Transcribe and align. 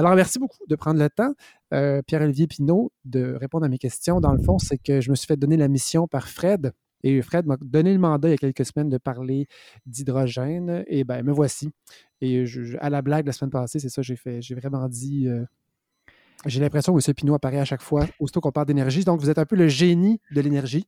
Alors, 0.00 0.14
merci 0.14 0.38
beaucoup 0.38 0.64
de 0.66 0.76
prendre 0.76 0.98
le 0.98 1.10
temps, 1.10 1.34
euh, 1.74 2.00
Pierre-Olivier 2.00 2.46
Pinault, 2.46 2.90
de 3.04 3.34
répondre 3.34 3.66
à 3.66 3.68
mes 3.68 3.76
questions. 3.76 4.18
Dans 4.18 4.32
le 4.32 4.42
fond, 4.42 4.58
c'est 4.58 4.78
que 4.78 5.02
je 5.02 5.10
me 5.10 5.14
suis 5.14 5.26
fait 5.26 5.36
donner 5.36 5.58
la 5.58 5.68
mission 5.68 6.08
par 6.08 6.26
Fred. 6.26 6.72
Et 7.02 7.20
Fred 7.20 7.44
m'a 7.44 7.58
donné 7.60 7.92
le 7.92 7.98
mandat 7.98 8.28
il 8.28 8.30
y 8.30 8.34
a 8.34 8.38
quelques 8.38 8.64
semaines 8.64 8.88
de 8.88 8.96
parler 8.96 9.46
d'hydrogène. 9.84 10.84
Et 10.86 11.04
ben 11.04 11.22
me 11.22 11.32
voici. 11.32 11.70
Et 12.22 12.46
à 12.80 12.88
la 12.88 13.02
blague 13.02 13.26
la 13.26 13.32
semaine 13.32 13.50
passée, 13.50 13.78
c'est 13.78 13.90
ça, 13.90 14.00
j'ai 14.00 14.16
fait. 14.16 14.40
J'ai 14.40 14.54
vraiment 14.54 14.88
dit 14.88 15.28
euh, 15.28 15.44
j'ai 16.46 16.60
l'impression 16.60 16.94
que 16.94 17.00
M. 17.06 17.14
Pinot 17.14 17.34
apparaît 17.34 17.58
à 17.58 17.64
chaque 17.64 17.82
fois, 17.82 18.06
aussitôt 18.18 18.40
qu'on 18.40 18.52
parle 18.52 18.66
d'énergie. 18.66 19.04
Donc, 19.04 19.20
vous 19.20 19.28
êtes 19.28 19.38
un 19.38 19.44
peu 19.44 19.56
le 19.56 19.68
génie 19.68 20.20
de 20.30 20.40
l'énergie, 20.40 20.86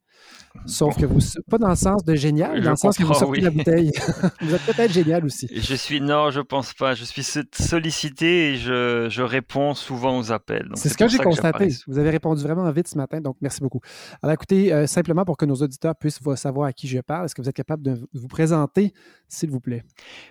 sauf 0.66 0.96
que 0.96 1.04
vous, 1.04 1.20
pas 1.50 1.58
dans 1.58 1.68
le 1.68 1.76
sens 1.76 2.04
de 2.04 2.14
génial, 2.14 2.62
dans 2.62 2.70
le 2.70 2.76
sens 2.76 2.96
que 2.96 3.04
vous 3.04 3.14
sortez 3.14 3.40
la 3.42 3.50
bouteille. 3.50 3.90
vous 4.40 4.54
êtes 4.54 4.62
peut-être 4.62 4.92
génial 4.92 5.24
aussi. 5.24 5.48
Je 5.54 5.74
suis, 5.74 6.00
non, 6.00 6.30
je 6.30 6.40
pense 6.40 6.72
pas. 6.72 6.94
Je 6.94 7.04
suis 7.04 7.22
sollicité 7.22 8.52
et 8.52 8.56
je, 8.56 9.08
je 9.10 9.22
réponds 9.22 9.74
souvent 9.74 10.18
aux 10.18 10.32
appels. 10.32 10.70
C'est 10.74 10.88
ce 10.88 10.96
que 10.96 11.08
j'ai 11.08 11.18
constaté. 11.18 11.68
vous 11.86 11.98
avez 11.98 12.10
répondu 12.10 12.42
vraiment 12.42 12.70
vite 12.70 12.88
ce 12.88 12.96
matin, 12.96 13.20
donc 13.20 13.36
merci 13.40 13.60
beaucoup. 13.60 13.80
Alors, 14.22 14.34
écoutez, 14.34 14.72
euh, 14.72 14.86
simplement 14.86 15.24
pour 15.24 15.36
que 15.36 15.44
nos 15.44 15.56
auditeurs 15.56 15.96
puissent 15.96 16.20
savoir 16.36 16.68
à 16.68 16.72
qui 16.72 16.88
je 16.88 16.98
parle, 17.00 17.26
est-ce 17.26 17.34
que 17.34 17.42
vous 17.42 17.48
êtes 17.48 17.56
capable 17.56 17.82
de 17.82 17.98
vous 18.14 18.28
présenter, 18.28 18.94
s'il 19.28 19.50
vous 19.50 19.60
plaît? 19.60 19.84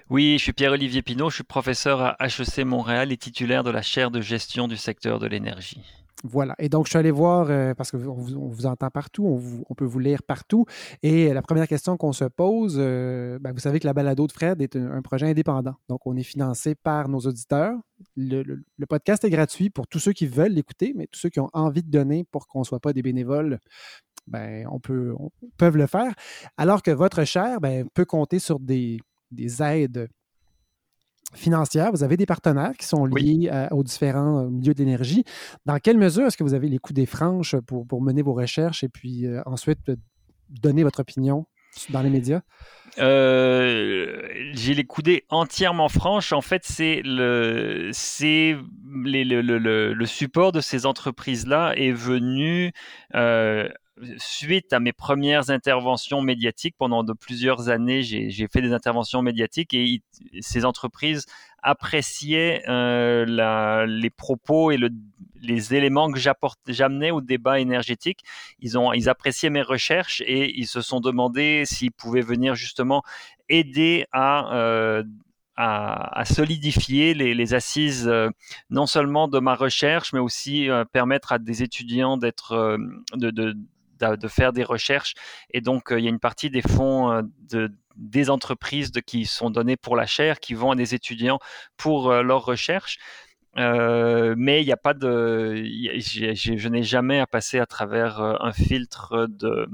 Oui, 0.10 0.36
je 0.38 0.44
suis 0.44 0.54
Pierre-Olivier 0.54 1.02
Pinot, 1.02 1.30
je 1.30 1.36
suis 1.36 1.44
professeur 1.44 2.02
à 2.02 2.18
HEC 2.26 2.66
Montréal 2.66 3.12
et 3.12 3.18
titulaire 3.18 3.64
de 3.64 3.70
la 3.72 3.82
chaire 3.82 4.12
de 4.12 4.22
gestion 4.22 4.68
du 4.68 4.78
secteur 4.78 5.11
de 5.20 5.28
l'énergie. 5.28 5.82
Voilà. 6.24 6.56
Et 6.60 6.70
donc, 6.70 6.86
je 6.86 6.92
suis 6.92 7.00
allé 7.00 7.10
voir, 7.12 7.48
euh, 7.50 7.74
parce 7.74 7.92
qu'on 7.92 7.98
vous, 7.98 8.36
on 8.36 8.48
vous 8.48 8.66
entend 8.66 8.90
partout, 8.90 9.26
on, 9.68 9.74
peut 9.74 9.86
vous 9.86 10.00
lire 10.00 10.22
partout. 10.22 10.66
Et 11.02 11.34
la 11.34 11.42
première 11.42 11.68
question 11.68 11.98
qu'on 11.98 12.14
se 12.14 12.26
pose, 12.26 12.76
euh, 12.78 13.40
ben, 13.40 13.52
vous 13.54 13.60
savez 13.60 13.80
que 13.80 13.88
la 13.88 13.94
balado 13.94 14.28
de 14.28 14.32
Fred 14.32 14.62
est 14.62 14.76
un, 14.76 15.02
projet 15.02 15.28
indépendant. 15.28 15.76
Donc, 15.90 16.06
on 16.06 16.16
est 16.16 16.24
financé 16.24 16.76
par 16.76 17.10
nos 17.10 17.20
auditeurs. 17.20 17.76
Le, 18.16 18.64
podcast 18.88 19.24
est 19.24 19.30
gratuit 19.30 19.70
pour 19.70 19.88
tous 19.88 20.00
ceux 20.00 20.14
qui 20.14 20.28
veulent 20.28 20.54
l'écouter, 20.54 20.94
mais 20.96 21.08
tous 21.08 21.20
ceux 21.20 21.30
qui 21.30 21.40
ont 21.40 21.50
envie 21.54 21.84
de 21.84 21.90
donner 21.90 22.24
pour 22.32 22.48
qu'on 22.48 22.60
ne 22.60 22.66
soit 22.66 22.80
pas 22.80 22.94
des 22.94 23.02
bénévoles, 23.02 23.60
ben, 24.28 24.68
on 24.72 24.80
peut, 24.80 25.16
peuvent 25.58 25.78
le 25.78 25.88
faire. 25.88 26.14
Alors 26.58 26.84
que 26.84 26.92
votre 26.92 27.24
chair 27.24 27.60
ben, 27.62 27.88
peut 27.94 28.06
compter 28.06 28.38
sur 28.38 28.60
des, 28.60 29.00
des 29.32 29.64
aides 29.64 30.08
financière, 31.34 31.92
vous 31.92 32.04
avez 32.04 32.18
des 32.18 32.26
partenaires 32.26 32.74
qui 32.78 32.86
sont 32.86 33.06
liés 33.06 33.50
euh, 33.52 33.68
aux 33.72 33.84
différents 33.84 34.40
euh, 34.40 34.50
milieux 34.50 34.74
d'énergie. 34.74 35.24
Dans 35.66 35.78
quelle 35.78 35.98
mesure 35.98 36.26
est-ce 36.26 36.38
que 36.38 36.44
vous 36.44 36.54
avez 36.54 36.68
les 36.68 36.78
coups 36.78 36.96
des 36.96 37.06
franches 37.06 37.56
pour, 37.56 37.88
pour 37.88 38.02
mener 38.02 38.22
vos 38.22 38.34
recherches 38.34 38.84
et 38.84 38.90
puis 38.90 39.26
euh, 39.26 39.42
ensuite 39.46 39.92
donner 40.50 40.84
votre 40.84 41.00
opinion? 41.00 41.46
Dans 41.90 42.02
les 42.02 42.10
médias? 42.10 42.42
j'ai 42.98 44.74
les 44.74 44.84
coudées 44.84 45.24
entièrement 45.30 45.88
franches. 45.88 46.34
En 46.34 46.42
fait, 46.42 46.64
c'est 46.66 47.02
le, 47.06 47.90
c'est 47.94 48.58
le, 48.84 50.06
support 50.06 50.52
de 50.52 50.60
ces 50.60 50.86
entreprises-là 50.86 51.74
est 51.78 51.94
venu 51.94 52.74
suite 54.18 54.74
à 54.74 54.80
mes 54.80 54.94
premières 54.94 55.50
interventions 55.50 56.22
médiatiques, 56.22 56.76
pendant 56.78 57.04
de 57.04 57.14
plusieurs 57.14 57.70
années, 57.70 58.02
j'ai 58.04 58.48
fait 58.48 58.62
des 58.62 58.74
interventions 58.74 59.22
médiatiques 59.22 59.74
et 59.74 60.02
ces 60.40 60.66
entreprises 60.66 61.26
appréciaient 61.62 62.64
euh, 62.68 63.26
la, 63.28 63.86
les 63.86 64.10
propos 64.10 64.72
et 64.72 64.78
le, 64.78 64.90
les 65.42 65.74
éléments 65.74 66.12
que 66.12 66.20
j'amenais 66.68 67.12
au 67.12 67.22
débat 67.22 67.60
énergétique. 67.60 68.20
Ils, 68.60 68.78
ont, 68.78 68.94
ils 68.94 69.10
appréciaient 69.10 69.50
mes 69.50 69.62
recherches 69.62 70.22
et 70.26 70.58
ils 70.58 70.68
se 70.68 70.82
sont 70.82 71.00
demandé 71.00 71.64
s'ils 71.66 71.92
pouvaient 71.92 72.22
venir 72.22 72.56
justement 72.56 73.04
aider 73.50 74.06
à... 74.12 74.56
Euh, 74.56 75.04
solidifier 76.26 77.14
les, 77.14 77.54
assises 77.54 78.08
euh, 78.08 78.30
non 78.72 78.88
seulement 78.88 79.28
de 79.28 79.38
ma 79.38 79.54
recherche, 79.54 80.12
mais 80.12 80.18
aussi 80.20 80.70
permettre 80.92 81.34
à 81.34 81.38
des 81.38 81.62
étudiants 81.62 82.18
d'être 82.18 82.80
de 84.02 84.28
faire 84.28 84.54
des 84.54 84.64
recherches. 84.64 85.14
Et 85.52 85.62
donc, 85.62 85.92
euh, 85.92 86.00
il 86.00 86.04
y 86.04 86.08
a 86.08 86.10
une 86.10 86.20
partie 86.20 86.50
des 86.50 86.62
fonds 86.62 87.12
euh, 87.12 87.22
de, 87.50 87.72
des 87.96 88.30
entreprises 88.30 88.92
qui 89.06 89.26
sont 89.26 89.50
donnés 89.50 89.78
pour 89.78 89.96
la 89.96 90.06
chaire, 90.06 90.40
qui 90.40 90.54
vont 90.54 90.72
à 90.72 90.76
des 90.76 90.96
étudiants 90.96 91.40
pour 91.78 92.12
euh, 92.12 92.24
leurs 92.24 92.46
recherches. 92.46 92.98
mais 93.56 94.62
il 94.62 94.66
n'y 94.66 94.72
a 94.72 94.78
pas 94.78 94.94
de, 94.94 95.56
je 95.56 96.68
n'ai 96.70 96.84
jamais 96.84 97.20
à 97.20 97.28
passer 97.28 97.60
à 97.60 97.66
travers 97.66 98.20
un 98.20 98.54
filtre 98.54 99.28
de 99.30 99.68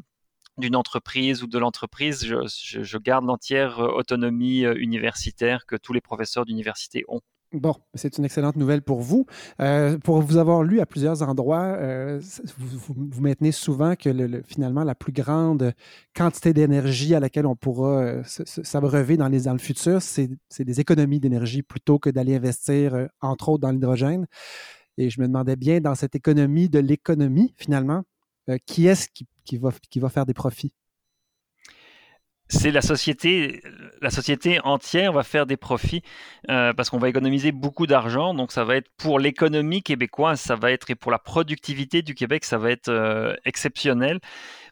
d'une 0.57 0.75
entreprise 0.75 1.43
ou 1.43 1.47
de 1.47 1.59
l'entreprise. 1.59 2.25
Je, 2.25 2.97
garde 2.97 3.25
l'entière 3.25 3.77
autonomie 3.79 4.61
universitaire 4.61 5.67
que 5.67 5.75
tous 5.75 5.93
les 5.93 6.01
professeurs 6.01 6.45
d'université 6.45 7.05
ont. 7.07 7.21
Bon, 7.53 7.75
c'est 7.93 8.17
une 8.17 8.25
excellente 8.25 8.57
nouvelle 8.57 8.81
pour 8.81 8.99
vous. 8.99 9.25
Euh, 9.61 9.97
pour 9.99 10.21
vous 10.21 10.35
avoir 10.35 10.63
lu 10.63 10.81
à 10.81 10.85
plusieurs 10.85 11.21
endroits, 11.21 11.77
euh, 11.77 12.19
vous, 12.57 13.21
maintenez 13.21 13.53
souvent 13.53 13.95
que 13.95 14.09
finalement 14.45 14.83
la 14.83 14.95
plus 14.95 15.13
grande 15.13 15.73
quantité 16.13 16.53
d'énergie 16.53 17.15
à 17.15 17.21
laquelle 17.21 17.45
on 17.45 17.55
pourra 17.55 18.01
euh, 18.01 18.23
s'abreuver 18.25 19.15
dans, 19.15 19.29
le 19.29 19.57
futur, 19.59 20.01
c'est 20.01 20.29
des 20.59 20.79
économies 20.81 21.21
d'énergie 21.21 21.63
plutôt 21.63 21.99
que 21.99 22.09
d'aller 22.09 22.35
investir, 22.35 23.07
entre 23.21 23.47
autres, 23.49 23.61
dans 23.61 23.71
l'hydrogène. 23.71 24.27
Et 24.97 25.09
je 25.09 25.21
me 25.21 25.27
demandais 25.27 25.55
bien, 25.55 25.79
dans 25.79 25.95
cette 25.95 26.15
économie 26.15 26.67
de 26.67 26.79
l'économie, 26.79 27.53
finalement, 27.57 28.03
qui 28.65 28.87
est-ce 28.87 29.07
qui 29.45 29.99
va 29.99 30.09
faire 30.09 30.25
des 30.25 30.33
profits? 30.33 30.73
C'est 32.49 32.71
la 32.71 32.81
société, 32.81 33.61
la 34.01 34.09
société 34.09 34.59
entière 34.63 35.11
va 35.11 35.23
faire 35.23 35.45
des 35.45 35.57
profits 35.57 36.01
euh, 36.49 36.73
parce 36.73 36.89
qu'on 36.89 36.97
va 36.97 37.09
économiser 37.09 37.51
beaucoup 37.51 37.87
d'argent. 37.87 38.33
Donc 38.33 38.51
ça 38.51 38.63
va 38.63 38.77
être 38.77 38.89
pour 38.97 39.19
l'économie 39.19 39.83
québécoise, 39.83 40.39
ça 40.39 40.55
va 40.55 40.71
être 40.71 40.89
et 40.89 40.95
pour 40.95 41.11
la 41.11 41.19
productivité 41.19 42.01
du 42.01 42.15
Québec, 42.15 42.45
ça 42.45 42.57
va 42.57 42.71
être 42.71 42.89
euh, 42.89 43.35
exceptionnel. 43.43 44.19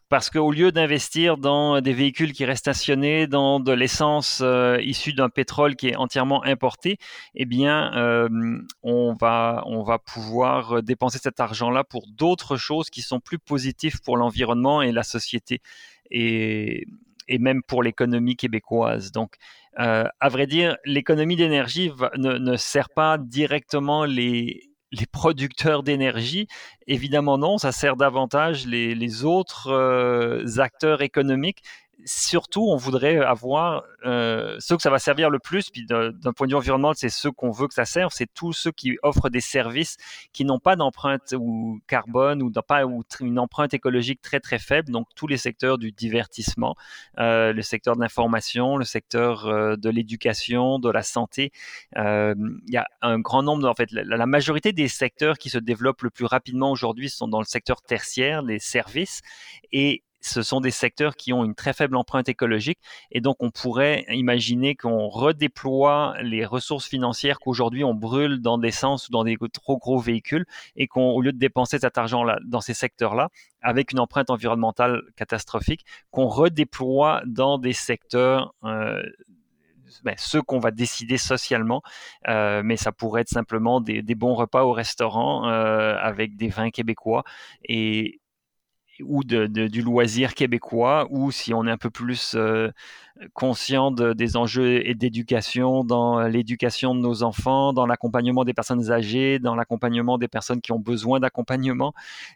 Parce 0.07 0.29
qu'au 0.29 0.51
lieu 0.51 0.71
d'investir 0.71 1.35
dans 1.37 1.81
des 1.81 1.93
véhicules 1.93 2.31
qui 2.31 2.45
restent 2.45 2.65
stationnés, 2.65 3.25
dans 3.25 3.59
de 3.59 3.71
l'essence 3.71 4.39
euh, 4.43 4.77
issue 4.79 5.13
d'un 5.13 5.29
pétrole 5.29 5.75
qui 5.75 5.87
est 5.87 5.95
entièrement 5.95 6.45
importé, 6.45 6.99
eh 7.33 7.45
bien, 7.45 7.91
on, 8.83 9.13
va, 9.19 9.63
on 9.65 9.81
va 9.81 9.97
pouvoir 9.97 10.83
dépenser 10.83 11.17
cet 11.17 11.39
argent-là 11.39 11.83
pour 11.83 12.05
d'autres 12.07 12.55
choses 12.55 12.91
qui 12.91 13.01
sont 13.01 13.19
plus 13.19 13.39
positives 13.39 13.99
pour 14.01 14.15
l'environnement 14.15 14.83
et 14.83 14.91
la 14.91 15.01
société. 15.01 15.59
Et, 16.11 16.85
et 17.27 17.37
même 17.39 17.63
pour 17.63 17.83
l'économie 17.83 18.35
québécoise. 18.35 19.11
Donc, 19.11 19.35
euh, 19.79 20.05
à 20.19 20.29
vrai 20.29 20.47
dire, 20.47 20.77
l'économie 20.85 21.35
d'énergie 21.35 21.91
ne, 22.17 22.37
ne, 22.37 22.55
sert 22.57 22.89
pas 22.89 23.17
directement 23.17 24.05
les, 24.05 24.69
les 24.91 25.05
producteurs 25.05 25.83
d'énergie. 25.83 26.47
Évidemment 26.87 27.37
non, 27.37 27.57
ça 27.57 27.71
sert 27.71 27.95
davantage 27.95 28.65
les, 28.65 28.95
les 28.95 29.25
autres 29.25 29.69
euh, 29.69 30.59
acteurs 30.59 31.01
économiques 31.01 31.63
surtout, 32.03 32.67
on 32.69 32.75
voudrait 32.75 33.17
avoir 33.17 33.83
euh, 34.05 34.57
ceux 34.59 34.75
que 34.75 34.81
ça 34.81 34.89
va 34.89 34.99
servir 34.99 35.29
le 35.29 35.39
plus, 35.39 35.69
puis 35.69 35.85
d'un 35.85 36.11
point 36.35 36.47
de 36.47 36.51
vue 36.51 36.57
environnemental, 36.57 36.95
c'est 36.97 37.09
ceux 37.09 37.31
qu'on 37.31 37.51
veut 37.51 37.67
que 37.67 37.73
ça 37.73 37.85
serve, 37.85 38.11
c'est 38.13 38.31
tous 38.33 38.53
ceux 38.53 38.71
qui 38.71 38.97
offrent 39.01 39.29
des 39.29 39.41
services 39.41 39.97
qui 40.33 40.45
n'ont 40.45 40.59
pas 40.59 40.75
d'empreinte 40.75 41.33
ou 41.37 41.79
carbone 41.87 42.41
ou, 42.43 42.51
pas, 42.51 42.85
ou 42.85 43.03
une 43.21 43.39
empreinte 43.39 43.73
écologique 43.73 44.21
très 44.21 44.39
très 44.39 44.59
faible, 44.59 44.91
donc 44.91 45.07
tous 45.15 45.27
les 45.27 45.37
secteurs 45.37 45.77
du 45.77 45.91
divertissement, 45.91 46.75
euh, 47.19 47.53
le 47.53 47.61
secteur 47.61 47.95
de 47.95 48.01
l'information, 48.01 48.77
le 48.77 48.85
secteur 48.85 49.47
euh, 49.47 49.75
de 49.75 49.89
l'éducation, 49.89 50.79
de 50.79 50.89
la 50.89 51.01
santé. 51.03 51.51
Euh, 51.97 52.35
il 52.67 52.73
y 52.73 52.77
a 52.77 52.87
un 53.01 53.19
grand 53.19 53.43
nombre, 53.43 53.67
en 53.67 53.73
fait, 53.73 53.91
la, 53.91 54.03
la 54.03 54.25
majorité 54.25 54.73
des 54.73 54.87
secteurs 54.87 55.37
qui 55.37 55.49
se 55.49 55.57
développent 55.57 56.03
le 56.03 56.09
plus 56.09 56.25
rapidement 56.25 56.71
aujourd'hui 56.71 57.09
sont 57.09 57.27
dans 57.27 57.39
le 57.39 57.45
secteur 57.45 57.81
tertiaire, 57.81 58.41
les 58.41 58.59
services, 58.59 59.21
et 59.71 60.03
ce 60.25 60.41
sont 60.41 60.59
des 60.59 60.71
secteurs 60.71 61.15
qui 61.15 61.33
ont 61.33 61.43
une 61.43 61.55
très 61.55 61.73
faible 61.73 61.95
empreinte 61.95 62.29
écologique 62.29 62.79
et 63.11 63.21
donc 63.21 63.37
on 63.39 63.51
pourrait 63.51 64.05
imaginer 64.09 64.75
qu'on 64.75 65.07
redéploie 65.07 66.15
les 66.21 66.45
ressources 66.45 66.87
financières 66.87 67.39
qu'aujourd'hui 67.39 67.83
on 67.83 67.93
brûle 67.93 68.41
dans 68.41 68.57
l'essence 68.57 69.07
ou 69.07 69.11
dans 69.11 69.23
des 69.23 69.37
trop 69.53 69.77
gros 69.77 69.99
véhicules 69.99 70.45
et 70.75 70.87
qu'au 70.87 71.21
lieu 71.21 71.31
de 71.31 71.37
dépenser 71.37 71.79
cet 71.79 71.97
argent-là 71.97 72.39
dans 72.45 72.61
ces 72.61 72.73
secteurs-là, 72.73 73.29
avec 73.61 73.91
une 73.91 73.99
empreinte 73.99 74.29
environnementale 74.29 75.01
catastrophique, 75.15 75.85
qu'on 76.11 76.27
redéploie 76.27 77.21
dans 77.25 77.57
des 77.57 77.73
secteurs 77.73 78.53
euh, 78.63 79.01
ben, 80.03 80.15
ceux 80.17 80.41
qu'on 80.41 80.59
va 80.59 80.71
décider 80.71 81.17
socialement, 81.17 81.81
euh, 82.27 82.61
mais 82.63 82.77
ça 82.77 82.91
pourrait 82.91 83.21
être 83.21 83.29
simplement 83.29 83.81
des, 83.81 84.01
bons 84.15 84.33
repas 84.33 84.63
au 84.63 84.71
restaurant 84.71 85.47
euh, 85.47 85.95
avec 85.99 86.35
des 86.35 86.49
vins 86.49 86.71
québécois 86.71 87.23
et, 87.63 88.19
ou 89.03 89.23
de, 89.23 89.47
du 89.47 89.81
loisir 89.81 90.33
québécois, 90.35 91.07
ou 91.09 91.31
si 91.31 91.53
on 91.53 91.65
est 91.65 91.71
un 91.71 91.77
peu 91.77 91.89
plus 91.89 92.35
euh, 93.21 93.27
conscient 93.33 93.91
des 93.91 94.37
enjeux 94.37 94.87
et 94.87 94.93
d'éducation 94.95 95.83
dans 95.83 96.21
l'éducation 96.21 96.95
de 96.95 96.99
nos 96.99 97.23
enfants, 97.23 97.73
dans 97.73 97.85
l'accompagnement 97.85 98.43
des 98.43 98.53
personnes 98.53 98.91
âgées, 98.91 99.39
dans 99.39 99.55
l'accompagnement 99.55 100.17
des 100.17 100.27
personnes 100.27 100.61
qui 100.61 100.71
ont 100.71 100.79
besoin 100.79 101.19
d'accompagnement. 101.19 101.93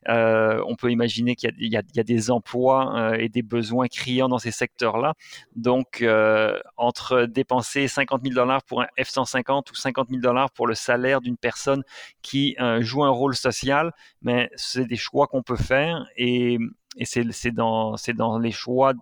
Euh, 0.08 0.62
on 0.68 0.76
peut 0.76 0.92
imaginer 0.92 1.36
qu'il 1.36 1.54
y, 1.60 1.78
a 1.78 2.04
des 2.04 2.32
emplois 2.32 2.96
euh, 2.98 3.18
et 3.20 3.30
des 3.30 3.42
besoins 3.42 3.88
criants 3.88 4.30
dans 4.30 4.40
ces 4.40 4.52
secteurs-là. 4.52 5.14
Donc, 5.56 6.02
euh, 6.02 6.60
entre 6.78 7.24
dépenser 7.24 7.88
50 7.88 8.22
000 8.24 8.36
dollars 8.36 8.64
pour 8.64 8.82
un 8.82 8.88
F-150 8.98 9.72
ou 9.72 9.76
50 9.76 10.10
000 10.10 10.22
dollars 10.22 10.52
pour 10.52 10.68
le 10.68 10.76
salaire 10.76 11.22
d'une 11.22 11.38
personne 11.38 11.84
qui 12.22 12.56
joue 12.80 13.04
un 13.04 13.10
rôle 13.10 13.36
social, 13.36 13.92
mais 14.22 14.50
c'est 14.56 14.86
des 14.86 14.96
choix 14.96 15.28
qu'on 15.28 15.44
peut 15.44 15.56
faire 15.56 16.06
et, 16.18 16.58
c'est 17.04 17.52
dans 17.52 17.96
les 18.42 18.52
choix 18.52 18.94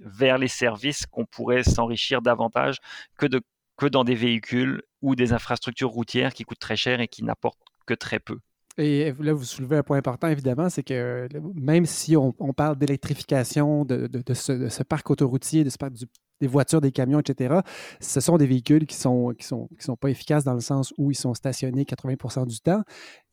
vers 0.00 0.38
les 0.38 0.48
services 0.48 1.06
qu'on 1.06 1.26
pourrait 1.26 1.62
s'enrichir 1.62 2.22
davantage 2.22 2.78
que, 3.16 3.26
de, 3.26 3.40
que 3.76 3.86
dans 3.86 4.04
des 4.04 4.14
véhicules 4.14 4.82
ou 5.02 5.14
des 5.14 5.32
infrastructures 5.32 5.90
routières 5.90 6.34
qui 6.34 6.44
coûtent 6.44 6.58
très 6.58 6.76
cher 6.76 7.00
et 7.00 7.08
qui 7.08 7.24
n'apportent 7.24 7.58
que 7.86 7.94
très 7.94 8.18
peu. 8.18 8.38
Et 8.78 9.12
là, 9.20 9.34
vous 9.34 9.44
soulevez 9.44 9.76
un 9.76 9.82
point 9.82 9.98
important, 9.98 10.28
évidemment, 10.28 10.70
c'est 10.70 10.82
que 10.82 11.28
même 11.54 11.86
si 11.86 12.16
on, 12.16 12.32
parle 12.32 12.78
d'électrification 12.78 13.84
de, 13.84 14.08
ce, 14.32 14.82
parc 14.82 15.10
autoroutier, 15.10 15.64
de 15.64 15.70
ce 15.70 15.76
parc 15.76 15.92
des 16.40 16.46
voitures, 16.46 16.80
des 16.80 16.92
camions, 16.92 17.20
etc., 17.20 17.56
ce 18.00 18.20
sont 18.20 18.38
des 18.38 18.46
véhicules 18.46 18.86
qui 18.86 18.96
ne 18.96 19.00
sont, 19.00 19.34
qui 19.36 19.46
sont, 19.46 19.68
qui 19.78 19.84
sont 19.84 19.96
pas 19.96 20.08
efficaces 20.08 20.44
dans 20.44 20.54
le 20.54 20.60
sens 20.60 20.94
où 20.96 21.10
ils 21.10 21.16
sont 21.16 21.34
stationnés 21.34 21.84
80% 21.84 22.46
du 22.46 22.60
temps. 22.60 22.82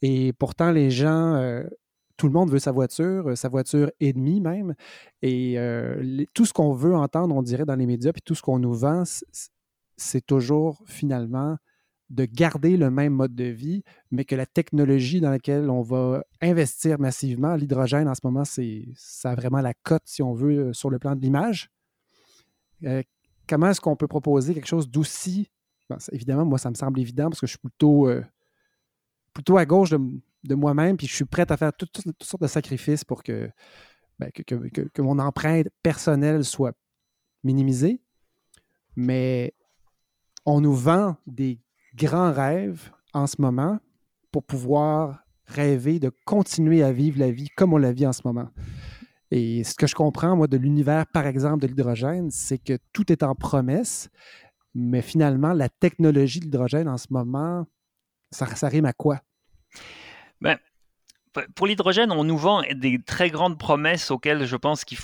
Et 0.02 0.34
pourtant, 0.34 0.72
les 0.72 0.92
gens 0.92 1.36
euh, 1.36 1.64
tout 2.18 2.28
le 2.28 2.34
monde 2.34 2.50
veut 2.50 2.60
sa 2.60 2.72
voiture, 2.72 3.30
euh, 3.30 3.36
sa 3.36 3.48
voiture 3.48 3.92
et 4.00 4.12
demie 4.12 4.42
même. 4.42 4.74
Et 5.22 5.58
euh, 5.58 6.26
tout 6.34 6.46
ce 6.46 6.54
qu'on 6.54 6.74
veut 6.74 6.96
entendre, 6.96 7.36
on 7.36 7.44
dirait 7.44 7.66
dans 7.66 7.76
les 7.76 7.86
médias, 7.86 8.12
puis 8.12 8.24
tout 8.24 8.36
ce 8.36 8.42
qu'on 8.42 8.60
nous 8.60 8.74
vend, 8.74 9.04
c'est 9.96 10.26
toujours 10.26 10.82
finalement 10.86 11.58
de 12.10 12.26
garder 12.26 12.78
le 12.78 12.90
même 12.90 13.14
mode 13.14 13.36
de 13.36 13.44
vie, 13.44 13.84
mais 14.12 14.24
que 14.24 14.36
la 14.36 14.46
technologie 14.46 15.20
dans 15.20 15.30
laquelle 15.30 15.70
on 15.70 15.82
va 15.82 16.24
investir 16.42 17.00
massivement, 17.00 17.56
l'hydrogène 17.56 18.08
en 18.08 18.16
ce 18.16 18.22
moment, 18.24 18.46
c'est 18.46 18.86
ça 18.96 19.32
a 19.32 19.36
vraiment 19.36 19.60
la 19.60 19.74
cote, 19.74 20.04
si 20.06 20.24
on 20.24 20.34
veut, 20.34 20.70
euh, 20.70 20.74
sur 20.74 20.90
le 20.90 21.00
plan 21.00 21.16
de 21.16 21.22
l'image. 21.22 21.70
comment 23.48 23.70
est-ce 23.70 23.82
qu'on 23.82 23.96
peut 23.96 24.08
proposer 24.08 24.54
quelque 24.54 24.68
chose 24.68 24.90
d'aussi... 24.90 25.50
évidemment, 26.12 26.46
moi, 26.46 26.58
ça 26.58 26.70
me 26.70 26.76
semble 26.76 27.00
évident 27.00 27.30
parce 27.30 27.42
que 27.42 27.48
je 27.48 27.52
suis 27.52 27.60
plutôt 27.60 28.08
à 29.58 29.66
gauche 29.66 29.90
de, 29.90 30.00
de 30.44 30.56
moi-même, 30.56 30.98
puis 30.98 31.08
je 31.08 31.16
suis 31.16 31.26
prêt 31.26 31.50
à 31.52 31.58
faire 31.58 31.74
toutes, 31.74 32.02
sortes 32.22 32.42
de 32.42 32.48
sacrifices 32.48 33.04
pour 33.04 33.24
ben, 33.26 34.32
que, 34.32 34.42
que, 34.44 35.02
mon 35.02 35.20
empreinte 35.20 35.68
personnelle 35.84 36.44
soit 36.44 36.74
minimisée. 37.44 38.02
Mais 38.96 39.54
on 40.46 40.62
nous 40.62 40.74
vend 40.74 41.18
des 41.28 41.60
grands 41.96 42.32
rêves 42.32 42.92
en 43.14 43.28
ce 43.28 43.42
moment 43.42 43.80
pour 44.32 44.44
pouvoir 44.44 45.20
rêver 45.46 46.00
de 46.00 46.12
continuer 46.26 46.84
à 46.84 46.92
vivre 46.92 47.20
la 47.20 47.32
vie 47.32 47.50
comme 47.50 47.74
on 47.74 47.78
la 47.78 47.92
vit 47.92 48.08
en 48.08 48.14
ce 48.14 48.22
moment. 48.26 48.50
Et 49.32 49.64
ce 49.64 49.76
que 49.76 49.88
je 49.88 49.96
comprends, 49.96 50.36
moi, 50.36 50.48
de 50.48 50.58
l'univers, 50.58 51.06
par 51.08 51.28
exemple, 51.28 51.60
de 51.60 51.68
l'hydrogène, 51.68 52.32
c'est 52.32 52.58
que 52.58 52.78
tout 52.94 53.12
est 53.12 53.24
en 53.24 53.36
promesse, 53.36 54.10
mais 54.74 55.02
finalement, 55.02 55.54
la 55.54 55.70
technologie 55.70 56.40
de 56.40 56.46
l'hydrogène 56.46 56.88
en 56.88 56.98
ce 56.98 57.08
moment, 57.10 57.66
ça, 58.32 58.48
ça 58.56 58.68
rime 58.68 58.86
à 58.86 58.94
quoi? 58.94 59.22
Ben, 60.42 60.58
pour 61.56 61.68
l'hydrogène, 61.68 62.12
on 62.12 62.24
nous 62.24 62.38
vend 62.38 62.64
des 62.74 63.00
très 63.00 63.30
grandes 63.30 63.58
promesses 63.58 64.12
auxquelles 64.12 64.46
je 64.46 64.56
pense 64.56 64.86
qu'il 64.86 64.98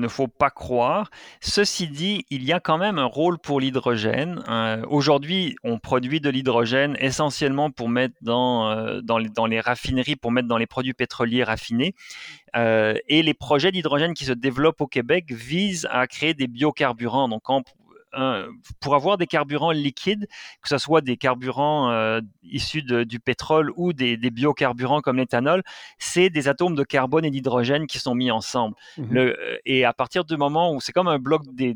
ne 0.00 0.08
faut 0.08 0.28
pas 0.28 0.50
croire. 0.50 1.10
Ceci 1.40 1.88
dit, 1.88 2.24
il 2.30 2.44
y 2.44 2.52
a 2.52 2.60
quand 2.60 2.78
même 2.78 2.98
un 2.98 3.04
rôle 3.04 3.38
pour 3.38 3.60
l'hydrogène. 3.60 4.42
Euh, 4.48 4.84
aujourd'hui, 4.88 5.56
on 5.64 5.78
produit 5.78 6.20
de 6.20 6.28
l'hydrogène 6.28 6.96
essentiellement 7.00 7.70
pour 7.70 7.88
mettre 7.88 8.14
dans, 8.20 8.70
euh, 8.70 9.00
dans, 9.00 9.46
les, 9.46 9.60
raffineries, 9.60 10.16
pour 10.16 10.32
mettre 10.32 10.48
dans 10.48 10.58
les 10.58 10.66
produits 10.66 10.94
pétroliers 10.94 11.44
raffinés. 11.44 11.94
Euh, 12.56 12.94
et 13.08 13.22
les 13.22 13.34
projets 13.34 13.72
d'hydrogène 13.72 14.14
qui 14.14 14.24
se 14.24 14.32
développent 14.32 14.80
au 14.80 14.86
Québec 14.86 15.32
visent 15.32 15.88
à 15.90 16.06
créer 16.06 16.34
des 16.34 16.48
biocarburants. 16.48 17.28
Pour 18.80 18.94
avoir 18.94 19.18
des 19.18 19.26
carburants 19.26 19.70
liquides, 19.70 20.26
que 20.62 20.68
ce 20.68 20.78
soit 20.78 21.00
des 21.00 21.16
carburants 21.16 21.90
euh, 21.90 22.20
issus 22.42 22.82
du 22.82 23.20
pétrole 23.20 23.72
ou 23.76 23.92
des, 23.92 24.16
biocarburants 24.16 25.00
comme 25.00 25.16
l'éthanol, 25.16 25.62
c'est 25.98 26.30
des 26.30 26.48
atomes 26.48 26.74
de 26.74 26.84
carbone 26.84 27.24
et 27.24 27.30
d'hydrogène 27.30 27.86
qui 27.86 27.98
sont 27.98 28.14
mis 28.14 28.30
ensemble. 28.30 28.74
Mmh 28.96 29.16
euh, 29.16 29.58
et 29.64 29.84
à 29.84 29.92
partir 29.92 30.24
du 30.24 30.36
moment 30.36 30.72
où 30.72 30.80
c'est 30.80 30.92
comme 30.92 31.08
un 31.08 31.18
bloc 31.18 31.42
des, 31.52 31.74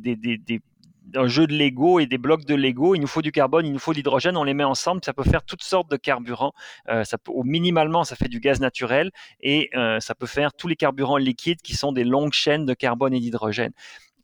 un 1.15 1.27
jeu 1.27 1.47
de 1.47 1.55
Lego 1.55 1.99
et 1.99 2.07
des 2.07 2.19
blocs 2.19 2.45
de 2.45 2.55
Lego. 2.55 2.95
Il 2.95 3.01
nous 3.01 3.07
faut 3.07 3.21
du 3.21 3.33
carbone, 3.33 3.67
il 3.67 3.73
nous 3.73 3.79
faut 3.79 3.93
de 3.93 3.97
l'hydrogène, 3.97 4.37
on 4.37 4.45
les 4.45 4.55
met 4.55 4.65
ensemble, 4.65 5.01
ça 5.05 5.13
peut 5.13 5.25
faire 5.25 5.43
toutes 5.45 5.63
sortes 5.63 5.91
de 5.91 5.97
carburants. 5.97 6.53
Euh, 6.89 7.05
ça 7.05 7.19
peut, 7.19 7.33
minimalement, 7.45 8.05
ça 8.05 8.17
fait 8.17 8.29
du 8.29 8.41
gaz 8.41 8.61
naturel 8.61 9.11
et 9.41 9.71
ça 10.01 10.15
peut 10.15 10.27
faire 10.27 10.55
tous 10.55 10.69
les 10.69 10.77
carburants 10.77 11.17
liquides 11.17 11.61
qui 11.63 11.75
sont 11.75 11.93
des 11.93 12.05
longues 12.05 12.33
chaînes 12.33 12.65
de 12.65 12.75
carbone 12.75 13.13
et 13.13 13.21
d'hydrogène. 13.21 13.73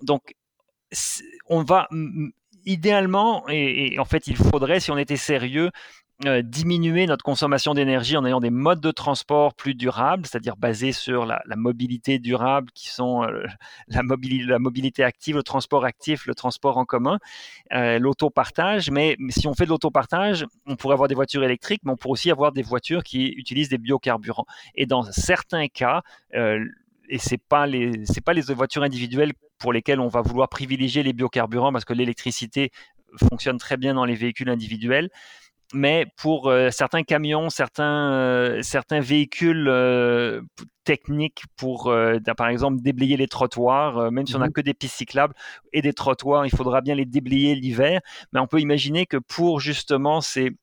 Donc, 0.02 0.34
on 1.46 1.62
va 1.62 1.88
idéalement, 2.64 3.44
et, 3.48 3.98
en 3.98 4.04
fait 4.04 4.26
il 4.26 4.36
faudrait, 4.36 4.80
si 4.80 4.90
on 4.90 4.98
était 4.98 5.16
sérieux, 5.16 5.70
euh, 6.26 6.42
diminuer 6.42 7.06
notre 7.06 7.22
consommation 7.22 7.74
d'énergie 7.74 8.16
en 8.16 8.24
ayant 8.24 8.40
des 8.40 8.50
modes 8.50 8.80
de 8.80 8.90
transport 8.90 9.54
plus 9.54 9.76
durables, 9.76 10.26
c'est-à-dire 10.26 10.56
basés 10.56 10.90
sur 10.90 11.24
la, 11.24 11.40
mobilité 11.54 12.18
durable, 12.18 12.72
qui 12.74 12.88
sont 12.88 13.22
euh, 13.22 13.44
la, 13.86 14.02
mobilité, 14.58 15.04
active, 15.04 15.36
le 15.36 15.44
transport 15.44 15.84
actif, 15.84 16.26
le 16.26 16.34
transport 16.34 16.76
en 16.76 16.84
commun, 16.84 17.20
euh, 17.72 18.00
l'autopartage. 18.00 18.90
Mais, 18.90 19.16
si 19.28 19.46
on 19.46 19.54
fait 19.54 19.64
de 19.64 19.70
l'autopartage, 19.70 20.44
on 20.66 20.74
pourrait 20.74 20.94
avoir 20.94 21.08
des 21.08 21.14
voitures 21.14 21.44
électriques, 21.44 21.82
mais 21.84 21.92
on 21.92 21.96
pourrait 21.96 22.14
aussi 22.14 22.32
avoir 22.32 22.50
des 22.50 22.62
voitures 22.62 23.04
qui 23.04 23.28
utilisent 23.28 23.68
des 23.68 23.78
biocarburants. 23.78 24.46
Et 24.74 24.86
dans 24.86 25.04
certains 25.04 25.68
cas, 25.68 26.02
et 27.08 27.18
c'est 27.18 27.38
pas 27.38 27.66
les 27.66 28.04
c'est 28.04 28.20
pas 28.20 28.32
les 28.32 28.42
voitures 28.42 28.82
individuelles 28.82 29.32
pour 29.58 29.72
lesquelles 29.72 30.00
on 30.00 30.08
va 30.08 30.22
vouloir 30.22 30.48
privilégier 30.48 31.02
les 31.02 31.12
biocarburants 31.12 31.72
parce 31.72 31.84
que 31.84 31.92
l'électricité 31.92 32.70
fonctionne 33.28 33.58
très 33.58 33.76
bien 33.76 33.94
dans 33.94 34.04
les 34.04 34.14
véhicules 34.14 34.48
individuels. 34.48 35.10
Mais 35.74 36.06
pour 36.16 36.48
euh, 36.48 36.70
certains 36.70 37.02
camions, 37.02 37.50
certains, 37.50 38.12
euh, 38.12 38.62
certains 38.62 39.00
véhicules 39.00 39.68
euh, 39.68 40.40
techniques 40.84 41.42
pour, 41.56 41.92
par 42.38 42.48
exemple, 42.48 42.80
déblayer 42.80 43.18
les 43.18 43.28
trottoirs, 43.28 44.10
même 44.10 44.26
si 44.26 44.34
on 44.34 44.38
n'a 44.38 44.46
mmh 44.46 44.52
que 44.52 44.60
des 44.62 44.72
pistes 44.72 44.96
cyclables 44.96 45.34
et 45.74 45.82
des 45.82 45.92
trottoirs, 45.92 46.46
il 46.46 46.50
faudra 46.50 46.80
bien 46.80 46.94
les 46.94 47.04
déblayer 47.04 47.54
l'hiver. 47.54 48.00
Mais 48.32 48.40
on 48.40 48.46
peut 48.46 48.60
imaginer 48.60 49.04
que 49.04 49.18
pour 49.18 49.60
justement 49.60 50.22
ces, 50.22 50.56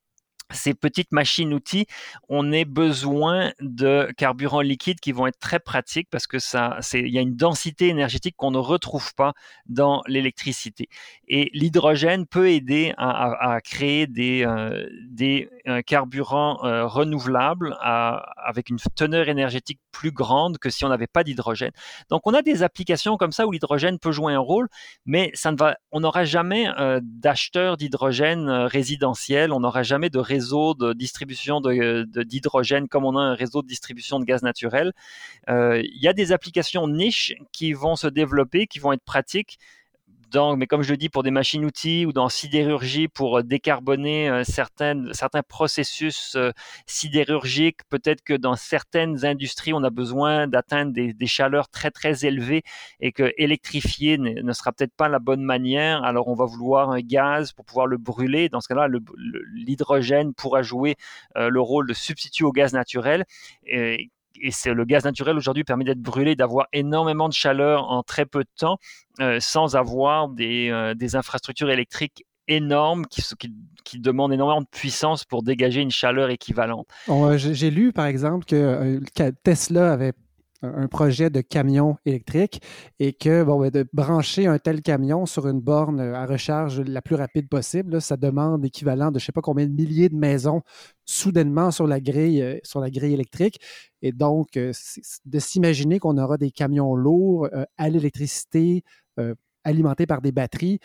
ces 0.51 0.73
petites 0.73 1.11
machines-outils, 1.11 1.87
on 2.29 2.53
a 2.53 2.63
besoin 2.65 3.51
de 3.59 4.11
carburants 4.17 4.61
liquides 4.61 4.99
qui 4.99 5.11
vont 5.11 5.27
être 5.27 5.39
très 5.39 5.59
pratiques 5.59 6.07
parce 6.11 6.27
que 6.27 6.39
ça, 6.39 6.77
c'est, 6.81 6.99
il 6.99 7.09
y 7.09 7.17
a 7.17 7.21
une 7.21 7.35
densité 7.35 7.87
énergétique 7.87 8.35
qu'on 8.37 8.51
ne 8.51 8.57
retrouve 8.57 9.13
pas 9.15 9.33
dans 9.65 10.03
l'électricité. 10.07 10.89
Et 11.27 11.49
l'hydrogène 11.53 12.25
peut 12.27 12.49
aider 12.49 12.93
à, 12.97 13.59
créer 13.63 14.07
des, 14.07 14.43
euh, 14.45 14.87
des 15.09 15.49
euh, 15.67 15.81
carburants 15.81 16.63
euh, 16.63 16.85
renouvelables 16.85 17.75
avec 17.81 18.69
une 18.69 18.77
teneur 18.95 19.29
énergétique 19.29 19.79
plus 19.91 20.11
grande 20.11 20.57
que 20.57 20.69
si 20.69 20.85
on 20.85 20.89
n'avait 20.89 21.07
pas 21.07 21.23
d'hydrogène. 21.23 21.71
Donc, 22.09 22.21
on 22.25 22.33
a 22.33 22.41
des 22.41 22.63
applications 22.63 23.17
comme 23.17 23.31
ça 23.31 23.47
où 23.47 23.51
l'hydrogène 23.51 23.99
peut 23.99 24.11
jouer 24.11 24.33
un 24.33 24.39
rôle, 24.39 24.67
mais 25.05 25.31
ça 25.33 25.51
ne 25.51 25.57
va, 25.57 25.77
on 25.91 26.01
n'aura 26.01 26.25
jamais 26.25 26.67
d'acheteurs 27.01 27.77
d'hydrogène 27.77 28.49
résidentiel, 28.49 29.51
on 29.51 29.59
n'aura 29.59 29.83
jamais 29.83 30.09
de 30.09 30.19
réseau 30.19 30.73
de 30.73 30.93
distribution 30.93 31.61
d'hydrogène 31.61 32.87
comme 32.87 33.05
on 33.05 33.17
a 33.17 33.21
un 33.21 33.33
réseau 33.33 33.61
de 33.61 33.67
distribution 33.67 34.19
de 34.19 34.25
gaz 34.25 34.43
naturel. 34.43 34.93
Euh, 35.49 35.81
il 35.83 36.01
y 36.01 36.07
a 36.07 36.13
des 36.13 36.31
applications 36.31 36.87
niches 36.87 37.33
qui 37.51 37.73
vont 37.73 37.95
se 37.95 38.07
développer, 38.07 38.67
qui 38.67 38.79
vont 38.79 38.93
être 38.93 39.03
pratiques 39.03 39.57
mais 40.57 40.67
comme 40.67 40.81
je 40.81 40.91
le 40.91 40.97
dis, 40.97 41.09
pour 41.09 41.23
des 41.23 41.31
machines-outils 41.31 42.05
ou 42.05 42.11
dans 42.11 42.29
sidérurgie 42.29 43.07
pour 43.07 43.39
euh, 43.39 43.43
décarboner 43.43 44.29
euh, 44.29 44.43
certaines, 44.43 45.13
certains 45.13 45.43
processus 45.43 46.35
euh, 46.35 46.51
sidérurgiques. 46.85 47.79
Peut-être 47.89 48.21
que 48.21 48.33
dans 48.33 48.55
certaines 48.55 49.25
industries, 49.25 49.73
on 49.73 49.83
a 49.83 49.89
besoin 49.89 50.47
d'atteindre 50.47 50.93
des, 50.93 51.27
chaleurs 51.27 51.69
très 51.69 51.91
très 51.91 52.25
élevées 52.25 52.63
et 52.99 53.11
que 53.11 53.33
électrifier 53.37 54.17
ne, 54.17 54.53
sera 54.53 54.71
peut-être 54.71 54.93
pas 54.95 55.09
la 55.09 55.19
bonne 55.19 55.41
manière. 55.41 56.03
Alors 56.03 56.27
on 56.27 56.35
va 56.35 56.45
vouloir 56.45 56.91
un 56.91 57.01
gaz 57.01 57.51
pour 57.51 57.65
pouvoir 57.65 57.87
le 57.87 57.97
brûler. 57.97 58.49
Dans 58.49 58.61
ce 58.61 58.67
cas-là, 58.67 58.87
l'hydrogène 59.53 60.33
pourra 60.33 60.61
jouer 60.61 60.95
le 61.35 61.59
rôle 61.59 61.87
de 61.87 61.93
substitut 61.93 62.43
au 62.43 62.51
gaz 62.51 62.73
naturel. 62.73 63.25
Et 64.41 64.51
c'est 64.51 64.73
le 64.73 64.85
gaz 64.85 65.03
naturel 65.03 65.37
aujourd'hui 65.37 65.63
permet 65.63 65.83
d'être 65.83 66.01
brûlé, 66.01 66.35
d'avoir 66.35 66.67
énormément 66.73 67.29
de 67.29 67.33
chaleur 67.33 67.89
en 67.89 68.03
très 68.03 68.25
peu 68.25 68.39
de 68.43 68.49
temps, 68.57 68.77
euh, 69.19 69.39
sans 69.39 69.75
avoir 69.75 70.29
des, 70.29 70.69
euh, 70.69 70.93
des, 70.93 71.15
infrastructures 71.15 71.69
électriques 71.69 72.25
énormes 72.47 73.05
qui, 73.05 73.99
demandent 73.99 74.33
énormément 74.33 74.61
de 74.61 74.67
puissance 74.67 75.23
pour 75.23 75.41
dégager 75.41 75.81
une 75.81 75.91
chaleur 75.91 76.29
équivalente. 76.29 76.87
J'ai 77.37 77.71
lu 77.71 77.93
par 77.93 78.05
exemple 78.05 78.45
que, 78.45 78.55
euh, 78.55 79.31
Tesla 79.43 79.93
avait 79.93 80.13
un 80.75 80.87
projet 80.87 81.29
de 81.29 81.41
camion 81.41 81.97
électrique 82.05 82.61
et 82.99 83.13
que 83.13 83.43
bon, 83.43 83.59
ben, 83.59 83.69
de 83.69 83.85
brancher 83.93 84.47
un 84.47 84.59
tel 84.59 84.81
camion 84.81 85.25
sur 85.25 85.47
une 85.47 85.61
borne 85.61 85.99
à 85.99 86.25
recharge 86.25 86.81
la 86.81 87.01
plus 87.01 87.15
rapide 87.15 87.49
possible, 87.49 88.01
ça 88.01 88.17
demande 88.17 88.63
l'équivalent 88.63 89.11
de 89.11 89.19
je 89.19 89.23
ne 89.23 89.25
sais 89.27 89.31
pas 89.31 89.41
combien 89.41 89.65
de 89.65 89.71
milliers 89.71 90.09
de 90.09 90.15
maisons 90.15 90.61
soudainement 91.05 91.71
sur 91.71 91.87
la 91.87 91.99
grille, 91.99 92.41
euh, 92.41 92.59
sur 92.63 92.79
la 92.79 92.89
grille 92.89 93.13
électrique. 93.13 93.59
Et 94.01 94.11
donc, 94.11 94.57
euh, 94.57 94.71
de 95.25 95.39
s'imaginer 95.39 95.99
qu'on 95.99 96.17
aura 96.17 96.37
des 96.37 96.51
camions 96.51 96.95
lourds 96.95 97.47
euh, 97.53 97.65
à 97.77 97.89
l'électricité, 97.89 98.83
alimentés 99.63 100.05
par 100.05 100.21
des 100.21 100.33
batteries, 100.33 100.79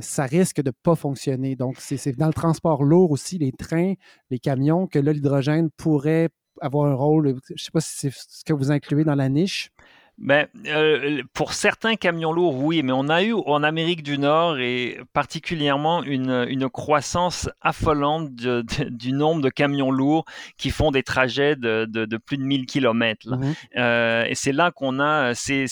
ça 0.00 0.24
risque 0.24 0.62
de 0.62 0.70
ne 0.70 0.74
pas 0.82 0.96
fonctionner. 0.96 1.54
Donc, 1.54 1.76
c'est 1.78 2.16
dans 2.16 2.26
le 2.26 2.32
transport 2.32 2.82
lourd 2.82 3.10
aussi, 3.10 3.36
les 3.36 3.52
trains, 3.52 3.92
les 4.30 4.38
camions, 4.38 4.86
que 4.86 4.98
l'hydrogène 4.98 5.68
pourrait 5.76 6.30
avoir 6.60 6.90
un 6.90 6.94
rôle. 6.94 7.36
Je 7.54 7.62
sais 7.62 7.70
pas 7.70 7.80
si 7.80 7.96
c'est 7.96 8.12
ce 8.12 8.44
que 8.44 8.52
vous 8.52 8.70
incluez 8.70 9.04
dans 9.04 9.14
la 9.14 9.28
niche. 9.28 9.70
Ben, 10.16 10.46
euh, 10.66 11.22
pour 11.32 11.54
certains 11.54 11.96
camions 11.96 12.32
lourds, 12.32 12.56
oui, 12.56 12.82
mais 12.84 12.92
on 12.92 13.08
a 13.08 13.24
eu 13.24 13.34
en 13.34 13.64
Amérique 13.64 14.04
du 14.04 14.16
Nord 14.16 14.58
et 14.58 15.00
particulièrement 15.12 16.04
une, 16.04 16.46
une 16.48 16.68
croissance 16.68 17.50
affolante 17.60 18.30
du 18.32 19.12
nombre 19.12 19.42
de 19.42 19.50
camions 19.50 19.90
lourds 19.90 20.24
qui 20.56 20.70
font 20.70 20.92
des 20.92 21.02
trajets 21.02 21.56
de, 21.56 21.84
de, 21.86 22.16
plus 22.16 22.38
de 22.38 22.44
1000 22.44 22.66
km. 22.66 23.36
Mmh 23.36 23.54
euh, 23.76 24.24
et 24.24 24.34
c'est 24.34 24.52
là 24.52 24.70
qu'on 24.70 25.00
a, 25.00 25.34
c'est, 25.34 25.66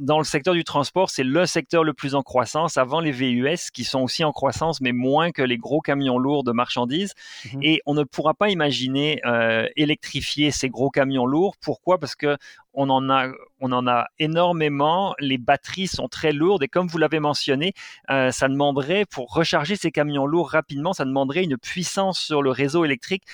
dans 0.00 0.18
le 0.18 0.24
secteur 0.24 0.54
du 0.54 0.64
transport, 0.64 1.10
c'est 1.10 1.24
le 1.24 1.44
secteur 1.44 1.84
le 1.84 1.92
plus 1.92 2.14
en 2.14 2.22
croissance 2.22 2.78
avant 2.78 3.00
les 3.00 3.12
VUS 3.12 3.70
qui 3.72 3.84
sont 3.84 4.00
aussi 4.00 4.24
en 4.24 4.32
croissance, 4.32 4.80
mais 4.80 4.92
moins 4.92 5.32
que 5.32 5.42
les 5.42 5.58
gros 5.58 5.80
camions 5.80 6.18
lourds 6.18 6.44
de 6.44 6.52
marchandises. 6.52 7.12
Mmh 7.52 7.58
et 7.62 7.80
on 7.84 7.94
ne 7.94 8.04
pourra 8.04 8.34
pas 8.34 8.48
imaginer 8.50 9.20
euh, 9.26 9.66
électrifier 9.76 10.50
ces 10.50 10.68
gros 10.68 10.90
camions 10.90 11.26
lourds. 11.26 11.56
Pourquoi? 11.60 11.98
Parce 11.98 12.14
que 12.14 12.36
on 12.76 12.88
en 12.90 13.10
a, 13.10 13.28
on 13.60 13.72
en 13.72 13.86
a 13.88 14.06
énormément. 14.18 15.14
Les 15.18 15.38
batteries 15.38 15.88
sont 15.88 16.08
très 16.08 16.32
lourdes 16.32 16.62
et 16.62 16.68
comme 16.68 16.86
vous 16.86 16.98
l'avez 16.98 17.18
mentionné, 17.18 17.72
euh, 18.10 18.30
ça 18.30 18.48
demanderait 18.48 19.04
pour 19.06 19.32
recharger 19.32 19.74
ces 19.74 19.90
camions 19.90 20.26
lourds 20.26 20.50
rapidement, 20.50 20.92
ça 20.92 21.04
demanderait 21.04 21.42
une 21.42 21.56
puissance 21.56 22.20
sur 22.20 22.42
le 22.42 22.50
réseau 22.50 22.84
électrique 22.84 23.24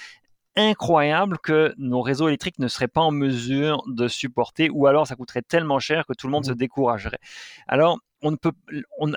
incroyable 0.56 1.38
que 1.38 1.74
nos 1.78 2.02
réseaux 2.02 2.28
électriques 2.28 2.58
ne 2.58 2.68
seraient 2.68 2.88
pas 2.88 3.00
en 3.00 3.10
mesure 3.10 3.82
de 3.86 4.06
supporter 4.06 4.70
ou 4.70 4.86
alors 4.86 5.06
ça 5.06 5.16
coûterait 5.16 5.42
tellement 5.42 5.78
cher 5.78 6.04
que 6.06 6.12
tout 6.12 6.26
le 6.26 6.32
monde 6.32 6.44
se 6.44 6.52
mmh. 6.52 6.56
découragerait. 6.56 7.18
Alors, 7.68 7.98
on 8.22 8.30
ne 8.30 8.36
peut, 8.36 8.52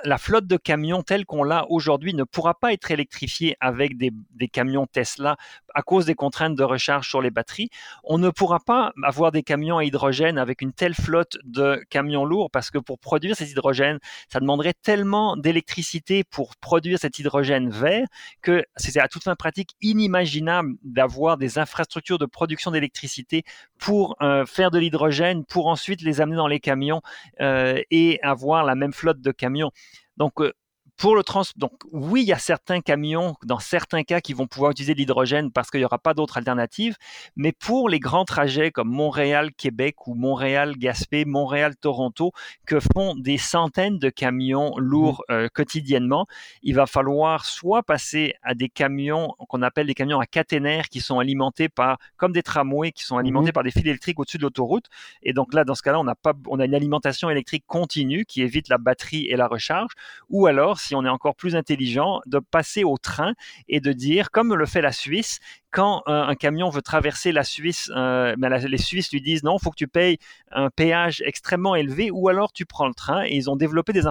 la 0.04 0.18
flotte 0.18 0.48
de 0.48 0.58
camions 0.58 1.04
telle 1.04 1.26
qu'on 1.26 1.44
l'a 1.44 1.66
aujourd'hui 1.70 2.14
ne 2.14 2.24
pourra 2.24 2.56
pas 2.56 2.74
être 2.74 2.90
électrifiée 2.90 3.56
avec 3.60 3.98
des, 3.98 4.12
camions 4.48 4.88
Tesla 4.88 5.38
à 5.76 5.82
cause 5.82 6.06
des 6.06 6.16
contraintes 6.16 6.56
de 6.56 6.64
recharge 6.64 7.08
sur 7.08 7.22
les 7.22 7.30
batteries. 7.30 7.70
On 8.04 8.18
ne 8.18 8.30
pourra 8.30 8.60
pas 8.60 8.94
avoir 9.04 9.32
des 9.32 9.44
camions 9.44 9.78
à 9.78 9.84
hydrogène 9.84 10.38
avec 10.38 10.62
une 10.62 10.74
telle 10.74 10.96
flotte 10.96 11.38
de 11.44 11.84
camions 11.90 12.26
lourds 12.26 12.50
parce 12.50 12.72
que 12.72 12.80
pour 12.80 12.98
produire 12.98 13.36
cet 13.36 13.52
hydrogène, 13.52 14.00
ça 14.32 14.40
demanderait 14.40 14.74
tellement 14.74 15.36
d'électricité 15.36 16.24
pour 16.24 16.56
produire 16.56 16.98
cet 16.98 17.20
hydrogène 17.20 17.70
vert 17.70 18.08
que 18.42 18.64
c'est 18.78 18.98
à 19.00 19.08
toute 19.08 19.24
fin 19.24 19.36
pratique 19.36 19.76
inimaginable 19.82 20.76
d'avoir 20.84 21.38
des 21.38 21.60
infrastructures 21.60 22.18
de 22.18 22.26
production 22.26 22.72
d'électricité 22.72 23.44
pour 23.78 24.16
euh, 24.22 24.46
faire 24.46 24.72
de 24.72 24.80
l'hydrogène, 24.80 25.44
pour 25.46 25.68
ensuite 25.68 26.02
les 26.02 26.22
amener 26.22 26.38
dans 26.38 26.48
les 26.48 26.62
camions 26.62 27.02
euh, 27.42 27.82
et 27.92 28.20
avoir 28.24 28.64
la 28.64 28.76
même 28.76 28.94
flotte 28.94 29.20
de 29.20 29.32
camions. 29.32 29.72
Donc, 30.18 30.40
euh, 30.40 30.54
pour 30.98 31.16
le 31.16 31.24
trans, 31.24 31.44
donc 31.58 31.74
oui, 31.92 32.22
il 32.22 32.28
y 32.28 32.34
a 32.34 32.40
certains 32.40 32.80
camions, 32.80 33.36
dans 33.44 33.60
certains 33.60 34.04
cas, 34.04 34.22
qui 34.22 34.34
vont 34.34 34.48
pouvoir 34.48 34.72
utiliser 34.72 34.94
l'hydrogène 34.94 35.52
parce 35.52 35.70
qu'il 35.70 35.82
n'y 35.82 35.86
aura 35.86 36.00
pas 36.00 36.14
d'autres 36.14 36.38
alternatives. 36.38 36.96
Mais 37.36 37.52
pour 37.52 37.90
les 37.90 38.00
grands 38.00 38.24
trajets 38.24 38.72
comme 38.72 38.90
Montréal-Québec 38.90 40.08
ou 40.08 40.16
Montréal-Gaspé, 40.16 41.26
Montréal-Toronto, 41.26 42.32
que 42.66 42.80
font 42.80 43.16
des 43.16 43.38
centaines 43.38 44.00
de 44.00 44.10
camions 44.10 44.74
lourds 44.78 45.24
mmh. 45.28 45.34
euh, 45.34 45.48
quotidiennement, 45.54 46.28
il 46.64 46.76
va 46.76 46.86
falloir 46.86 47.46
soit 47.46 47.84
passer 47.84 48.34
à 48.42 48.54
des 48.56 48.70
camions 48.70 49.34
qu'on 49.50 49.62
appelle 49.64 49.88
des 49.88 49.96
camions 49.96 50.20
à 50.20 50.26
caténaire 50.26 50.88
qui 50.88 51.02
sont 51.02 51.20
alimentés 51.20 51.68
par, 51.68 51.98
comme 52.16 52.32
des 52.32 52.44
tramways, 52.44 52.94
qui 52.94 53.04
sont 53.04 53.18
alimentés 53.18 53.50
mmh. 53.50 53.54
par 53.54 53.64
des 53.64 53.72
fils 53.72 53.86
électriques 53.86 54.20
au-dessus 54.20 54.38
de 54.38 54.44
l'autoroute. 54.44 54.86
Et 55.24 55.34
donc 55.34 55.54
là, 55.54 55.66
dans 55.66 55.76
ce 55.76 55.82
cas-là, 55.82 56.00
on 56.00 56.08
a 56.08 56.16
pas, 56.16 56.34
on 56.48 56.60
a 56.60 56.66
une 56.66 56.76
alimentation 56.76 57.30
électrique 57.30 57.66
continue 57.68 58.26
qui 58.26 58.42
évite 58.42 58.70
la 58.70 58.78
batterie 58.78 59.26
et 59.26 59.36
la 59.36 59.48
recharge. 59.48 59.92
Ou 60.30 60.48
alors, 60.48 60.80
si 60.86 60.96
on 60.96 61.04
est 61.06 61.10
encore 61.10 61.36
plus 61.36 61.56
intelligent, 61.56 62.22
de 62.26 62.40
passer 62.40 62.84
au 62.84 62.98
train 62.98 63.34
et 63.68 63.80
de 63.80 63.92
dire, 63.92 64.32
comme 64.32 64.54
le 64.56 64.66
fait 64.66 64.82
la 64.82 64.92
Suisse, 64.92 65.40
quand 65.72 66.04
un 66.06 66.36
camion 66.36 66.70
veut 66.70 66.82
traverser 66.82 67.34
la 67.34 67.44
Suisse, 67.44 67.92
euh, 67.96 68.34
ben, 68.38 68.50
les 68.50 68.78
Suisses 68.78 69.12
lui 69.12 69.22
disent 69.22 69.44
non, 69.44 69.58
il 69.58 69.62
faut 69.62 69.72
que 69.72 69.76
tu 69.76 69.90
payes 69.90 70.18
un 70.52 70.70
péage 70.70 71.22
extrêmement 71.26 71.76
élevé 71.76 72.12
ou 72.12 72.30
alors 72.30 72.54
tu 72.54 72.66
prends 72.66 72.88
le 72.88 72.94
train. 72.94 73.26
Et 73.26 73.36
ils 73.36 73.50
ont 73.50 73.58
développé 73.58 73.92
des 73.92 74.06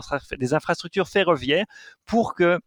infrastructures 0.55 1.09
ferroviaires 1.09 1.65
pour 2.05 2.35
que 2.35 2.61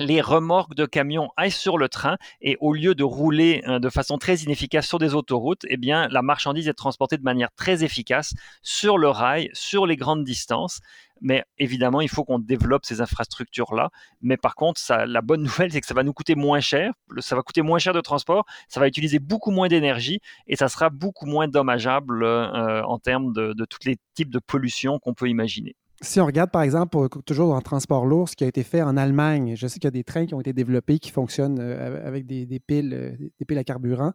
les 0.00 0.20
remorques 0.22 0.74
de 0.74 0.86
camions 0.86 1.30
aillent 1.36 1.50
sur 1.50 1.78
le 1.78 1.88
train 1.88 2.16
et 2.40 2.56
au 2.60 2.72
lieu 2.72 2.94
de 2.94 3.04
rouler 3.04 3.62
euh, 3.68 3.78
de 3.78 3.90
façon 3.90 4.18
très 4.18 4.36
inefficace 4.36 4.86
sur 4.86 4.98
des 4.98 5.14
autoroutes, 5.14 5.66
eh 5.68 5.76
bien 5.76 6.08
la 6.08 6.22
marchandise 6.22 6.68
est 6.68 6.74
transportée 6.74 7.18
de 7.18 7.22
manière 7.22 7.52
très 7.54 7.84
efficace 7.84 8.34
sur 8.62 8.96
le 8.98 9.08
rail, 9.08 9.50
sur 9.52 9.86
les 9.86 9.96
grandes 9.96 10.24
distances. 10.24 10.80
Mais 11.20 11.44
évidemment, 11.58 12.00
il 12.00 12.08
faut 12.08 12.24
qu'on 12.24 12.38
développe 12.38 12.86
ces 12.86 13.02
infrastructures-là. 13.02 13.90
Mais 14.22 14.38
par 14.38 14.54
contre, 14.54 14.80
la 14.88 15.20
bonne 15.20 15.42
nouvelle, 15.44 15.70
c'est 15.70 15.82
que 15.82 15.86
ça 15.86 15.92
va 15.92 16.02
nous 16.02 16.14
coûter 16.14 16.34
moins 16.34 16.60
cher. 16.60 16.94
Ça 17.18 17.36
va 17.36 17.42
coûter 17.42 17.60
moins 17.60 17.78
cher 17.78 17.92
de 17.92 18.00
transport. 18.00 18.46
Ça 18.68 18.80
va 18.80 18.88
utiliser 18.88 19.18
beaucoup 19.18 19.50
moins 19.50 19.68
d'énergie 19.68 20.20
et 20.46 20.56
ça 20.56 20.68
sera 20.68 20.88
beaucoup 20.88 21.26
moins 21.26 21.46
dommageable 21.46 22.24
euh, 22.24 22.82
en 22.84 22.98
termes 22.98 23.34
de, 23.34 23.52
de 23.52 23.64
tous 23.66 23.84
les 23.84 23.98
types 24.14 24.30
de 24.30 24.38
pollution 24.38 24.98
qu'on 24.98 25.12
peut 25.12 25.28
imaginer. 25.28 25.76
Si 26.02 26.18
on 26.18 26.26
regarde, 26.26 26.50
par 26.50 26.62
exemple, 26.62 26.96
toujours 27.26 27.54
en 27.54 27.60
transport 27.60 28.06
lourd, 28.06 28.28
ce 28.28 28.34
qui 28.34 28.44
a 28.44 28.46
été 28.46 28.62
fait 28.62 28.80
en 28.80 28.96
Allemagne, 28.96 29.54
je 29.54 29.66
sais 29.66 29.74
qu'il 29.74 29.84
y 29.84 29.88
a 29.88 29.90
des 29.90 30.04
trains 30.04 30.24
qui 30.24 30.34
ont 30.34 30.40
été 30.40 30.54
développés 30.54 30.98
qui 30.98 31.10
fonctionnent 31.10 31.60
euh, 31.60 32.06
avec 32.06 32.26
des, 32.26 32.46
piles, 32.60 32.94
euh, 32.94 33.30
des 33.38 33.44
piles 33.44 33.58
à 33.58 33.64
carburant, 33.64 34.12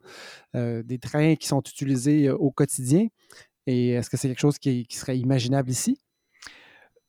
des 0.53 0.99
trains 0.99 1.35
qui 1.35 1.47
sont 1.47 1.61
utilisés 1.61 2.29
au 2.31 2.49
quotidien. 2.49 3.07
Et 3.67 3.89
est-ce 3.91 4.09
que 4.09 4.17
c'est 4.17 4.27
quelque 4.27 4.39
chose 4.39 4.57
qui 4.57 4.87
serait 4.89 5.17
imaginable 5.17 5.69
ici? 5.69 6.04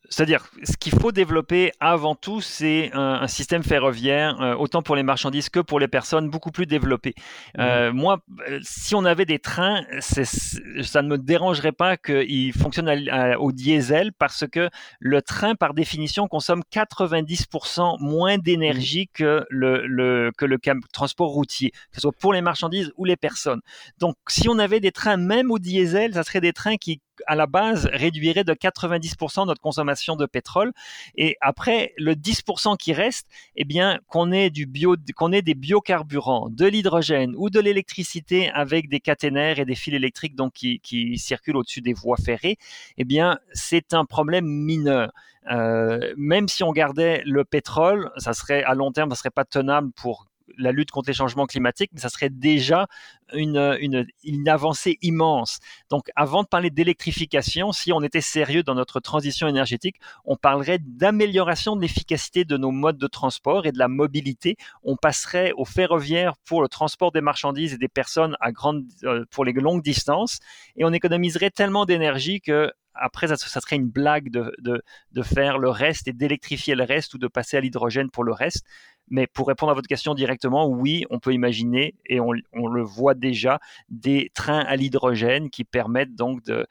C'est-à-dire, 0.09 0.49
ce 0.63 0.77
qu'il 0.77 0.93
faut 0.93 1.13
développer 1.13 1.73
avant 1.81 2.15
tout, 2.15 2.41
c'est 2.41 2.91
un, 2.93 3.27
système 3.27 3.63
ferroviaire, 3.63 4.41
euh, 4.41 4.55
autant 4.55 4.83
pour 4.83 4.97
les 4.97 5.03
marchandises 5.03 5.49
que 5.49 5.61
pour 5.61 5.81
les 5.81 5.89
personnes, 5.89 6.31
beaucoup 6.31 6.51
plus 6.51 6.67
développé. 6.67 7.15
Euh, 7.59 7.93
moi, 7.93 8.19
euh, 8.49 8.61
si 8.63 8.95
on 8.95 9.05
avait 9.05 9.25
des 9.25 9.39
trains, 9.39 9.85
ça 10.01 11.03
ne 11.03 11.09
me 11.09 11.19
dérangerait 11.19 11.73
pas 11.73 11.97
qu'ils 11.97 12.53
fonctionnent 12.53 12.91
au 13.39 13.53
diesel 13.53 14.13
parce 14.13 14.45
que 14.51 14.71
le 15.01 15.23
train, 15.23 15.55
par 15.55 15.75
définition, 15.75 16.29
consomme 16.29 16.63
90% 16.73 17.97
moins 18.01 18.39
d'énergie 18.39 19.09
que 19.13 19.45
le, 19.51 20.31
que 20.37 20.45
le 20.45 20.59
transport 20.93 21.31
routier, 21.31 21.71
que 21.71 21.97
ce 21.97 22.01
soit 22.03 22.13
pour 22.13 22.33
les 22.33 22.43
marchandises 22.43 22.93
ou 22.97 23.05
les 23.05 23.17
personnes. 23.17 23.61
Donc, 23.99 24.17
si 24.29 24.49
on 24.49 24.59
avait 24.59 24.81
des 24.81 24.93
trains 24.93 25.17
même 25.17 25.51
au 25.51 25.59
diesel, 25.59 26.15
ça 26.15 26.23
serait 26.23 26.41
des 26.41 26.53
trains 26.53 26.77
qui 26.77 27.01
à 27.27 27.35
la 27.35 27.47
base 27.47 27.89
réduirait 27.93 28.45
de 28.45 28.53
90% 28.53 29.47
notre 29.47 29.61
consommation 29.61 30.17
de 30.17 30.27
pétrole. 30.27 30.73
Et 31.17 31.37
après 31.41 31.93
le 31.97 32.15
10% 32.15 32.77
qui 32.77 32.93
reste 32.93 33.29
eh 33.57 33.65
bien 33.65 33.99
qu'on 34.09 34.33
ait 34.33 34.51
du 34.51 34.67
bio 34.67 34.97
qu'on 35.15 35.33
ait 35.33 35.43
des 35.43 35.55
biocarburants 35.55 36.49
de 36.51 36.67
l'hydrogène 36.67 37.35
ou 37.37 37.51
de 37.51 37.61
l'électricité 37.61 38.51
avec 38.51 38.89
des 38.89 39.01
caténaires 39.01 39.59
et 39.59 39.65
des 39.65 39.75
fils 39.75 39.95
électriques 39.95 40.37
donc 40.37 40.53
qui, 40.53 40.81
qui 40.81 41.19
circulent 41.19 41.57
au-dessus 41.57 41.81
des 41.81 41.93
voies 41.93 42.17
ferrées 42.17 42.59
eh 42.99 43.05
bien 43.05 43.39
c'est 43.53 43.95
un 43.95 44.05
problème 44.05 44.47
mineur. 44.47 45.13
Euh, 45.51 46.13
même 46.17 46.49
si 46.49 46.65
on 46.65 46.73
gardait 46.73 47.23
le 47.25 47.45
pétrole, 47.45 48.11
ça 48.17 48.33
serait 48.33 48.65
à 48.65 48.75
long 48.75 48.91
terme, 48.91 49.11
ça 49.11 49.17
serait 49.17 49.31
pas 49.31 49.45
tenable 49.45 49.93
pour 49.93 50.27
la 50.57 50.73
lutte 50.73 50.91
contre 50.91 51.09
les 51.09 51.15
changements 51.15 51.47
climatiques, 51.47 51.91
mais 51.93 52.01
ça 52.01 52.09
serait 52.09 52.31
déjà 52.31 52.87
une, 53.33 53.77
une, 54.23 54.49
avancée 54.49 54.99
immense. 55.03 55.59
Donc, 55.91 56.11
avant 56.15 56.43
de 56.43 56.49
parler 56.49 56.71
d'électrification, 56.71 57.73
si 57.73 57.93
on 57.93 58.03
était 58.03 58.21
sérieux 58.21 58.63
dans 58.63 58.75
notre 58.75 59.01
transition 59.01 59.49
énergétique, 59.49 59.97
on 60.25 60.37
parlerait 60.37 60.79
d'amélioration 60.81 61.77
de 61.77 61.83
l'efficacité 61.83 62.45
de 62.45 62.57
nos 62.57 62.71
modes 62.71 62.99
de 62.99 63.07
transport 63.07 63.67
et 63.67 63.73
de 63.73 63.79
la 63.79 63.89
mobilité. 63.89 64.57
On 64.83 64.97
passerait 64.97 65.53
au 65.57 65.65
ferroviaire 65.65 66.35
pour 66.45 66.63
le 66.63 66.69
transport 66.69 67.13
des 67.13 67.21
marchandises 67.21 67.75
et 67.75 67.79
des 67.79 67.89
personnes 67.89 68.37
à 68.41 68.53
grande, 68.53 68.85
euh, 69.05 69.25
pour 69.31 69.45
les 69.45 69.53
longues 69.53 69.83
distances, 69.83 70.39
et 70.77 70.85
on 70.85 70.93
économiserait 70.93 71.51
tellement 71.51 71.85
d'énergie 71.85 72.41
que 72.41 72.73
après, 72.99 73.29
ça, 73.29 73.37
serait 73.37 73.77
une 73.77 73.89
blague 73.89 74.31
de, 74.31 74.55
de, 74.59 75.23
faire 75.23 75.59
le 75.59 75.69
reste 75.69 76.09
et 76.09 76.13
d'électrifier 76.13 76.75
le 76.75 76.85
reste 76.85 77.15
ou 77.15 77.19
de 77.19 77.29
passer 77.29 77.57
à 77.57 77.61
l'hydrogène 77.61 78.11
pour 78.11 78.25
le 78.25 78.33
reste. 78.33 78.65
Mais 79.09 79.27
pour 79.27 79.49
répondre 79.49 79.71
à 79.71 79.75
votre 79.75 79.89
question 79.89 80.15
directement, 80.15 80.67
oui, 80.67 81.05
on 81.11 81.21
peut 81.21 81.33
imaginer, 81.33 81.95
et 82.07 82.21
on, 82.21 82.33
le 82.33 82.83
voit 82.83 83.15
déjà, 83.15 83.61
des 83.89 84.31
trains 84.35 84.61
à 84.61 84.77
l'hydrogène 84.77 85.51
qui 85.51 85.65
permettent 85.65 86.15
donc 86.15 86.43
de, 86.45 86.67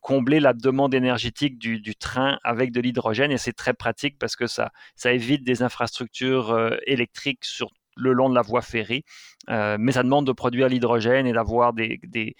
combler 0.00 0.38
la 0.38 0.52
demande 0.52 0.94
énergétique 0.94 1.58
du, 1.58 1.96
train 1.96 2.38
avec 2.44 2.72
de 2.72 2.80
l'hydrogène. 2.80 3.32
Et 3.32 3.38
c'est 3.38 3.52
très 3.52 3.74
pratique 3.74 4.18
parce 4.18 4.36
que 4.36 4.46
ça, 4.46 4.70
évite 5.04 5.44
des 5.44 5.62
infrastructures 5.62 6.50
euh, 6.50 6.76
électriques 6.86 7.44
sur 7.44 7.70
le 7.96 8.12
long 8.12 8.28
de 8.28 8.34
la 8.34 8.42
voie 8.42 8.62
ferrée. 8.62 9.04
mais 9.48 9.90
ça 9.90 10.04
demande 10.04 10.24
de 10.24 10.30
produire 10.30 10.68
l'hydrogène 10.68 11.26
et 11.26 11.32
d'avoir 11.32 11.72
des, 11.72 11.98
des, 12.04 12.36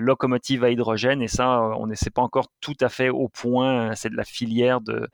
locomotives 0.00 0.64
à 0.64 0.70
hydrogène. 0.70 1.22
Et 1.22 1.28
ça, 1.28 1.62
on 1.78 1.86
n'est 1.86 1.96
pas 2.14 2.20
encore 2.20 2.48
tout 2.60 2.76
à 2.80 2.90
fait 2.90 3.08
au 3.08 3.28
point. 3.28 3.94
C'est 3.94 4.10
de 4.10 4.16
la 4.16 4.24
filière 4.24 4.82
de, 4.82 5.08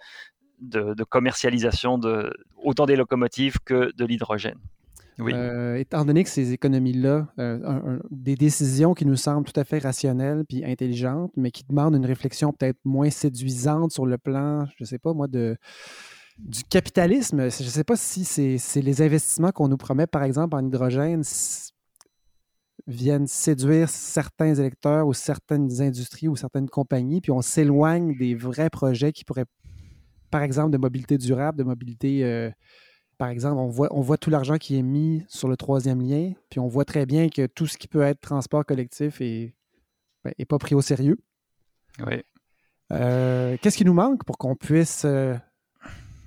de, 0.61 1.05
commercialisation 1.05 1.99
de 1.99 2.33
autant 2.57 2.87
des 2.87 2.97
locomotives 2.97 3.59
que 3.65 3.93
de 3.97 4.05
l'hydrogène. 4.05 4.59
Oui. 5.19 5.33
Euh, 5.35 5.77
étant 5.77 6.05
donné 6.05 6.25
que 6.25 6.29
ces 6.29 6.53
économies-là, 6.53 7.27
euh, 7.39 7.99
des 8.11 8.35
décisions 8.35 8.93
qui 8.93 9.07
nous 9.07 9.17
semblent 9.17 9.51
tout 9.51 9.59
à 9.59 9.65
fait 9.65 9.79
rationnelles 9.79 10.45
puis 10.47 10.63
intelligentes, 10.63 11.33
mais 11.37 11.51
qui 11.51 11.65
demandent 11.65 11.95
une 11.95 12.05
réflexion 12.05 12.53
peut-être 12.53 12.79
moins 12.85 13.09
séduisante 13.09 13.93
sur 13.93 14.05
le 14.05 14.19
plan, 14.19 14.67
je 14.67 14.75
ne 14.81 14.85
sais 14.85 14.99
pas 14.99 15.15
moi, 15.15 15.27
de, 15.27 15.57
du 16.39 16.65
capitalisme. 16.65 17.51
Je 17.51 17.63
ne 17.63 17.69
sais 17.69 17.85
pas 17.85 17.97
si 17.97 18.25
c'est 18.25 18.83
les 18.83 19.03
investissements 19.03 19.53
qu'on 19.53 19.69
nous 19.69 19.79
promet, 19.79 20.07
par 20.07 20.23
exemple, 20.23 20.55
en 20.55 20.67
hydrogène, 20.67 21.23
viennent 22.87 23.27
séduire 23.27 23.89
certains 23.89 24.55
électeurs 24.55 25.07
ou 25.07 25.13
certaines 25.13 25.81
industries 25.81 26.29
ou 26.29 26.37
certaines 26.37 26.69
compagnies, 26.69 27.21
puis 27.21 27.33
on 27.33 27.43
s'éloigne 27.43 28.17
des 28.17 28.35
vrais 28.35 28.71
projets 28.71 29.13
qui 29.13 29.25
pourraient 29.25 29.47
par 30.31 30.43
exemple, 30.43 30.71
de 30.71 30.79
mobilité 30.79 31.19
durable, 31.19 31.59
de 31.59 31.65
mobilité. 31.65 32.25
Euh, 32.25 32.51
par 33.19 33.29
exemple, 33.29 33.59
on 33.59 33.69
voit, 33.69 33.89
on 33.91 34.01
voit 34.01 34.19
tout 34.19 34.31
l'argent 34.31 34.57
qui 34.57 34.77
est 34.79 34.83
mis 34.83 35.25
sur 35.29 35.49
le 35.49 35.57
troisième 35.57 36.03
lien, 36.03 36.33
puis 36.51 36.61
on 36.61 36.67
voit 36.67 36.85
très 36.85 37.07
bien 37.07 37.29
que 37.29 37.47
tout 37.47 37.67
ce 37.67 37.79
qui 37.79 37.89
peut 37.89 38.03
être 38.03 38.21
transport 38.21 38.65
collectif 38.65 39.21
est, 39.21 39.55
ben, 40.25 40.33
pas 40.49 40.59
pris 40.59 40.75
au 40.75 40.83
sérieux. 40.83 41.19
Oui. 42.07 42.23
Euh, 42.93 43.57
qu'est-ce 43.61 43.77
qui 43.77 43.85
nous 43.85 43.95
manque 43.95 44.25
pour 44.25 44.39
qu'on 44.39 44.55
puisse 44.55 45.05
euh, 45.05 45.35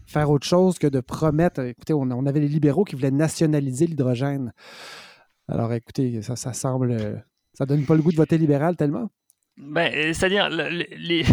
faire 0.08 0.30
autre 0.30 0.48
chose 0.48 0.80
que 0.80 0.88
de 0.88 1.00
promettre? 1.00 1.62
Écoutez, 1.62 1.94
on, 1.94 2.26
avait 2.26 2.40
les 2.40 2.48
libéraux 2.48 2.86
qui 2.86 2.96
voulaient 2.96 3.12
nationaliser 3.12 3.86
l'hydrogène. 3.86 4.52
Alors, 5.48 5.72
écoutez, 5.74 6.22
ça, 6.22 6.36
ça 6.36 6.54
semble. 6.54 7.24
Ça 7.54 7.66
donne 7.66 7.86
pas 7.86 7.96
le 7.96 8.02
goût 8.02 8.12
de 8.12 8.18
voter 8.18 8.38
libéral 8.38 8.76
tellement. 8.76 9.10
Ben, 9.60 10.14
c'est-à-dire, 10.14 10.50
les, 10.50 11.26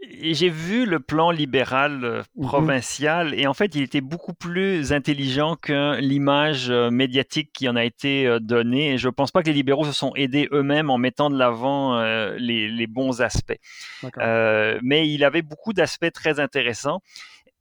j'ai 0.00 0.48
vu 0.48 0.86
le 0.86 1.00
plan 1.00 1.30
libéral 1.30 2.04
euh, 2.04 2.22
mmh 2.36 2.46
provincial 2.46 3.34
et 3.34 3.46
en 3.46 3.54
fait, 3.54 3.74
il 3.74 3.82
était 3.82 4.00
beaucoup 4.00 4.32
plus 4.32 4.92
intelligent 4.92 5.56
que 5.56 5.98
l'image 6.00 6.70
euh, 6.70 6.90
médiatique 6.90 7.50
qui 7.52 7.68
en 7.68 7.76
a 7.76 7.84
été 7.84 8.26
euh, 8.26 8.38
donnée. 8.38 8.94
Et 8.94 8.98
je 8.98 9.08
ne 9.08 9.12
pense 9.12 9.32
pas 9.32 9.42
que 9.42 9.48
les 9.48 9.54
libéraux 9.54 9.84
se 9.84 9.92
sont 9.92 10.12
aidés 10.14 10.48
eux-mêmes 10.52 10.88
en 10.88 10.98
mettant 10.98 11.30
de 11.30 11.36
l'avant 11.36 12.00
les, 12.38 12.86
bons 12.86 13.20
aspects. 13.20 13.58
mais 14.82 15.08
il 15.08 15.24
avait 15.24 15.42
beaucoup 15.42 15.72
d'aspects 15.72 16.12
très 16.12 16.40
intéressants. 16.40 17.00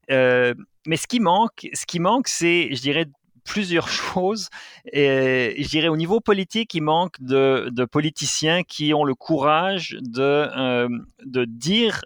mais 0.10 0.96
ce 0.96 1.08
qui 1.08 1.20
manque, 1.20 1.68
ce 1.74 1.86
qui 1.86 2.00
manque, 2.00 2.28
c'est, 2.28 2.70
je 2.74 2.82
dirais, 2.82 3.08
plusieurs 3.44 3.90
choses. 4.04 4.50
Et 4.94 5.56
je 5.58 5.68
dirais 5.68 5.90
au 5.90 5.98
niveau 5.98 6.20
politique, 6.20 6.74
il 6.74 6.84
manque 6.84 7.16
de, 7.20 7.86
politiciens 7.86 8.64
qui 8.64 8.94
ont 8.94 9.04
le 9.04 9.16
courage 9.16 9.98
de, 10.02 10.88
de 11.26 11.46
dire 11.46 12.04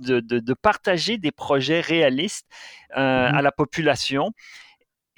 de, 0.00 0.54
partager 0.54 1.18
des 1.18 1.32
projets 1.32 1.80
réalistes 1.80 2.46
euh, 2.96 3.30
mmh 3.30 3.34
à 3.34 3.42
la 3.42 3.52
population. 3.52 4.32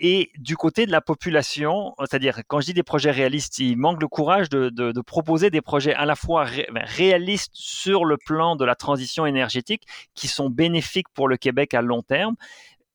Et 0.05 0.31
du 0.37 0.57
côté 0.57 0.85
de 0.85 0.91
la 0.91 1.01
population, 1.01 1.95
c'est-à-dire 2.01 2.41
quand 2.49 2.61
je 2.61 2.67
dis 2.67 2.75
des 2.75 2.83
projets 2.83 3.13
réalistes, 3.13 3.59
il 3.61 3.77
manque 3.77 4.01
le 4.01 4.09
courage 4.09 4.49
de, 4.49 5.01
proposer 5.03 5.49
des 5.49 5.61
projets 5.61 5.95
à 5.95 6.07
la 6.07 6.17
fois 6.17 6.45
réalistes 6.75 7.53
sur 7.55 8.05
le 8.05 8.17
plan 8.17 8.57
de 8.57 8.65
la 8.65 8.75
transition 8.75 9.27
énergétique, 9.27 9.85
qui 10.15 10.27
sont 10.27 10.51
bénéfiques 10.51 11.09
pour 11.15 11.29
le 11.29 11.37
Québec 11.37 11.73
à 11.75 11.83
long 11.83 12.03
terme, 12.03 12.35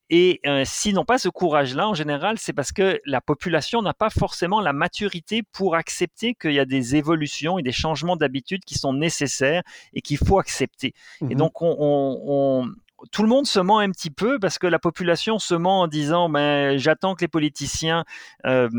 et 0.09 0.39
euh, 0.45 0.63
s'ils 0.65 0.95
n'ont 0.95 1.05
pas 1.05 1.17
ce 1.17 1.27
courage-là, 1.27 1.87
en 1.87 1.93
général, 1.93 2.37
c'est 2.39 2.53
parce 2.53 2.71
que 2.71 3.01
la 3.05 3.19
population 3.19 3.81
n'a 3.81 3.93
pas 3.93 4.09
forcément 4.09 4.61
la 4.61 4.71
maturité 4.71 5.43
pour 5.43 5.75
accepter 5.75 6.33
qu'il 6.33 6.53
y 6.53 6.59
a 6.59 6.65
des 6.65 6.95
évolutions 6.95 7.59
et 7.59 7.63
des 7.63 7.73
changements 7.73 8.15
d'habitude 8.15 8.63
qui 8.63 8.75
sont 8.75 8.93
nécessaires 8.93 9.63
et 9.93 10.01
qu'il 10.01 10.17
faut 10.17 10.39
accepter. 10.39 10.93
Et 11.21 11.25
mmh 11.25 11.37
donc, 11.37 11.61
on, 11.61 12.67
tout 13.11 13.21
le 13.21 13.29
monde 13.29 13.45
se 13.45 13.59
ment 13.59 13.79
un 13.79 13.91
petit 13.91 14.09
peu 14.09 14.39
parce 14.39 14.57
que 14.57 14.67
la 14.67 14.79
population 14.79 15.39
se 15.39 15.53
ment 15.53 15.81
en 15.81 15.87
disant 15.87 16.29
ben, 16.29 16.77
j'attends 16.77 17.15
que 17.15 17.21
les 17.21 17.27
politiciens 17.27 18.05
euh, 18.45 18.69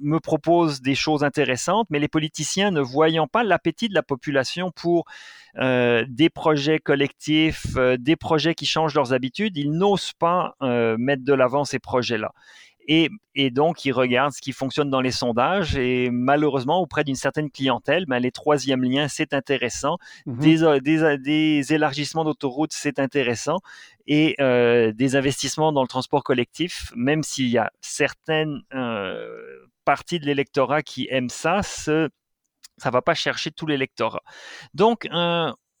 me 0.00 0.18
proposent 0.18 0.82
des 0.82 0.94
choses 0.94 1.24
intéressantes, 1.24 1.86
mais 1.90 1.98
les 1.98 2.08
politiciens 2.08 2.70
ne 2.70 2.80
voyant 2.80 3.26
pas 3.26 3.44
l'appétit 3.44 3.88
de 3.88 3.94
la 3.94 4.02
population 4.02 4.70
pour 4.70 5.06
euh, 5.58 6.04
des 6.08 6.30
projets 6.30 6.78
collectifs, 6.78 7.66
euh, 7.76 7.96
des 7.98 8.16
projets 8.16 8.54
qui 8.54 8.66
changent 8.66 8.94
leurs 8.94 9.12
habitudes, 9.12 9.56
ils 9.56 9.72
n'osent 9.72 10.12
pas 10.12 10.54
mettre 10.98 11.24
de 11.24 11.32
l'avant 11.32 11.64
ces 11.64 11.78
projets-là. 11.78 12.32
Et, 12.88 13.10
donc, 13.50 13.84
ils 13.84 13.92
regardent 13.92 14.32
ce 14.32 14.40
qui 14.40 14.52
fonctionne 14.52 14.90
dans 14.90 15.00
les 15.00 15.10
sondages. 15.10 15.76
Et 15.76 16.10
malheureusement, 16.10 16.80
auprès 16.80 17.04
d'une 17.04 17.14
certaine 17.14 17.50
clientèle, 17.50 18.06
ben, 18.06 18.18
les 18.18 18.30
troisièmes 18.30 18.82
liens, 18.82 19.08
c'est 19.08 19.32
intéressant. 19.32 19.98
Mmh 20.26 20.38
des, 20.80 21.18
des, 21.18 21.72
élargissements 21.72 22.24
d'autoroutes, 22.24 22.72
c'est 22.72 22.98
intéressant. 22.98 23.58
Et 24.06 24.34
euh, 24.40 24.92
des 24.92 25.16
investissements 25.16 25.72
dans 25.72 25.82
le 25.82 25.88
transport 25.88 26.24
collectif, 26.24 26.92
même 26.96 27.22
s'il 27.22 27.48
y 27.48 27.58
a 27.58 27.70
certaines 27.80 28.62
euh, 28.74 29.66
parties 29.84 30.18
de 30.18 30.26
l'électorat 30.26 30.82
qui 30.82 31.06
aiment 31.10 31.28
ça, 31.28 31.62
ce, 31.62 32.08
ça 32.78 32.90
va 32.90 33.02
pas 33.02 33.14
chercher 33.14 33.50
tout 33.50 33.66
l'électorat. 33.66 34.22
Donc, 34.74 35.06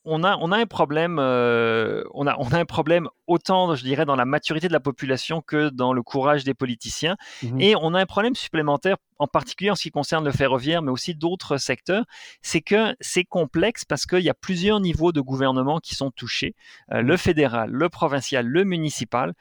on 0.04 0.24
a, 0.24 0.36
on 0.38 0.50
a 0.50 0.58
un 0.58 0.66
problème, 0.66 1.18
euh, 1.20 2.02
on, 2.12 2.26
a, 2.26 2.36
on 2.38 2.48
a 2.48 2.58
un 2.58 2.64
problème 2.64 3.08
autant, 3.26 3.74
je 3.74 3.84
dirais, 3.84 4.04
dans 4.04 4.16
la 4.16 4.24
maturité 4.24 4.68
de 4.68 4.72
la 4.72 4.80
population 4.80 5.42
que 5.42 5.68
dans 5.68 5.92
le 5.92 6.02
courage 6.02 6.44
des 6.44 6.54
politiciens. 6.54 7.16
Mmh 7.42 7.60
Et 7.60 7.76
on 7.76 7.94
a 7.94 8.00
un 8.00 8.06
problème 8.06 8.34
supplémentaire, 8.34 8.96
en 9.22 9.26
particulier 9.26 9.70
en 9.70 9.74
ce 9.74 9.82
qui 9.82 9.90
concerne 9.90 10.24
le 10.24 10.32
ferroviaire, 10.32 10.82
mais 10.82 10.90
aussi 10.90 11.14
d'autres 11.14 11.56
secteurs, 11.56 12.04
c'est 12.42 12.60
que 12.60 12.94
c'est 13.00 13.24
complexe 13.24 13.84
parce 13.84 14.06
qu'il 14.06 14.20
y 14.20 14.30
a 14.30 14.34
plusieurs 14.34 14.80
niveaux 14.80 15.12
de 15.12 15.20
gouvernement 15.20 15.78
qui 15.78 15.94
sont 15.94 16.10
touchés. 16.10 16.54
Euh, 16.92 17.02
le 17.02 17.14
mmh. 17.14 17.18
fédéral, 17.18 17.70
le 17.70 17.88
provincial, 17.88 18.46
le 18.46 18.64
municipal, 18.64 19.30
mmh 19.30 19.32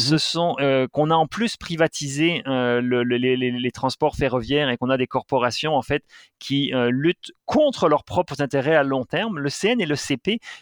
ce 0.00 0.18
sont 0.18 0.56
euh, 0.60 0.86
qu'on 0.88 1.10
a 1.10 1.14
en 1.14 1.26
plus 1.26 1.56
privatisé 1.56 2.42
les, 2.46 3.70
transports 3.72 4.16
ferroviaires 4.16 4.70
et 4.70 4.76
qu'on 4.76 4.90
a 4.90 4.96
des 4.96 5.06
corporations 5.06 5.76
en 5.76 5.82
fait 5.82 6.04
qui 6.38 6.72
luttent 6.88 7.32
contre 7.46 7.88
leurs 7.88 8.04
propres 8.04 8.40
intérêts 8.40 8.74
à 8.74 8.82
long 8.82 9.04
terme. 9.04 9.38
Le 9.38 9.48
CN 9.48 9.78
et 9.78 9.86
le 9.86 9.96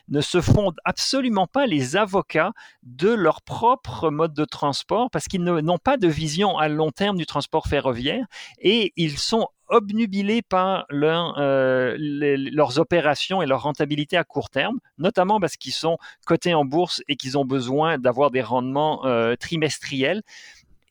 ne 0.09 0.21
se 0.21 0.41
font 0.41 0.73
absolument 0.85 1.47
pas 1.47 1.67
les 1.67 1.97
avocats 1.97 2.53
de 2.83 3.11
leur 3.11 3.43
propre 3.43 4.11
mode 4.11 4.35
de 4.35 4.45
transport 4.45 5.11
parce 5.11 5.27
qu'ils 5.27 5.43
n'ont 5.43 5.79
pas 5.79 5.97
de 5.97 6.09
vision 6.09 6.59
à 6.59 6.69
long 6.69 6.91
terme 6.91 7.17
du 7.17 7.27
transport 7.27 7.67
ferroviaire 7.67 8.27
et 8.59 8.68
ils 8.97 9.19
sont 9.19 9.49
obnubilés 9.69 10.43
par 10.43 10.87
euh, 10.93 11.97
leurs 11.99 12.79
opérations 12.79 13.43
et 13.43 13.47
leur 13.47 13.63
rentabilité 13.63 14.17
à 14.17 14.25
court 14.25 14.51
terme, 14.51 14.79
notamment 14.97 15.41
parce 15.41 15.57
qu'ils 15.57 15.73
sont 15.73 15.99
cotés 16.27 16.55
en 16.55 16.65
bourse 16.65 17.03
et 17.09 17.17
qu'ils 17.17 17.37
ont 17.37 17.45
besoin 17.45 17.99
d'avoir 17.99 18.31
des 18.31 18.43
rendements 18.43 19.05
euh, 19.05 19.37
trimestriels 19.37 20.23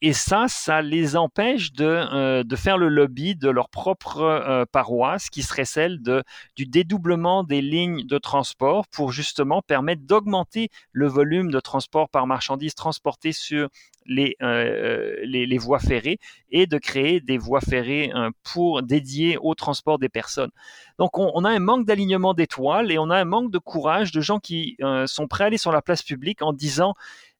et 0.01 0.13
ça, 0.13 0.45
ça 0.47 0.81
les 0.81 1.15
empêche 1.15 1.71
de, 1.71 1.85
euh, 1.85 2.43
de 2.43 2.55
faire 2.55 2.77
le 2.77 2.87
lobby 2.87 3.35
de 3.35 3.49
leur 3.49 3.69
propre 3.69 4.21
euh, 4.21 4.65
paroisse, 4.71 5.29
qui 5.29 5.41
serait 5.41 5.65
celle 5.65 6.01
de, 6.03 6.23
du 6.55 6.65
dédoublement 6.65 7.43
des 7.43 7.61
lignes 7.61 8.05
de 8.05 8.17
transport 8.19 8.87
pour 8.89 9.11
justement 9.11 9.61
permettre 9.63 10.03
d'augmenter 10.03 10.69
le 10.91 11.07
volume 11.07 11.49
de 11.49 11.59
transport 11.59 12.09
par 12.09 12.27
marchandises 12.27 12.75
transportées 12.75 13.31
sur 13.31 13.69
les, 14.05 14.35
euh, 14.41 15.15
les, 15.23 15.45
les, 15.45 15.57
voies 15.57 15.79
ferrées 15.79 16.19
et 16.51 16.67
de 16.67 16.77
créer 16.77 17.19
des 17.19 17.37
voies 17.37 17.59
ferrées 17.59 18.09
pour 18.41 18.81
dédiées 18.81 19.37
au 19.41 19.53
transport 19.53 19.99
des 19.99 20.07
personnes. 20.07 20.51
Donc 20.97 21.17
on, 21.17 21.29
on 21.33 21.43
a 21.43 21.49
un 21.49 21.59
manque 21.59 21.85
d'alignement 21.85 22.33
d'étoiles 22.33 22.89
et 22.89 22.99
on 22.99 23.09
a 23.09 23.17
un 23.17 23.25
manque 23.25 23.51
de 23.51 23.57
courage 23.57 24.13
de 24.13 24.21
gens 24.21 24.39
qui 24.39 24.77
sont 25.07 25.27
prêts 25.27 25.43
à 25.43 25.47
aller 25.47 25.57
sur 25.57 25.73
la 25.73 25.81
place 25.81 26.03
publique 26.03 26.41
en 26.41 26.53
disant 26.53 26.93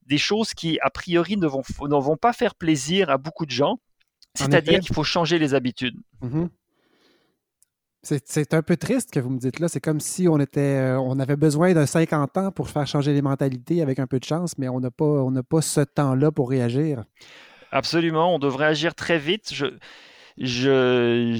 des 0.07 0.17
choses 0.17 0.53
qui, 0.53 0.79
a 0.81 0.89
priori, 0.89 1.37
ne 1.37 1.47
vont, 1.47 1.61
ne 1.81 2.01
vont 2.01 2.17
pas 2.17 2.33
faire 2.33 2.55
plaisir 2.55 3.09
à 3.09 3.17
beaucoup 3.17 3.45
de 3.45 3.51
gens. 3.51 3.79
C'est-à-dire 4.35 4.79
qu'il 4.79 4.93
faut 4.93 5.03
changer 5.03 5.39
les 5.39 5.53
habitudes. 5.53 5.97
Mm-hmm. 6.21 6.49
C'est 8.03 8.53
un 8.53 8.61
peu 8.61 8.77
triste 8.77 9.11
que 9.11 9.19
vous 9.19 9.29
me 9.29 9.39
dites 9.39 9.59
là. 9.59 9.67
C'est 9.67 9.81
comme 9.81 9.99
si 9.99 10.27
on 10.27 10.39
était, 10.39 10.61
euh, 10.61 10.99
on 10.99 11.19
avait 11.19 11.35
besoin 11.35 11.73
d'un 11.73 11.85
50 11.85 12.37
ans 12.37 12.51
pour 12.51 12.69
faire 12.69 12.87
changer 12.87 13.13
les 13.13 13.21
mentalités 13.21 13.81
avec 13.81 13.99
un 13.99 14.07
peu 14.07 14.19
de 14.19 14.23
chance, 14.23 14.57
mais 14.57 14.69
on 14.69 14.79
n'a 14.79 14.91
pas, 14.91 15.25
pas 15.49 15.61
ce 15.61 15.81
temps-là 15.81 16.31
pour 16.31 16.49
réagir. 16.49 17.03
Absolument. 17.71 18.33
On 18.33 18.39
devrait 18.39 18.67
agir 18.67 18.95
très 18.95 19.17
vite. 19.17 19.53
Je, 19.53 19.65
je, 20.39 21.35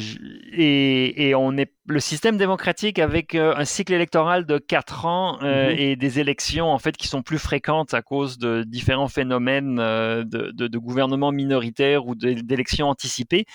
et, 0.52 1.36
on 1.36 1.56
est 1.56 1.72
le 1.88 2.00
système 2.00 2.38
démocratique 2.38 2.98
avec 2.98 3.36
euh, 3.36 3.54
un 3.56 3.66
cycle 3.66 3.94
électoral 3.94 4.46
de 4.46 4.58
quatre 4.58 5.06
ans 5.06 5.38
euh, 5.44 5.72
mhm. 5.72 5.78
et 5.78 5.96
des 5.96 6.20
élections 6.20 6.68
en 6.68 6.80
fait 6.80 6.98
qui 6.98 7.08
sont 7.08 7.22
plus 7.22 7.38
fréquentes 7.38 7.94
à 7.94 8.02
cause 8.02 8.40
de 8.40 8.64
différents 8.64 9.08
phénomènes 9.08 9.78
euh, 9.80 10.24
de, 10.24 10.52
de, 10.52 10.78
gouvernements 10.78 11.32
minoritaires 11.32 12.08
ou 12.08 12.16
d'élections 12.16 12.88
anticipées. 12.88 13.46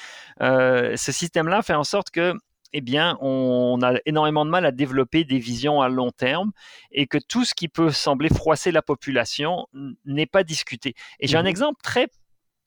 ce 0.40 0.94
système-là 0.96 1.62
fait 1.62 1.74
en 1.74 1.84
sorte 1.84 2.10
que 2.10 2.34
eh 2.72 2.80
bien, 2.80 3.18
on 3.20 3.80
a 3.82 3.98
énormément 4.06 4.46
de 4.46 4.50
mal 4.50 4.64
à 4.64 4.72
développer 4.72 5.24
des 5.24 5.38
visions 5.38 5.82
à 5.82 5.90
long 5.90 6.10
terme 6.10 6.52
et 6.90 7.06
que 7.06 7.18
tout 7.18 7.44
ce 7.44 7.54
qui 7.54 7.68
peut 7.68 7.90
sembler 7.90 8.30
froisser 8.30 8.72
la 8.72 8.80
population 8.80 9.66
n'est 10.06 10.26
pas 10.26 10.42
discuté. 10.42 10.94
Et 11.20 11.26
j'ai 11.26 11.36
un 11.36 11.42
mhm. 11.42 11.48
exemple 11.48 11.80
très 11.82 12.08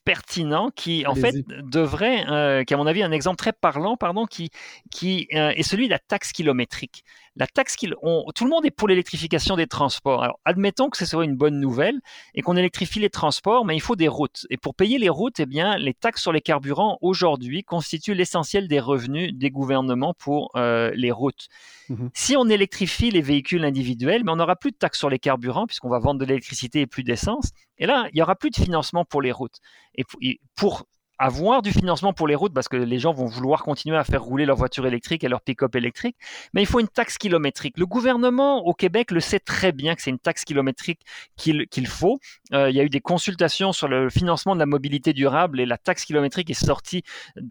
pertinent 0.05 0.69
qui, 0.69 1.05
en 1.05 1.15
fait, 1.15 1.35
devrait, 1.63 2.25
euh, 2.29 2.63
qui 2.63 2.73
à 2.73 2.77
mon 2.77 2.87
avis, 2.87 3.03
un 3.03 3.11
exemple 3.11 3.37
très 3.37 3.51
parlant, 3.51 3.97
pardon, 3.97 4.25
qui, 4.25 4.51
qui 4.91 5.27
euh, 5.33 5.49
est 5.49 5.63
celui 5.63 5.87
de 5.87 5.91
la 5.91 5.99
taxe 5.99 6.31
kilométrique. 6.31 7.03
La 7.37 7.47
taxe 7.47 7.75
qu'il, 7.75 7.95
tout 8.35 8.43
le 8.45 8.49
monde 8.49 8.65
est 8.65 8.71
pour 8.71 8.87
l'électrification 8.87 9.55
des 9.55 9.67
transports. 9.67 10.23
Alors, 10.23 10.39
admettons 10.45 10.89
que 10.89 10.97
ce 10.97 11.05
soit 11.05 11.25
une 11.25 11.35
bonne 11.35 11.59
nouvelle 11.59 11.99
et 12.33 12.41
qu'on 12.41 12.55
électrifie 12.55 12.99
les 12.99 13.09
transports, 13.09 13.65
mais 13.65 13.75
il 13.75 13.81
faut 13.81 13.97
des 13.97 14.07
routes. 14.07 14.47
Et 14.49 14.57
pour 14.57 14.73
payer 14.73 14.97
les 14.97 15.09
routes, 15.09 15.39
eh 15.39 15.45
bien, 15.45 15.77
les 15.77 15.93
taxes 15.93 16.21
sur 16.21 16.31
les 16.31 16.41
carburants 16.41 16.97
aujourd'hui 17.01 17.63
constituent 17.63 18.13
l'essentiel 18.13 18.67
des 18.67 18.79
revenus 18.79 19.33
des 19.33 19.51
gouvernements 19.51 20.13
pour 20.13 20.51
euh, 20.55 20.91
les 20.95 21.11
routes. 21.11 21.47
Mmh 21.89 22.07
si 22.13 22.35
on 22.35 22.47
électrifie 22.49 23.11
les 23.11 23.21
véhicules 23.21 23.63
individuels, 23.63 24.23
mais 24.23 24.31
on 24.31 24.37
n'aura 24.37 24.55
plus 24.55 24.71
de 24.71 24.77
taxes 24.77 24.97
sur 24.97 25.09
les 25.09 25.19
carburants 25.19 25.67
puisqu'on 25.67 25.89
va 25.89 25.99
vendre 25.99 26.19
de 26.19 26.25
l'électricité 26.25 26.81
et 26.81 26.87
plus 26.87 27.03
d'essence. 27.03 27.51
Et 27.77 27.85
là, 27.85 28.07
il 28.11 28.15
n'y 28.15 28.21
aura 28.21 28.35
plus 28.35 28.49
de 28.49 28.55
financement 28.55 29.05
pour 29.05 29.21
les 29.21 29.31
routes. 29.31 29.59
Et 29.95 30.39
pour 30.55 30.85
avoir 31.17 31.61
du 31.61 31.71
financement 31.71 32.13
pour 32.13 32.27
les 32.27 32.35
routes 32.35 32.53
parce 32.53 32.67
que 32.67 32.77
les 32.77 32.99
gens 32.99 33.13
vont 33.13 33.25
vouloir 33.25 33.63
continuer 33.63 33.97
à 33.97 34.03
faire 34.03 34.23
rouler 34.23 34.45
leur 34.45 34.57
voiture 34.57 34.85
électrique 34.85 35.23
et 35.23 35.27
leur 35.27 35.41
pick-up 35.41 35.75
électrique, 35.75 36.15
mais 36.53 36.61
il 36.61 36.65
faut 36.65 36.79
une 36.79 36.87
taxe 36.87 37.17
kilométrique. 37.17 37.77
Le 37.77 37.85
gouvernement 37.85 38.65
au 38.65 38.73
Québec 38.73 39.11
le 39.11 39.19
sait 39.19 39.39
très 39.39 39.71
bien 39.71 39.95
que 39.95 40.01
c'est 40.01 40.11
une 40.11 40.19
taxe 40.19 40.43
kilométrique 40.43 41.01
qu'il 41.35 41.87
faut. 41.87 42.19
Euh, 42.53 42.69
il 42.69 42.75
y 42.75 42.79
a 42.79 42.83
eu 42.83 42.89
des 42.89 43.01
consultations 43.01 43.73
sur 43.73 43.87
le 43.87 44.09
financement 44.09 44.55
de 44.55 44.59
la 44.59 44.65
mobilité 44.65 45.13
durable 45.13 45.59
et 45.59 45.65
la 45.65 45.77
taxe 45.77 46.05
kilométrique 46.05 46.49
est 46.49 46.53
sortie 46.53 47.03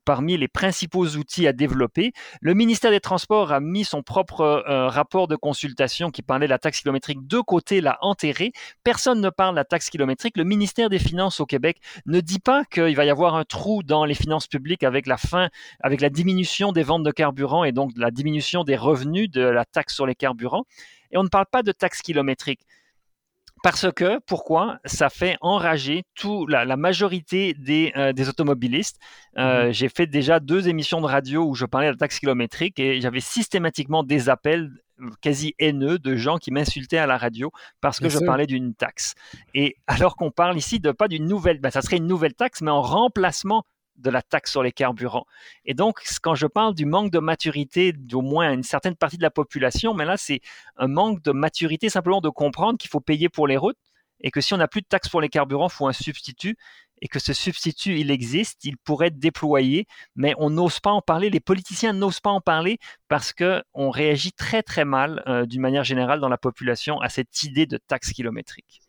parmi 0.05 0.37
les 0.37 0.49
principaux 0.49 1.07
outils 1.17 1.47
à 1.47 1.53
développer. 1.53 2.13
Le 2.41 2.55
ministère 2.55 2.91
des 2.91 3.01
Transports 3.01 3.53
a 3.53 3.61
mis 3.61 3.85
son 3.85 4.03
propre 4.03 4.41
euh, 4.41 4.89
rapport 4.89 5.29
de 5.29 5.37
consultation 5.37 6.11
qui 6.11 6.23
parlait 6.23 6.47
de 6.47 6.51
la 6.51 6.59
taxe 6.59 6.81
kilométrique 6.81 7.27
de 7.27 7.41
côté, 7.41 7.81
l'a 7.81 7.99
enterré. 8.01 8.53
Personne 8.83 9.21
ne 9.21 9.31
parle 9.31 9.55
de 9.55 9.61
la 9.61 9.65
taxe 9.65 9.91
kilométrique. 9.91 10.37
Le 10.37 10.45
ministère 10.45 10.91
des 10.91 10.99
Finances 10.99 11.41
au 11.41 11.47
Québec 11.47 11.79
ne 12.07 12.21
dit 12.21 12.39
pas 12.39 12.65
qu'il 12.65 12.97
va 12.97 13.05
y 13.05 13.11
avoir 13.11 13.35
un 13.35 13.45
trou 13.55 13.85
dans 13.85 14.05
les 14.05 14.15
finances 14.15 14.49
publiques 14.49 14.83
avec 14.83 15.07
la 15.07 15.17
fin, 15.17 15.49
avec 15.79 16.01
la 16.01 16.11
diminution 16.11 16.73
des 16.73 16.83
ventes 16.83 17.05
de 17.05 17.13
carburant 17.13 17.63
et 17.63 17.71
donc 17.71 17.93
la 17.97 18.11
diminution 18.11 18.65
des 18.65 18.75
revenus 18.75 19.31
de 19.31 19.43
la 19.43 19.65
taxe 19.65 19.95
sur 19.95 20.07
les 20.07 20.17
carburants. 20.17 20.65
Et 21.13 21.19
on 21.19 21.23
ne 21.23 21.29
parle 21.29 21.47
pas 21.47 21.63
de 21.63 21.71
taxe 21.71 22.03
kilométrique. 22.03 22.63
Parce 23.63 23.87
que, 23.93 24.19
pourquoi? 24.27 24.79
Ça 24.85 25.09
fait 25.09 25.37
enrager 25.41 26.03
tout, 26.17 26.49
la, 26.49 26.77
majorité 26.77 27.55
des, 27.55 27.93
euh, 27.97 28.13
des 28.13 28.29
automobilistes. 28.29 28.99
Euh, 29.39 29.67
mhm. 29.67 29.73
J'ai 29.73 29.89
fait 29.89 30.07
déjà 30.09 30.41
deux 30.41 30.69
émissions 30.69 31.01
de 31.01 31.07
radio 31.07 31.45
où 31.45 31.55
je 31.55 31.65
parlais 31.65 31.87
de 31.87 31.93
la 31.93 31.97
taxe 31.97 32.19
kilométrique 32.19 32.81
et 32.81 33.01
j'avais 33.01 33.21
systématiquement 33.21 34.03
des 34.03 34.29
appels 34.29 34.69
quasi 35.21 35.55
haineux 35.59 35.99
de 35.99 36.17
gens 36.17 36.39
qui 36.39 36.51
m'insultaient 36.51 36.99
à 36.99 37.07
la 37.07 37.19
radio 37.19 37.51
parce 37.81 38.01
que 38.01 38.09
je 38.09 38.19
parlais 38.19 38.47
d'une 38.47 38.75
taxe. 38.75 39.15
Et 39.55 39.77
alors 39.87 40.17
qu'on 40.17 40.31
parle 40.31 40.57
ici 40.57 40.81
de 40.81 40.93
pas 40.93 41.09
d'une 41.09 41.27
nouvelle, 41.27 41.61
ben, 41.61 41.71
ça 41.71 41.83
serait 41.83 41.97
une 41.97 42.07
nouvelle 42.07 42.35
taxe, 42.35 42.61
mais 42.61 42.71
en 42.71 42.83
remplacement 42.83 43.65
de 43.97 44.11
la 44.11 44.23
taxe 44.23 44.51
sur 44.51 44.63
les 44.63 44.73
carburants. 44.73 45.27
Et 45.65 45.75
donc, 45.75 46.01
quand 46.23 46.35
je 46.35 46.47
parle 46.47 46.75
du 46.75 46.85
manque 46.85 47.13
de 47.13 47.21
maturité 47.21 47.93
d'au 47.93 48.23
moins 48.23 48.53
une 48.53 48.63
certaine 48.63 48.97
partie 48.97 49.19
de 49.19 49.23
la 49.23 49.31
population, 49.31 49.95
mais 49.95 50.05
là, 50.05 50.17
c'est 50.17 50.41
un 50.77 50.89
manque 50.89 51.23
de 51.23 51.33
maturité 51.33 51.89
simplement 51.89 52.21
de 52.21 52.29
comprendre 52.29 52.79
qu'il 52.79 52.91
faut 52.91 53.01
payer 53.01 53.29
pour 53.29 53.47
les 53.47 53.57
routes 53.57 53.79
et 54.21 54.31
que 54.31 54.41
si 54.41 54.55
on 54.55 54.57
n'a 54.57 54.69
plus 54.69 54.81
de 54.81 54.87
taxes 54.87 55.09
pour 55.09 55.21
les 55.21 55.29
carburants, 55.29 55.69
il 55.69 55.73
faut 55.73 55.87
un 55.87 55.93
substitut 55.93 56.57
et 57.03 57.09
que 57.09 57.19
ce 57.19 57.33
substitut, 57.33 57.99
il 57.99 58.11
existe, 58.11 58.65
il 58.65 58.77
pourrait 58.79 59.09
être 59.09 59.19
déployé, 59.19 59.87
mais 60.17 60.35
on 60.39 60.51
n'ose 60.51 60.81
pas 60.81 60.91
en 60.91 61.03
parler, 61.03 61.31
les 61.31 61.41
politiciens 61.41 61.93
n'osent 61.93 62.21
pas 62.21 62.31
en 62.31 62.41
parler 62.41 62.79
parce 63.09 63.33
qu'on 63.33 63.91
réagit 63.91 64.33
très 64.33 64.63
très 64.63 64.85
mal 64.85 65.23
euh, 65.27 65.47
d'une 65.47 65.61
manière 65.61 65.85
générale 65.85 66.21
dans 66.21 66.29
la 66.29 66.39
population 66.39 67.01
à 67.01 67.09
cette 67.09 67.43
idée 67.43 67.67
de 67.67 67.79
taxe 67.79 68.13
kilométrique. 68.13 68.81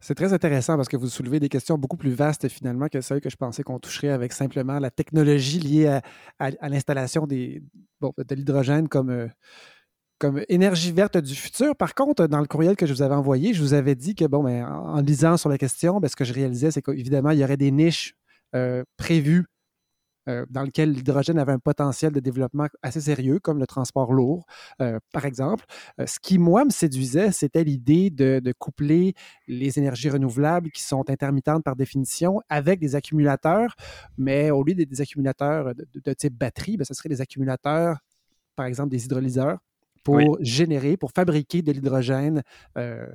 C'est 0.00 0.14
très 0.14 0.32
intéressant 0.32 0.76
parce 0.76 0.88
que 0.88 0.96
vous 0.96 1.08
soulevez 1.08 1.40
des 1.40 1.48
questions 1.48 1.76
beaucoup 1.78 1.96
plus 1.96 2.12
vastes 2.12 2.48
finalement 2.48 2.88
que 2.88 3.00
celles 3.00 3.20
que 3.20 3.30
je 3.30 3.36
pensais 3.36 3.64
qu'on 3.64 3.80
toucherait 3.80 4.10
avec 4.10 4.32
simplement 4.32 4.78
la 4.78 4.90
technologie 4.90 5.58
liée 5.58 6.00
à, 6.38 6.68
l'installation 6.68 7.26
de 7.26 7.60
l'hydrogène 8.30 8.88
comme, 8.88 9.10
euh, 9.10 9.26
comme 10.18 10.42
énergie 10.48 10.92
verte 10.92 11.16
du 11.18 11.34
futur. 11.34 11.76
Par 11.76 11.94
contre, 11.94 12.26
dans 12.26 12.40
le 12.40 12.46
courriel 12.46 12.76
que 12.76 12.86
je 12.86 12.92
vous 12.92 13.02
avais 13.02 13.14
envoyé, 13.14 13.52
je 13.54 13.62
vous 13.62 13.74
avais 13.74 13.94
dit 13.94 14.14
que, 14.14 14.24
bon, 14.24 14.42
ben, 14.42 14.66
en, 14.66 15.00
lisant 15.00 15.36
sur 15.36 15.48
la 15.48 15.58
question, 15.58 16.00
ben, 16.00 16.08
ce 16.08 16.16
que 16.16 16.24
je 16.24 16.32
réalisais, 16.32 16.70
c'est 16.70 16.82
qu'évidemment, 16.82 17.30
il 17.30 17.38
y 17.38 17.44
aurait 17.44 17.56
des 17.56 17.70
niches 17.70 18.14
euh, 18.54 18.84
prévues 18.96 19.46
euh, 20.28 20.46
dans 20.48 20.62
lesquelles 20.62 20.92
l'hydrogène 20.92 21.38
avait 21.38 21.52
un 21.52 21.58
potentiel 21.58 22.12
de 22.12 22.20
développement 22.20 22.68
assez 22.82 23.00
sérieux, 23.00 23.40
comme 23.40 23.58
le 23.58 23.66
transport 23.66 24.12
lourd, 24.12 24.46
euh, 24.80 24.98
par 25.12 25.26
exemple. 25.26 25.64
ce 26.06 26.18
qui, 26.20 26.38
moi, 26.38 26.64
me 26.64 26.70
séduisait, 26.70 27.30
c'était 27.32 27.64
l'idée 27.64 28.10
de, 28.10 28.40
coupler 28.58 29.14
les 29.48 29.78
énergies 29.78 30.08
renouvelables 30.08 30.70
qui 30.70 30.82
sont 30.82 31.10
intermittentes 31.10 31.64
par 31.64 31.76
définition 31.76 32.40
avec 32.48 32.80
des 32.80 32.94
accumulateurs, 32.94 33.74
mais 34.16 34.50
au 34.50 34.62
lieu 34.62 34.74
des, 34.74 35.00
accumulateurs 35.00 35.74
de, 35.74 36.12
type 36.14 36.34
batterie, 36.34 36.76
ben, 36.76 36.84
ce 36.84 36.94
serait 36.94 37.10
des 37.10 37.20
accumulateurs, 37.20 37.98
par 38.56 38.66
exemple 38.66 38.90
des 38.90 39.04
hydrolyseurs 39.04 39.58
pour 40.04 40.38
générer, 40.40 40.96
pour 40.96 41.10
fabriquer 41.10 41.62
de 41.62 41.72
l'hydrogène 41.72 42.42
euh, 42.78 43.06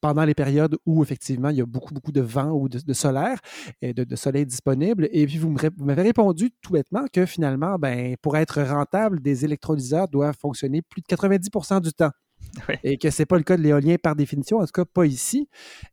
pendant 0.00 0.24
les 0.24 0.34
périodes 0.34 0.76
où 0.86 1.02
effectivement 1.02 1.50
il 1.50 1.56
y 1.56 1.60
a 1.60 1.66
beaucoup, 1.66 1.94
beaucoup 1.94 2.12
de 2.12 2.20
vent 2.20 2.50
ou 2.50 2.68
de, 2.68 2.92
solaire 2.92 3.38
et 3.82 3.92
de, 3.92 4.16
soleil 4.16 4.46
disponible. 4.46 5.08
Et 5.12 5.26
puis 5.26 5.38
vous 5.38 5.54
m'avez 5.78 6.02
répondu 6.02 6.50
tout 6.62 6.72
bêtement 6.72 7.04
que 7.12 7.26
finalement, 7.26 7.78
ben, 7.78 8.16
pour 8.22 8.36
être 8.36 8.62
rentable, 8.62 9.20
des 9.20 9.44
électrolyseurs 9.44 10.08
doivent 10.08 10.36
fonctionner 10.38 10.82
plus 10.82 11.02
de 11.02 11.06
90% 11.06 11.80
du 11.80 11.92
temps. 11.92 12.10
Et 12.84 12.96
que 12.96 13.10
ce 13.10 13.20
n'est 13.20 13.26
pas 13.26 13.36
le 13.36 13.42
cas 13.42 13.58
de 13.58 13.62
l'éolien 13.62 13.96
par 14.02 14.16
définition, 14.16 14.58
en 14.58 14.64
tout 14.64 14.72
cas 14.72 14.86
pas 14.86 15.04
ici. 15.04 15.46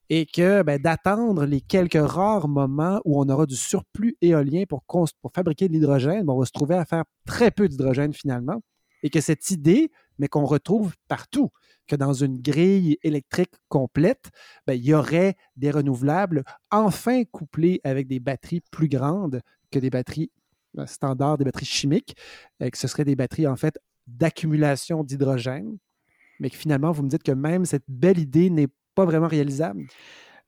Et 0.10 0.26
que 0.26 0.64
ben, 0.64 0.82
d'attendre 0.82 1.46
les 1.46 1.60
quelques 1.60 2.00
rares 2.00 2.48
moments 2.48 3.02
où 3.04 3.22
on 3.22 3.28
aura 3.28 3.46
du 3.46 3.58
surplus 3.58 4.16
éolien 4.22 4.64
pour, 4.68 4.82
pour 4.86 5.32
fabriquer 5.36 5.68
de 5.68 5.74
l'hydrogène, 5.74 6.26
ben, 6.26 6.32
on 6.32 6.40
va 6.40 6.46
se 6.46 6.54
trouver 6.54 6.76
à 6.76 6.86
faire 6.86 7.04
très 7.26 7.52
peu 7.52 7.68
d'hydrogène 7.68 8.14
finalement. 8.14 8.62
Et 9.04 9.10
que 9.10 9.22
cette 9.22 9.52
idée 9.52 9.92
mais 10.20 10.28
qu'on 10.28 10.46
retrouve 10.46 10.96
partout, 11.08 11.50
que 11.88 11.96
dans 11.96 12.14
une 12.14 12.42
grille 12.42 12.98
électrique 13.04 13.54
complète, 13.70 14.30
ben, 14.66 14.74
il 14.74 14.86
y 14.86 14.94
aurait 14.94 15.36
des 15.56 15.72
renouvelables 15.72 16.44
enfin 16.72 17.24
couplés 17.26 17.80
avec 17.84 18.08
des 18.08 18.20
batteries 18.20 18.62
plus 18.72 18.90
grandes 18.90 19.42
que 19.72 19.80
des 19.80 19.90
batteries 19.90 20.32
euh, 20.78 20.86
standards, 20.86 21.38
des 21.38 21.46
batteries 21.46 21.66
chimiques, 21.66 22.16
et 22.60 22.72
que 22.72 22.78
ce 22.78 22.88
seraient 22.88 23.06
des 23.06 23.16
batteries 23.16 23.48
en 23.48 23.56
fait 23.56 23.80
d'accumulation 24.08 25.04
d'hydrogène, 25.04 25.78
mais 26.40 26.50
que 26.50 26.58
finalement, 26.58 26.92
vous 26.92 27.04
me 27.04 27.10
dites 27.10 27.24
que 27.24 27.32
même 27.32 27.66
cette 27.66 27.86
belle 27.88 28.20
idée 28.20 28.50
n'est 28.50 28.70
pas 28.96 29.06
vraiment 29.06 29.28
réalisable? 29.28 29.88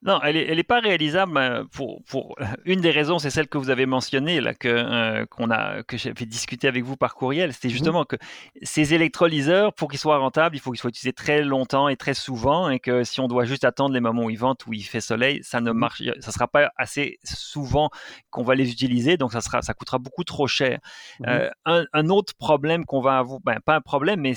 Non, 0.02 0.22
elle 0.24 0.36
n'est 0.36 0.58
est 0.58 0.64
pas 0.64 0.80
réalisable 0.80 1.38
euh, 1.38 1.66
pour, 1.74 2.02
pour 2.06 2.36
une 2.66 2.80
des 2.80 2.92
raisons, 2.92 3.20
c'est 3.20 3.30
celle 3.30 3.50
que 3.50 3.58
vous 3.58 3.70
avez 3.70 3.86
mentionnée 3.86 4.40
là 4.40 4.54
que 4.54 4.70
euh, 4.70 5.26
qu'on 5.26 5.52
a 5.52 5.84
que 5.84 5.98
j'avais 5.98 6.26
discuté 6.26 6.70
avec 6.70 6.86
vous 6.86 6.96
par 6.96 7.16
courriel. 7.16 7.54
C'était 7.54 7.68
mmh 7.68 7.72
justement 7.72 8.06
que 8.06 8.16
ces 8.62 8.94
électrolyseurs, 8.94 9.74
pour 9.74 9.90
qu'ils 9.90 10.00
soient 10.00 10.18
rentables, 10.18 10.56
il 10.56 10.60
faut 10.60 10.72
qu'ils 10.72 10.80
soient 10.80 10.90
utilisés 10.90 11.12
très 11.12 11.42
longtemps 11.44 11.90
et 11.90 11.98
très 11.98 12.14
souvent, 12.14 12.70
et 12.70 12.80
que 12.80 13.04
si 13.04 13.20
on 13.20 13.28
doit 13.28 13.44
juste 13.44 13.66
attendre 13.66 13.94
les 13.94 14.00
moments 14.00 14.24
où 14.24 14.30
ils 14.30 14.40
ventent, 14.40 14.66
où 14.68 14.74
il 14.74 14.84
fait 14.84 15.02
soleil, 15.02 15.42
ça 15.44 15.60
ne 15.60 15.72
mmh 15.72 15.78
marche, 15.78 16.04
ça 16.22 16.32
sera 16.32 16.48
pas 16.48 16.72
assez 16.78 17.20
souvent 17.24 17.90
qu'on 18.30 18.44
va 18.44 18.56
les 18.56 18.72
utiliser, 18.72 19.18
donc 19.18 19.34
ça 19.34 19.42
sera, 19.42 19.62
ça 19.62 19.74
coûtera 19.74 19.98
beaucoup 19.98 20.24
trop 20.24 20.48
cher. 20.48 20.80
Mmh 21.20 21.26
euh, 21.28 21.50
un, 21.66 21.86
un, 21.92 22.10
autre 22.10 22.34
problème 22.38 22.86
qu'on 22.86 23.02
va 23.02 23.18
avoir, 23.18 23.42
ben, 23.42 23.60
pas 23.60 23.76
un 23.76 23.82
problème, 23.82 24.22
mais 24.22 24.34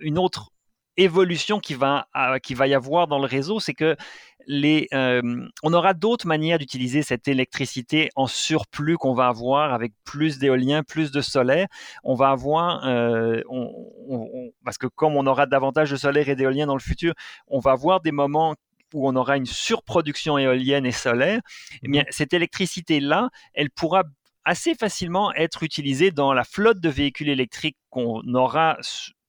une 0.00 0.18
autre 0.18 0.53
évolution 0.96 1.60
qui 1.60 1.74
va, 1.74 2.06
qui 2.42 2.54
va 2.54 2.66
y 2.66 2.74
avoir 2.74 3.06
dans 3.08 3.18
le 3.18 3.26
réseau, 3.26 3.60
c'est 3.60 3.74
que 3.74 3.96
les, 4.46 4.88
euh, 4.92 5.48
on 5.62 5.72
aura 5.72 5.94
d'autres 5.94 6.26
manières 6.26 6.58
d'utiliser 6.58 7.02
cette 7.02 7.28
électricité 7.28 8.10
en 8.14 8.26
surplus 8.26 8.98
qu'on 8.98 9.14
va 9.14 9.28
avoir 9.28 9.72
avec 9.72 9.92
plus 10.04 10.38
d'éolien, 10.38 10.82
plus 10.82 11.10
de 11.10 11.20
solaire. 11.20 11.66
On 12.02 12.14
va 12.14 12.30
avoir, 12.30 12.86
euh, 12.86 13.42
parce 14.64 14.78
que 14.78 14.86
comme 14.86 15.16
on 15.16 15.26
aura 15.26 15.46
davantage 15.46 15.90
de 15.90 15.96
solaire 15.96 16.28
et 16.28 16.36
d'éolien 16.36 16.66
dans 16.66 16.76
le 16.76 16.80
futur, 16.80 17.14
on 17.48 17.58
va 17.58 17.72
avoir 17.72 18.00
des 18.00 18.12
moments 18.12 18.54
où 18.92 19.08
on 19.08 19.16
aura 19.16 19.36
une 19.36 19.46
surproduction 19.46 20.38
éolienne 20.38 20.86
et 20.86 20.92
solaire. 20.92 21.40
Eh 21.82 21.88
bien, 21.88 22.02
mmh 22.02 22.06
cette 22.10 22.32
électricité-là, 22.32 23.30
elle 23.54 23.70
pourra 23.70 24.04
assez 24.44 24.74
facilement 24.74 25.32
être 25.34 25.62
utilisée 25.62 26.10
dans 26.10 26.32
la 26.32 26.44
flotte 26.44 26.78
de 26.80 26.88
véhicules 26.88 27.28
électriques 27.28 27.76
qu'on 27.90 28.22
aura 28.34 28.76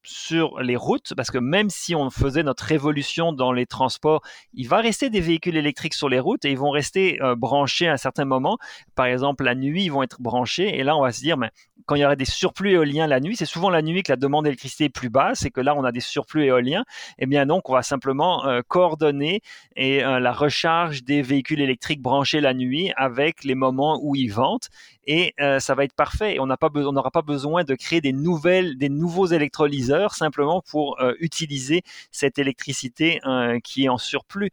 sur 0.06 0.60
les 0.60 0.76
routes, 0.76 1.14
parce 1.16 1.32
que 1.32 1.38
même 1.38 1.70
si 1.70 1.96
on 1.96 2.10
faisait 2.10 2.44
notre 2.44 2.64
révolution 2.64 3.34
dans 3.34 3.52
les 3.52 3.66
transports, 3.66 4.22
il 4.54 4.68
va 4.68 4.78
rester 4.78 5.10
des 5.10 5.22
véhicules 5.22 5.58
électriques 5.58 5.94
sur 5.94 6.10
les 6.10 6.20
routes 6.20 6.46
et 6.46 6.52
ils 6.52 6.58
vont 6.58 6.70
rester 6.70 7.22
euh, 7.22 7.36
branchés 7.36 7.88
à 7.88 7.94
un 7.94 7.98
certain 7.98 8.26
moment. 8.26 8.58
Par 8.96 9.08
exemple, 9.08 9.44
la 9.44 9.56
nuit, 9.56 9.86
ils 9.86 9.92
vont 9.92 10.04
être 10.04 10.22
branchés 10.22 10.78
et 10.78 10.84
là, 10.84 10.96
on 10.96 11.02
va 11.02 11.12
se 11.12 11.22
dire, 11.22 11.38
mais 11.38 11.52
quand 11.86 11.96
il 11.96 12.02
y 12.02 12.06
aura 12.06 12.16
des 12.16 12.26
surplus 12.26 12.72
éoliens 12.72 13.08
la 13.08 13.20
nuit, 13.20 13.36
c'est 13.36 13.46
souvent 13.46 13.70
la 13.70 13.82
nuit 13.82 14.02
que 14.02 14.12
la 14.12 14.16
demande 14.16 14.46
d'électricité 14.46 14.86
est 14.86 14.90
plus 14.90 15.10
basse 15.10 15.46
et 15.46 15.52
que 15.52 15.62
là, 15.62 15.76
on 15.76 15.84
a 15.84 15.92
des 15.92 16.00
surplus 16.00 16.46
éoliens. 16.46 16.84
Eh 17.20 17.26
bien, 17.26 17.46
donc, 17.46 17.70
on 17.70 17.74
va 17.74 17.84
simplement 17.84 18.46
euh, 18.46 18.62
coordonner 18.68 19.42
et 19.76 20.04
euh, 20.04 20.20
la 20.20 20.32
recharge 20.32 21.04
des 21.04 21.22
véhicules 21.22 21.62
électriques 21.62 22.02
branchés 22.02 22.42
la 22.42 22.54
nuit 22.54 22.92
avec 22.96 23.44
les 23.44 23.56
moments 23.56 24.00
où 24.02 24.16
ils 24.16 24.32
ventent. 24.32 24.70
Et 25.08 25.34
ça 25.60 25.76
va 25.76 25.84
être 25.84 25.94
parfait. 25.94 26.38
on 26.40 26.48
n'aura 26.48 27.12
pas 27.12 27.22
besoin 27.22 27.64
de 27.64 27.76
créer 27.76 28.02
des 28.02 28.14
nouveaux 28.14 29.26
électrolyseurs 29.28 30.16
simplement 30.16 30.62
pour 30.62 30.98
utiliser 31.20 31.84
cette 32.12 32.40
électricité 32.40 33.20
qui 33.64 33.86
est 33.86 33.90
en 33.90 33.98
surplus. 33.98 34.52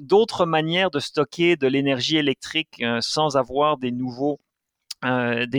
D'autres 0.00 0.46
manières 0.46 0.90
de 0.90 1.00
stocker 1.00 1.56
de 1.56 1.66
l'énergie 1.66 2.16
électrique 2.16 2.82
sans 3.00 3.36
avoir 3.36 3.76
des 3.78 3.92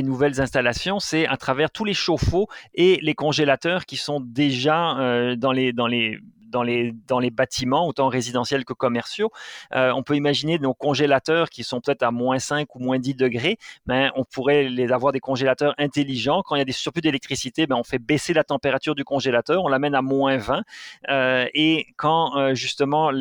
nouvelles 0.03 0.41
installations, 0.41 0.99
c'est 0.99 1.27
à 1.27 1.38
travers 1.38 1.71
tous 1.71 1.86
les 1.86 1.93
chauffe-eau 1.93 2.47
et 2.73 2.99
les 3.01 3.13
congélateurs 3.15 3.86
qui 3.86 3.97
sont 3.97 4.19
déjà 4.19 5.36
dans 5.38 5.51
les 5.51 6.19
dans 6.50 6.64
les, 6.64 6.94
dans 7.08 7.20
les 7.20 7.30
bâtiments, 7.30 7.88
autant 7.88 8.08
résidentiels 8.08 8.66
que 8.66 8.74
commerciaux. 8.74 9.32
Euh, 9.74 9.92
on 9.92 10.04
peut 10.04 10.16
imaginer 10.16 10.60
nos 10.60 10.74
congélateurs 10.74 11.50
qui 11.50 11.64
sont 11.64 11.82
peut-être 11.82 12.04
à 12.04 12.12
moins 12.12 12.40
5 12.40 12.76
ou 12.76 12.80
moins 12.80 13.00
10 13.00 13.16
degrés, 13.16 13.58
mais 13.86 14.10
on 14.16 14.24
pourrait 14.24 14.70
les 14.70 14.92
avoir 14.92 15.12
des 15.12 15.20
congélateurs 15.20 15.74
intelligents. 15.78 16.42
Quand 16.44 16.56
il 16.56 16.60
y 16.60 16.62
a 16.62 16.66
des 16.66 16.72
surplus 16.72 17.02
d'électricité, 17.02 17.68
ben, 17.68 17.76
on 17.76 17.84
fait 17.84 18.00
baisser 18.00 18.34
la 18.34 18.44
température 18.44 18.96
du 18.96 19.04
congélateur, 19.04 19.64
on 19.64 19.68
l'amène 19.68 19.96
à 19.96 20.02
moins 20.02 20.38
20. 20.38 20.64
Euh, 21.10 21.48
et 21.54 21.88
quand 21.98 22.38
euh, 22.38 22.54
justement 22.56 23.12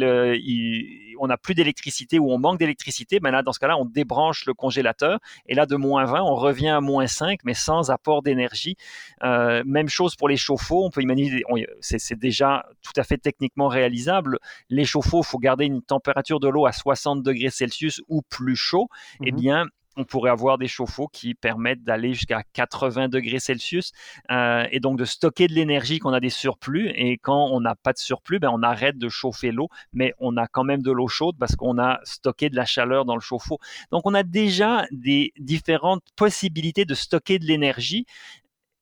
on 1.19 1.27
n'a 1.27 1.37
plus 1.37 1.55
d'électricité 1.55 2.19
ou 2.19 2.31
on 2.31 2.39
manque 2.39 2.59
d'électricité, 2.59 3.21
ben 3.21 3.31
là, 3.31 3.43
dans 3.43 3.53
ce 3.53 3.59
cas-là, 3.59 3.77
on 3.79 3.85
débranche 3.85 4.47
le 4.47 4.55
congélateur. 4.55 5.19
Et 5.47 5.55
là, 5.55 5.67
de 5.67 5.77
moins 5.77 6.05
20, 6.05 6.23
on 6.23 6.35
revient 6.35 6.69
à 6.69 6.81
moins 6.81 7.07
5, 7.07 7.41
mais 7.45 7.55
sans 7.55 7.91
apport 7.91 8.23
d'énergie. 8.23 8.77
même 9.23 9.89
chose 9.89 10.15
pour 10.17 10.29
les 10.29 10.37
chauffe-eau. 10.37 10.85
On 10.85 10.91
peut 10.91 11.03
imaginer, 11.03 11.43
c'est 11.81 12.19
déjà 12.19 12.67
tout 12.83 12.93
à 12.97 13.05
fait 13.05 13.15
techniquement 13.18 13.68
réalisable. 13.68 14.38
Les 14.70 14.85
chauffe-eau, 14.85 15.22
il 15.22 15.26
faut 15.26 15.38
garder 15.38 15.66
une 15.66 15.83
température 15.83 16.40
de 16.40 16.48
l'eau 16.48 16.66
à 16.66 16.72
60 16.72 17.22
degrés 17.22 17.50
Celsius 17.50 18.00
ou 18.09 18.22
plus 18.22 18.57
chaud. 18.57 18.88
Eh 19.24 19.33
mhm. 19.33 19.40
bien, 19.40 19.66
on 19.96 20.05
pourrait 20.05 20.31
avoir 20.31 20.59
des 20.59 20.68
chauffe-eau 20.68 21.09
qui 21.09 21.35
permettent 21.35 21.83
d'aller 21.83 22.12
jusqu'à 22.12 22.42
80 22.52 23.09
degrés 23.09 23.40
Celsius 23.40 23.92
euh, 24.31 24.66
et 24.70 24.81
donc 24.81 24.98
de 24.98 25.05
stocker 25.05 25.48
de 25.48 25.55
l'énergie 25.55 25.98
quand 25.98 26.11
on 26.11 26.12
a 26.12 26.20
des 26.20 26.31
surplus. 26.31 26.90
Et 26.94 27.18
quand 27.18 27.48
on 27.50 27.61
n'a 27.61 27.74
pas 27.74 27.92
de 27.92 27.98
surplus, 27.98 28.38
ben 28.38 28.50
on 28.52 28.62
arrête 28.62 28.98
de 28.98 29.09
chauffer 29.09 29.50
l'eau, 29.52 29.68
mais 29.92 30.12
on 30.18 30.37
a 30.37 30.46
quand 30.46 30.64
même 30.64 30.83
de 30.83 30.92
l'eau 30.92 31.09
chaude 31.09 31.37
parce 31.38 31.57
qu'on 31.57 31.79
a 31.79 31.98
stocké 32.05 32.50
de 32.50 32.57
la 32.57 32.66
chaleur 32.66 33.05
dans 33.05 33.14
le 33.14 33.20
chauffe-eau. 33.20 33.59
Donc 33.90 34.02
on 34.05 34.14
a 34.14 34.22
déjà 34.22 34.85
des 34.90 35.33
différentes 35.38 36.02
possibilités 36.14 36.85
de 36.85 36.94
stocker 36.94 37.38
de 37.38 37.46
l'énergie 37.46 38.07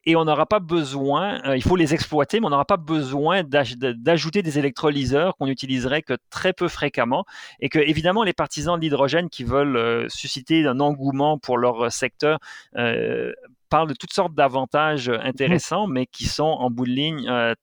et 0.06 0.16
on 0.16 0.24
n'aura 0.24 0.46
pas 0.46 0.60
besoin, 0.60 1.40
euh, 1.44 1.56
il 1.56 1.62
faut 1.62 1.76
les 1.76 1.94
exploiter, 1.94 2.40
mais 2.40 2.46
on 2.46 2.50
n'aura 2.50 2.64
pas 2.64 2.76
besoin 2.76 3.42
d'ajouter 3.42 4.42
des 4.42 4.58
électrolyseurs 4.58 5.36
qu'on 5.36 5.46
n'utiliserait 5.46 6.02
que 6.02 6.14
très 6.30 6.52
peu 6.52 6.68
fréquemment 6.68 7.24
et 7.60 7.68
que 7.68 7.78
évidemment 7.78 8.22
les 8.22 8.32
partisans 8.32 8.76
de 8.76 8.82
l'hydrogène 8.82 9.28
qui 9.28 9.44
veulent 9.44 9.76
euh, 9.76 10.08
susciter 10.08 10.66
un 10.66 10.80
engouement 10.80 11.38
pour 11.38 11.56
leur 11.56 11.90
secteur 11.90 12.38
euh, 12.76 13.32
parlent 13.70 13.88
de 13.88 13.94
toutes 13.94 14.12
sortes 14.12 14.34
d'avantages 14.34 15.08
intéressants, 15.08 15.86
mais 15.86 16.06
qui 16.06 16.26
sont 16.26 16.44
en 16.44 16.70
bout 16.70 16.84
de 16.84 16.90
ligne 16.90 17.54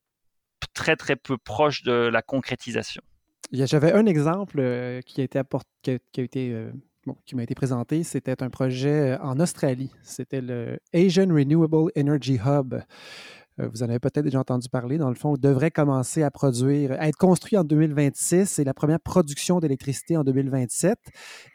très 0.73 0.95
très 0.95 1.15
peu 1.15 1.38
proches 1.38 1.84
de 1.84 1.91
la 1.91 2.21
concrétisation. 2.21 3.01
J'avais 3.54 3.93
un 3.93 4.06
exemple 4.06 4.62
qui 5.06 5.21
a 5.21 5.23
été, 5.23 5.39
apporté, 5.39 5.99
qui 6.12 6.21
a 6.21 6.23
été 6.23 6.69
qui 7.25 7.35
m'a 7.35 7.43
été 7.43 7.55
présenté, 7.55 8.03
c'était 8.03 8.43
un 8.43 8.49
projet 8.49 9.13
euh, 9.13 9.17
en 9.21 9.39
Australie. 9.39 9.91
C'était 10.03 10.41
le 10.41 10.79
Asian 10.93 11.27
Renewable 11.33 11.91
Energy 11.97 12.39
Hub. 12.45 12.75
Euh, 13.59 13.67
vous 13.67 13.83
en 13.83 13.89
avez 13.89 13.99
peut-être 13.99 14.23
déjà 14.23 14.39
entendu 14.39 14.69
parler. 14.69 14.97
Dans 14.97 15.09
le 15.09 15.15
fond, 15.15 15.33
devrait 15.33 15.71
commencer 15.71 16.23
à 16.23 16.31
produire, 16.31 16.91
être 16.93 17.17
construit 17.17 17.57
en 17.57 17.63
2026 17.63 18.59
et 18.59 18.63
la 18.63 18.73
première 18.73 18.99
production 18.99 19.59
d'électricité 19.59 20.15
en 20.15 20.23
2027. 20.23 20.97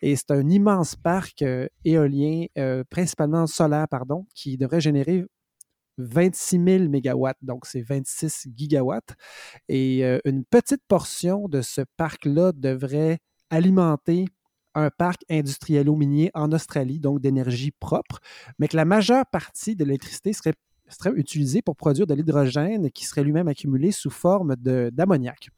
Et 0.02 0.16
c'est 0.16 0.30
un 0.32 0.48
immense 0.48 0.96
parc 0.96 1.42
euh, 1.42 1.68
éolien, 1.84 2.46
principalement 2.90 3.46
solaire, 3.46 3.86
pardon, 3.88 4.26
qui 4.34 4.56
devrait 4.56 4.80
générer 4.80 5.24
26 5.98 6.62
000 6.62 6.88
mégawatts, 6.90 7.38
donc 7.40 7.64
c'est 7.64 7.80
26 7.80 8.48
gigawatts. 8.54 9.14
Et 9.68 10.02
une 10.24 10.44
petite 10.44 10.82
portion 10.88 11.48
de 11.48 11.62
ce 11.62 11.80
parc-là 11.96 12.52
devrait 12.52 13.18
alimenter 13.50 14.26
un 14.76 14.90
parc 14.90 15.22
industriel 15.30 15.90
minier 15.90 16.30
en 16.34 16.52
Australie, 16.52 17.00
donc 17.00 17.20
d'énergie 17.20 17.72
propre, 17.72 18.20
mais 18.58 18.68
que 18.68 18.76
la 18.76 18.84
majeure 18.84 19.24
partie 19.26 19.74
de 19.74 19.84
l'électricité 19.84 20.32
serait, 20.32 20.54
serait 20.88 21.12
utilisée 21.16 21.62
pour 21.62 21.76
produire 21.76 22.06
de 22.06 22.14
l'hydrogène 22.14 22.90
qui 22.90 23.06
serait 23.06 23.24
lui-même 23.24 23.48
accumulé 23.48 23.90
sous 23.90 24.10
forme 24.10 24.54
d'ammoniac. 24.56 25.48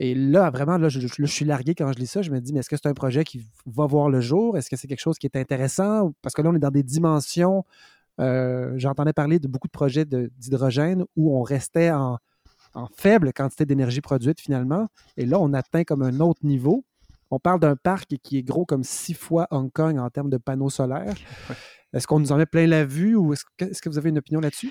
Et 0.00 0.14
là, 0.14 0.50
vraiment, 0.50 0.78
là 0.78 0.88
je, 0.88 1.26
suis 1.26 1.44
largué 1.44 1.74
quand 1.74 1.92
je 1.92 1.98
lis 1.98 2.08
ça. 2.08 2.22
Je 2.22 2.30
me 2.32 2.40
dis, 2.40 2.52
mais 2.52 2.60
est-ce 2.60 2.68
que 2.68 2.76
c'est 2.76 2.88
un 2.88 2.94
projet 2.94 3.22
qui 3.22 3.46
va 3.66 3.86
voir 3.86 4.08
le 4.08 4.20
jour? 4.20 4.56
Est-ce 4.56 4.68
que 4.68 4.76
c'est 4.76 4.88
quelque 4.88 5.00
chose 5.00 5.18
qui 5.18 5.26
est 5.26 5.36
intéressant? 5.36 6.12
Parce 6.22 6.34
que 6.34 6.42
là, 6.42 6.50
on 6.50 6.54
est 6.56 6.58
dans 6.58 6.70
des 6.70 6.82
dimensions. 6.82 7.64
Euh, 8.18 8.72
j'entendais 8.78 9.12
parler 9.12 9.38
de 9.38 9.46
beaucoup 9.46 9.68
de 9.68 9.72
projets 9.72 10.04
d'hydrogène 10.04 11.04
où 11.14 11.36
on 11.38 11.42
restait 11.42 11.90
en, 11.92 12.18
en 12.74 12.86
faible 12.96 13.32
quantité 13.32 13.64
d'énergie 13.64 14.00
produite 14.00 14.40
finalement. 14.40 14.88
Et 15.16 15.26
là, 15.26 15.38
on 15.38 15.52
atteint 15.52 15.84
comme 15.84 16.02
un 16.02 16.18
autre 16.20 16.44
niveau. 16.44 16.84
On 17.32 17.38
parle 17.38 17.60
d'un 17.60 17.76
parc 17.76 18.14
qui 18.22 18.36
est 18.36 18.42
gros 18.42 18.66
comme 18.66 18.84
six 18.84 19.14
fois 19.14 19.48
Hong 19.50 19.72
Kong 19.72 19.98
en 19.98 20.10
termes 20.10 20.28
de 20.28 20.36
panneaux 20.36 20.68
solaires. 20.68 21.14
Est-ce 21.94 22.06
qu'on 22.06 22.20
nous 22.20 22.30
en 22.30 22.36
met 22.36 22.44
plein 22.44 22.66
la 22.66 22.84
vue 22.84 23.16
ou 23.16 23.32
est-ce 23.32 23.44
que, 23.56 23.88
vous 23.88 23.96
avez 23.96 24.10
une 24.10 24.18
opinion 24.18 24.40
là-dessus? 24.40 24.70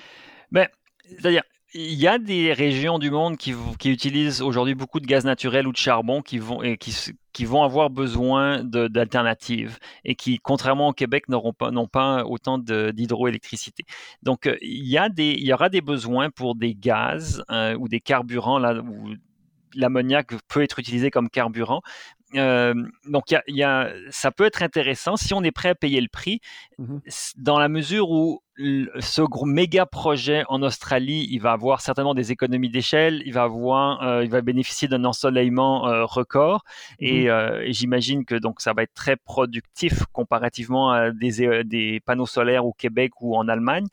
Ben, 0.52 0.68
c'est-à-dire, 1.08 1.42
il 1.74 1.94
y 1.94 2.06
a 2.06 2.18
des 2.18 2.52
régions 2.52 3.00
du 3.00 3.10
monde 3.10 3.36
qui, 3.36 3.52
utilisent 3.84 4.42
aujourd'hui 4.42 4.76
beaucoup 4.76 5.00
de 5.00 5.06
gaz 5.06 5.24
naturel 5.24 5.66
ou 5.66 5.72
de 5.72 5.76
charbon 5.76 6.22
qui 6.22 6.38
vont, 6.38 6.62
et 6.62 6.76
qui, 6.76 7.44
vont 7.44 7.64
avoir 7.64 7.90
besoin 7.90 8.62
d'alternatives 8.62 9.78
et 10.04 10.14
qui, 10.14 10.38
contrairement 10.38 10.88
au 10.88 10.92
Québec, 10.92 11.28
n'auront 11.28 11.52
pas, 11.52 11.72
pas 11.92 12.24
autant 12.26 12.58
d'hydroélectricité. 12.58 13.82
Donc, 14.22 14.46
euh, 14.46 14.56
il 14.62 14.86
y, 14.86 14.98
a 14.98 15.08
des, 15.08 15.32
il 15.32 15.44
y 15.44 15.52
aura 15.52 15.68
des 15.68 15.80
besoins 15.80 16.30
pour 16.30 16.54
des 16.54 16.76
gaz 16.76 17.42
euh, 17.50 17.74
ou 17.76 17.88
des 17.88 18.00
carburants 18.00 18.60
là, 18.60 18.80
où 18.80 19.14
l'ammoniac 19.74 20.32
peut 20.48 20.62
être 20.62 20.78
utilisé 20.78 21.10
comme 21.10 21.30
carburant, 21.30 21.82
euh, 22.34 22.74
donc, 23.06 23.24
y 23.30 23.62
a, 23.62 23.92
ça 24.10 24.30
peut 24.30 24.44
être 24.44 24.62
intéressant 24.62 25.16
si 25.16 25.34
on 25.34 25.42
est 25.42 25.50
prêt 25.50 25.70
à 25.70 25.74
payer 25.74 26.00
le 26.00 26.08
prix, 26.08 26.40
mmh 26.78 26.98
dans 27.36 27.58
la 27.58 27.68
mesure 27.68 28.10
où 28.10 28.42
ce 28.56 29.22
gros 29.22 29.46
méga 29.46 29.86
projet 29.86 30.44
en 30.48 30.62
Australie, 30.62 31.26
il 31.30 31.40
va 31.40 31.52
avoir 31.52 31.80
certainement 31.80 32.14
des 32.14 32.32
économies 32.32 32.68
d'échelle, 32.68 33.22
il 33.24 33.32
va 33.32 33.44
avoir, 33.44 34.02
euh, 34.02 34.24
il 34.24 34.30
va 34.30 34.40
bénéficier 34.40 34.88
d'un 34.88 35.04
ensoleillement 35.04 35.88
euh, 35.88 36.04
record, 36.04 36.64
mmh 37.00 37.04
et, 37.04 37.72
j'imagine 37.72 38.24
que 38.24 38.34
donc 38.34 38.60
ça 38.60 38.72
va 38.72 38.82
être 38.82 38.94
très 38.94 39.16
productif 39.16 40.04
comparativement 40.12 40.90
à 40.90 41.10
des, 41.10 41.64
des 41.64 42.00
panneaux 42.04 42.26
solaires 42.26 42.66
au 42.66 42.72
Québec 42.72 43.12
ou 43.20 43.36
en 43.36 43.48
Allemagne 43.48 43.86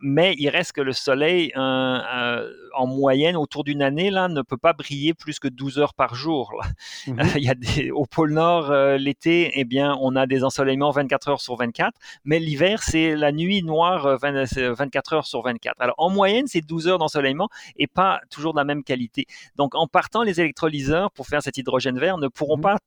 mais 0.00 0.34
il 0.38 0.48
reste 0.48 0.72
que 0.72 0.80
le 0.80 0.92
soleil, 0.92 1.52
euh, 1.56 1.60
euh, 1.60 2.52
en 2.74 2.86
moyenne, 2.86 3.36
autour 3.36 3.64
d'une 3.64 3.82
année, 3.82 4.10
là, 4.10 4.28
ne 4.28 4.42
peut 4.42 4.56
pas 4.56 4.72
briller 4.72 5.12
plus 5.12 5.38
que 5.40 5.48
12 5.48 5.78
heures 5.78 5.94
par 5.94 6.14
jour. 6.14 6.52
Mmh 7.06 7.18
il 7.36 7.44
y 7.44 7.48
a 7.48 7.54
des, 7.54 7.90
au 7.90 8.06
pôle 8.06 8.32
Nord, 8.32 8.70
euh, 8.70 8.96
l'été, 8.96 9.50
eh 9.54 9.64
bien, 9.64 9.96
on 10.00 10.14
a 10.14 10.26
des 10.26 10.44
ensoleillements 10.44 10.90
24 10.90 11.28
heures 11.28 11.40
sur 11.40 11.56
24, 11.56 11.98
mais 12.24 12.38
l'hiver, 12.38 12.82
c'est 12.82 13.16
la 13.16 13.32
nuit 13.32 13.62
noire 13.62 14.18
24 14.18 15.12
heures 15.14 15.26
sur 15.26 15.42
24. 15.42 15.76
Alors, 15.80 15.96
en 15.98 16.10
moyenne, 16.10 16.46
c'est 16.46 16.60
12 16.60 16.86
heures 16.88 16.98
d'ensoleillement 16.98 17.48
et 17.76 17.86
pas 17.88 18.20
toujours 18.30 18.52
de 18.52 18.58
la 18.58 18.64
même 18.64 18.84
qualité. 18.84 19.26
Donc, 19.56 19.74
en 19.74 19.86
partant, 19.86 20.22
les 20.22 20.40
électrolyseurs, 20.40 21.10
pour 21.10 21.26
faire 21.26 21.42
cet 21.42 21.56
hydrogène 21.56 21.98
vert, 21.98 22.18
ne 22.18 22.28
pourront 22.28 22.58
mmh 22.58 22.62
pas 22.62 22.78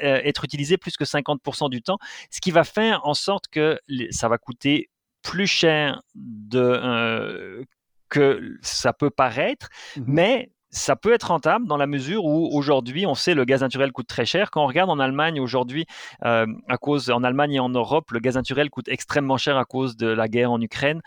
être 0.00 0.44
utilisés 0.44 0.76
plus 0.76 0.96
que 0.96 1.04
50% 1.04 1.68
du 1.68 1.82
temps, 1.82 1.98
ce 2.30 2.40
qui 2.40 2.52
va 2.52 2.62
faire 2.62 3.00
en 3.04 3.14
sorte 3.14 3.48
que 3.48 3.80
ça 4.10 4.28
va 4.28 4.38
coûter 4.38 4.90
plus 5.26 5.46
cher 5.46 6.02
de, 6.14 6.60
euh, 6.60 7.64
que 8.08 8.56
ça 8.62 8.92
peut 8.92 9.10
paraître, 9.10 9.68
mmh 9.96 10.02
mais 10.06 10.50
ça 10.70 10.94
peut 10.94 11.12
être 11.14 11.28
rentable 11.28 11.66
dans 11.66 11.78
la 11.78 11.86
mesure 11.86 12.24
où 12.24 12.54
aujourd'hui, 12.54 13.06
on 13.06 13.14
sait 13.14 13.34
le 13.34 13.44
gaz 13.44 13.62
naturel 13.62 13.92
coûte 13.92 14.08
très 14.08 14.26
cher. 14.26 14.50
Quand 14.50 14.62
on 14.62 14.66
regarde 14.66 14.90
en 14.90 14.98
Allemagne 14.98 15.40
aujourd'hui, 15.40 15.86
euh, 16.24 16.46
à 16.68 16.76
cause 16.76 17.08
en 17.08 17.24
Allemagne 17.24 17.54
et 17.54 17.60
en 17.60 17.70
Europe, 17.70 18.10
le 18.10 18.18
gaz 18.18 18.34
naturel 18.34 18.68
coûte 18.68 18.88
extrêmement 18.88 19.38
cher 19.38 19.56
à 19.56 19.64
cause 19.64 19.96
de 19.96 20.06
la 20.06 20.28
guerre 20.28 20.52
en 20.52 20.60
Ukraine. 20.60 21.00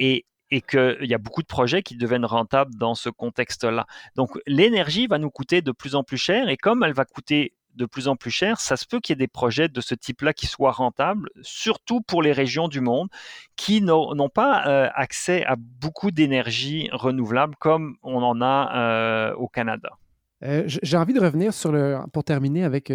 Et 0.00 0.24
et 0.50 0.60
qu'il 0.60 1.06
y 1.08 1.14
a 1.14 1.18
beaucoup 1.18 1.40
de 1.40 1.46
projets 1.46 1.82
qui 1.82 1.96
deviennent 1.96 2.26
rentables 2.26 2.74
dans 2.74 2.94
ce 2.94 3.08
contexte-là. 3.08 3.86
Donc 4.16 4.38
l'énergie 4.46 5.06
va 5.06 5.16
nous 5.16 5.30
coûter 5.30 5.62
de 5.62 5.72
plus 5.72 5.94
en 5.94 6.04
plus 6.04 6.18
cher 6.18 6.50
et 6.50 6.58
comme 6.58 6.84
elle 6.84 6.92
va 6.92 7.06
coûter 7.06 7.54
de 7.74 7.86
plus 7.86 8.08
en 8.08 8.16
plus 8.16 8.30
cher, 8.30 8.60
ça 8.60 8.76
se 8.76 8.86
peut 8.86 9.00
qu'il 9.00 9.14
y 9.14 9.14
ait 9.14 9.24
des 9.24 9.28
projets 9.28 9.68
de 9.68 9.80
ce 9.80 9.94
type-là 9.94 10.32
qui 10.32 10.46
soient 10.46 10.72
rentables, 10.72 11.28
surtout 11.42 12.00
pour 12.00 12.22
les 12.22 12.32
régions 12.32 12.68
du 12.68 12.80
monde 12.80 13.08
qui 13.56 13.80
n'ont 13.82 14.28
pas 14.28 14.66
euh, 14.66 14.88
accès 14.94 15.44
à 15.44 15.56
beaucoup 15.56 16.10
d'énergie 16.10 16.88
renouvelable 16.92 17.56
comme 17.58 17.96
on 18.02 18.22
en 18.22 18.40
a 18.40 18.76
euh, 18.76 19.34
au 19.34 19.48
Canada. 19.48 19.90
Euh, 20.44 20.64
j'ai 20.66 20.96
envie 20.96 21.12
de 21.12 21.20
revenir 21.20 21.54
sur 21.54 21.70
le, 21.70 21.98
pour 22.12 22.24
terminer 22.24 22.64
avec 22.64 22.92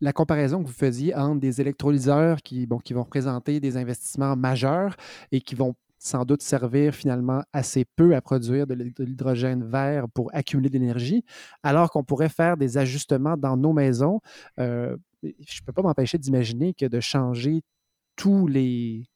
la 0.00 0.12
comparaison 0.12 0.62
que 0.62 0.66
vous 0.66 0.74
faisiez 0.74 1.14
entre 1.14 1.38
des 1.38 1.60
électrolyseurs 1.60 2.42
qui, 2.42 2.68
qui 2.84 2.92
vont 2.92 3.04
représenter 3.04 3.60
des 3.60 3.76
investissements 3.76 4.34
majeurs 4.34 4.96
et 5.30 5.40
qui 5.40 5.54
vont 5.54 5.76
sans 6.04 6.26
doute 6.26 6.42
servir 6.42 6.94
finalement 6.94 7.42
assez 7.54 7.86
peu 7.96 8.14
à 8.14 8.20
produire 8.20 8.66
de 8.66 8.74
l'hydrogène 8.74 9.64
vert 9.64 10.04
pour 10.12 10.30
accumuler 10.34 10.68
de 10.68 10.74
l'énergie, 10.74 11.24
alors 11.62 11.90
qu'on 11.90 12.04
pourrait 12.04 12.28
faire 12.28 12.58
des 12.58 12.76
ajustements 12.76 13.38
dans 13.38 13.56
nos 13.56 13.72
maisons. 13.72 14.20
Euh, 14.60 14.98
je 15.22 15.28
ne 15.30 15.64
peux 15.64 15.72
pas 15.72 15.80
m'empêcher 15.80 16.18
d'imaginer 16.18 16.74
que 16.74 16.84
de 16.84 17.00
changer 17.00 17.62
tous 18.16 18.46
les 18.46 19.06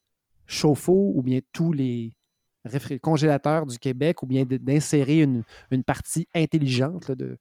chauffe-eau 0.46 1.12
ou 1.14 1.22
bien 1.22 1.40
tous 1.52 1.74
les 1.74 2.14
congélateurs 3.02 3.66
du 3.66 3.78
Québec 3.78 4.22
ou 4.22 4.26
bien 4.26 4.46
d'insérer 4.46 5.20
une, 5.20 5.44
partie 5.84 6.26
intelligente 6.34 7.10
de, 7.10 7.36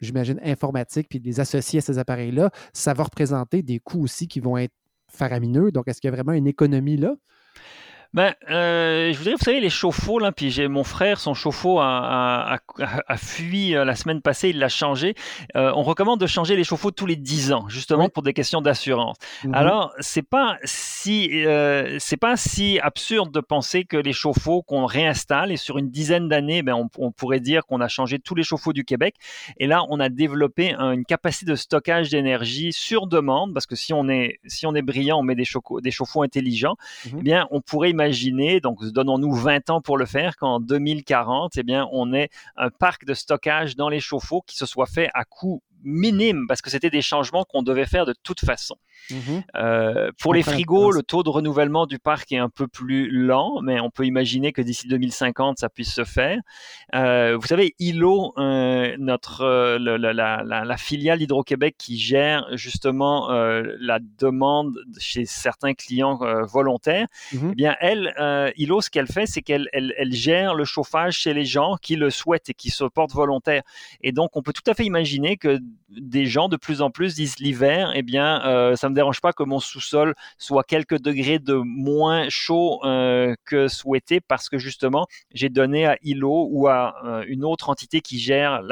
j'imagine, 0.00 0.40
informatique, 0.42 1.08
puis 1.08 1.20
de 1.20 1.24
les 1.24 1.38
associer 1.38 1.78
à 1.78 1.82
ces 1.82 1.98
appareils-là, 1.98 2.50
ça 2.72 2.94
va 2.94 3.04
représenter 3.04 3.62
des 3.62 3.78
coûts 3.78 4.02
aussi 4.02 4.26
qui 4.26 4.40
vont 4.40 4.56
être 4.56 4.74
faramineux. 5.08 5.70
Donc, 5.70 5.86
est-ce 5.86 6.00
qu'il 6.00 6.08
y 6.08 6.12
a 6.12 6.16
vraiment 6.16 6.32
une 6.32 6.48
économie 6.48 6.96
là? 6.96 7.14
Ben, 8.14 8.32
euh, 8.48 9.12
je 9.12 9.18
voudrais, 9.18 9.32
vous 9.32 9.44
savez, 9.44 9.58
les 9.58 9.70
chauffe-eau, 9.70 10.20
là, 10.20 10.30
puis 10.30 10.52
j'ai 10.52 10.68
mon 10.68 10.84
frère, 10.84 11.18
son 11.18 11.34
chauffe-eau 11.34 11.80
a, 11.80 12.60
a, 12.78 13.16
fui 13.16 13.74
euh, 13.74 13.84
la 13.84 13.96
semaine 13.96 14.22
passée, 14.22 14.50
il 14.50 14.60
l'a 14.60 14.68
changé. 14.68 15.16
Euh, 15.56 15.72
on 15.74 15.82
recommande 15.82 16.20
de 16.20 16.28
changer 16.28 16.54
les 16.54 16.62
chauffe-eau 16.62 16.92
tous 16.92 17.06
les 17.06 17.16
10 17.16 17.52
ans, 17.52 17.68
justement 17.68 18.08
pour 18.08 18.22
des 18.22 18.32
questions 18.32 18.60
d'assurance. 18.60 19.16
Mhm. 19.42 19.54
Alors, 19.54 19.92
c'est 19.98 20.22
pas 20.22 20.58
si 20.62 21.44
c'est 21.98 22.16
pas 22.16 22.36
si 22.36 22.78
absurde 22.78 23.32
de 23.32 23.40
penser 23.40 23.84
que 23.84 23.96
les 23.96 24.12
chauffe-eau 24.12 24.62
qu'on 24.62 24.86
réinstalle 24.86 25.50
et 25.50 25.56
sur 25.56 25.78
une 25.78 25.90
dizaine 25.90 26.28
d'années, 26.28 26.62
ben, 26.62 26.74
on, 26.74 26.88
on, 26.98 27.10
pourrait 27.10 27.40
dire 27.40 27.66
qu'on 27.66 27.80
a 27.80 27.88
changé 27.88 28.20
tous 28.20 28.36
les 28.36 28.44
chauffe-eau 28.44 28.72
du 28.72 28.84
Québec. 28.84 29.16
Et 29.58 29.66
là, 29.66 29.82
on 29.88 29.98
a 29.98 30.08
développé 30.08 30.72
une 30.74 31.04
capacité 31.04 31.46
de 31.46 31.56
stockage 31.56 32.10
d'énergie 32.10 32.72
sur 32.72 33.08
demande, 33.08 33.52
parce 33.52 33.66
que 33.66 33.74
si 33.74 33.92
on 33.92 34.08
est 34.08 34.38
si 34.46 34.66
on 34.66 34.74
est 34.76 34.82
brillant, 34.82 35.18
on 35.18 35.24
met 35.24 35.34
des, 35.34 35.48
des 35.82 35.90
chauffe-eau 35.90 36.22
intelligents. 36.22 36.76
Mhm. 37.06 37.16
Eh 37.18 37.22
bien, 37.22 37.48
on 37.50 37.60
pourrait 37.60 37.90
imaginer 37.90 38.03
imaginer, 38.04 38.60
donc 38.60 38.84
donnons-nous 38.84 39.32
20 39.32 39.70
ans 39.70 39.80
pour 39.80 39.96
le 39.96 40.04
faire, 40.04 40.36
qu'en 40.36 40.60
2040, 40.60 41.56
eh 41.56 41.62
bien, 41.62 41.88
on 41.92 42.12
ait 42.12 42.28
un 42.56 42.68
parc 42.70 43.04
de 43.04 43.14
stockage 43.14 43.76
dans 43.76 43.88
les 43.88 44.00
chauffe-eau 44.00 44.42
qui 44.42 44.56
se 44.56 44.66
soit 44.66 44.86
fait 44.86 45.08
à 45.14 45.24
coût 45.24 45.62
minime 45.84 46.46
parce 46.48 46.62
que 46.62 46.70
c'était 46.70 46.90
des 46.90 47.02
changements 47.02 47.44
qu'on 47.44 47.62
devait 47.62 47.86
faire 47.86 48.06
de 48.06 48.14
toute 48.22 48.40
façon. 48.40 48.76
Mhm. 49.10 49.42
Euh, 49.56 50.10
pour 50.18 50.34
les 50.34 50.42
frigos, 50.42 50.90
le 50.90 51.02
taux 51.02 51.22
de 51.22 51.28
renouvellement 51.28 51.86
du 51.86 51.98
parc 51.98 52.32
est 52.32 52.38
un 52.38 52.48
peu 52.48 52.66
plus 52.66 53.10
lent, 53.10 53.60
mais 53.62 53.80
on 53.80 53.90
peut 53.90 54.06
imaginer 54.06 54.52
que 54.52 54.62
d'ici 54.62 54.88
2050, 54.88 55.58
ça 55.58 55.68
puisse 55.68 55.92
se 55.92 56.04
faire. 56.04 56.38
Euh, 56.94 57.36
vous 57.36 57.46
savez, 57.46 57.74
ILO, 57.78 58.32
euh, 58.38 58.94
notre 58.98 59.44
la, 59.78 60.76
filiale 60.76 61.18
d'Hydro-Québec 61.18 61.76
qui 61.78 61.98
gère 61.98 62.46
justement 62.56 63.28
la 63.28 63.98
demande 64.18 64.76
chez 64.98 65.24
certains 65.24 65.74
clients 65.74 66.18
volontaires, 66.44 67.06
mhm. 67.32 67.50
eh 67.52 67.54
bien 67.54 67.76
elle, 67.80 68.52
ILO, 68.56 68.80
ce 68.80 68.90
qu'elle 68.90 69.06
fait, 69.06 69.26
c'est 69.26 69.42
qu'elle 69.42 69.68
elle, 69.72 70.12
gère 70.12 70.54
le 70.54 70.64
chauffage 70.64 71.18
chez 71.18 71.34
les 71.34 71.44
gens 71.44 71.76
qui 71.80 71.96
le 71.96 72.10
souhaitent 72.10 72.50
et 72.50 72.54
qui 72.54 72.70
se 72.70 72.84
portent 72.84 73.12
volontaires. 73.12 73.62
Et 74.00 74.12
donc, 74.12 74.36
on 74.36 74.42
peut 74.42 74.52
tout 74.52 74.68
à 74.70 74.74
fait 74.74 74.84
imaginer 74.84 75.36
que 75.36 75.60
des 75.88 76.26
gens 76.26 76.48
de 76.48 76.56
plus 76.56 76.82
en 76.82 76.90
plus 76.90 77.14
disent 77.14 77.38
l'hiver, 77.38 77.92
eh 77.94 78.02
bien, 78.02 78.44
euh, 78.44 78.76
ça 78.76 78.88
me 78.88 78.94
dérange 78.94 79.20
pas 79.20 79.32
que 79.32 79.42
mon 79.42 79.60
sous-sol 79.60 80.14
soit 80.38 80.64
quelques 80.64 81.00
degrés 81.00 81.38
de 81.38 81.54
moins 81.54 82.28
chaud 82.28 82.80
euh, 82.84 83.34
que 83.44 83.68
souhaité 83.68 84.20
parce 84.20 84.48
que 84.48 84.58
justement, 84.58 85.06
j'ai 85.32 85.48
donné 85.48 85.86
à 85.86 85.96
ILO 86.02 86.48
ou 86.50 86.68
à 86.68 86.96
euh, 87.04 87.24
une 87.28 87.44
autre 87.44 87.70
entité 87.70 88.00
qui 88.00 88.18
gère 88.18 88.62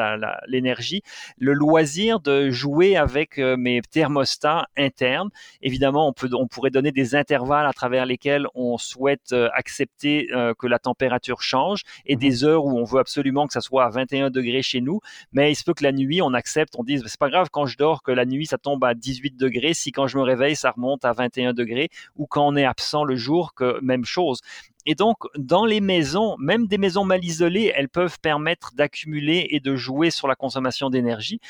l'énergie 0.48 1.02
le 1.38 1.52
loisir 1.52 2.20
de 2.20 2.50
jouer 2.50 2.96
avec 2.96 3.38
euh, 3.38 3.56
mes 3.56 3.80
thermostats 3.82 4.66
internes. 4.76 5.30
Évidemment, 5.60 6.08
on, 6.08 6.12
peut, 6.12 6.30
on 6.32 6.46
pourrait 6.46 6.70
donner 6.70 6.92
des 6.92 7.14
intervalles 7.14 7.66
à 7.66 7.72
travers 7.72 8.06
lesquels 8.06 8.46
on 8.54 8.78
souhaite 8.78 9.34
accepter 9.54 10.28
que 10.58 10.66
la 10.66 10.78
température 10.78 11.42
change 11.42 11.82
et 12.06 12.16
mmh 12.16 12.22
des 12.22 12.44
heures 12.44 12.64
où 12.64 12.78
on 12.78 12.84
veut 12.84 13.00
absolument 13.00 13.48
que 13.48 13.52
ça 13.52 13.60
soit 13.60 13.84
à 13.84 13.90
21 13.90 14.30
degrés 14.30 14.62
chez 14.62 14.80
nous, 14.80 15.00
mais 15.32 15.50
il 15.50 15.56
se 15.56 15.64
peut 15.64 15.74
que 15.74 15.82
la 15.82 15.90
nuit, 15.90 16.22
on 16.22 16.34
accepte, 16.34 16.74
on 16.78 16.84
c'est 16.98 17.18
pas 17.18 17.30
grave 17.30 17.48
quand 17.50 17.66
je 17.66 17.76
dors 17.76 18.02
que 18.02 18.12
la 18.12 18.24
nuit, 18.24 18.46
ça 18.46 18.58
tombe 18.58 18.84
à 18.84 18.94
18 18.94 19.36
degrés. 19.36 19.74
Si 19.74 19.92
quand 19.92 20.06
je 20.06 20.18
me 20.18 20.22
réveille, 20.22 20.56
ça 20.56 20.70
remonte 20.70 21.04
à 21.04 21.12
21 21.12 21.52
degrés 21.52 21.88
ou 22.16 22.26
quand 22.26 22.46
on 22.46 22.56
est 22.56 22.64
absent 22.64 23.04
le 23.04 23.16
jour, 23.16 23.54
que 23.54 23.80
même 23.80 24.04
chose. 24.04 24.40
Et 24.86 24.94
donc, 24.94 25.18
dans 25.36 25.64
les 25.64 25.80
maisons, 25.80 26.36
même 26.38 26.66
des 26.66 26.78
maisons 26.78 27.04
mal 27.04 27.24
isolées, 27.24 27.72
elles 27.74 27.88
peuvent 27.88 28.18
permettre 28.20 28.72
d'accumuler 28.74 29.46
et 29.50 29.60
de 29.60 29.76
jouer 29.76 30.10
sur 30.10 30.28
la 30.28 30.34
consommation 30.34 30.90
d'énergie. 30.90 31.40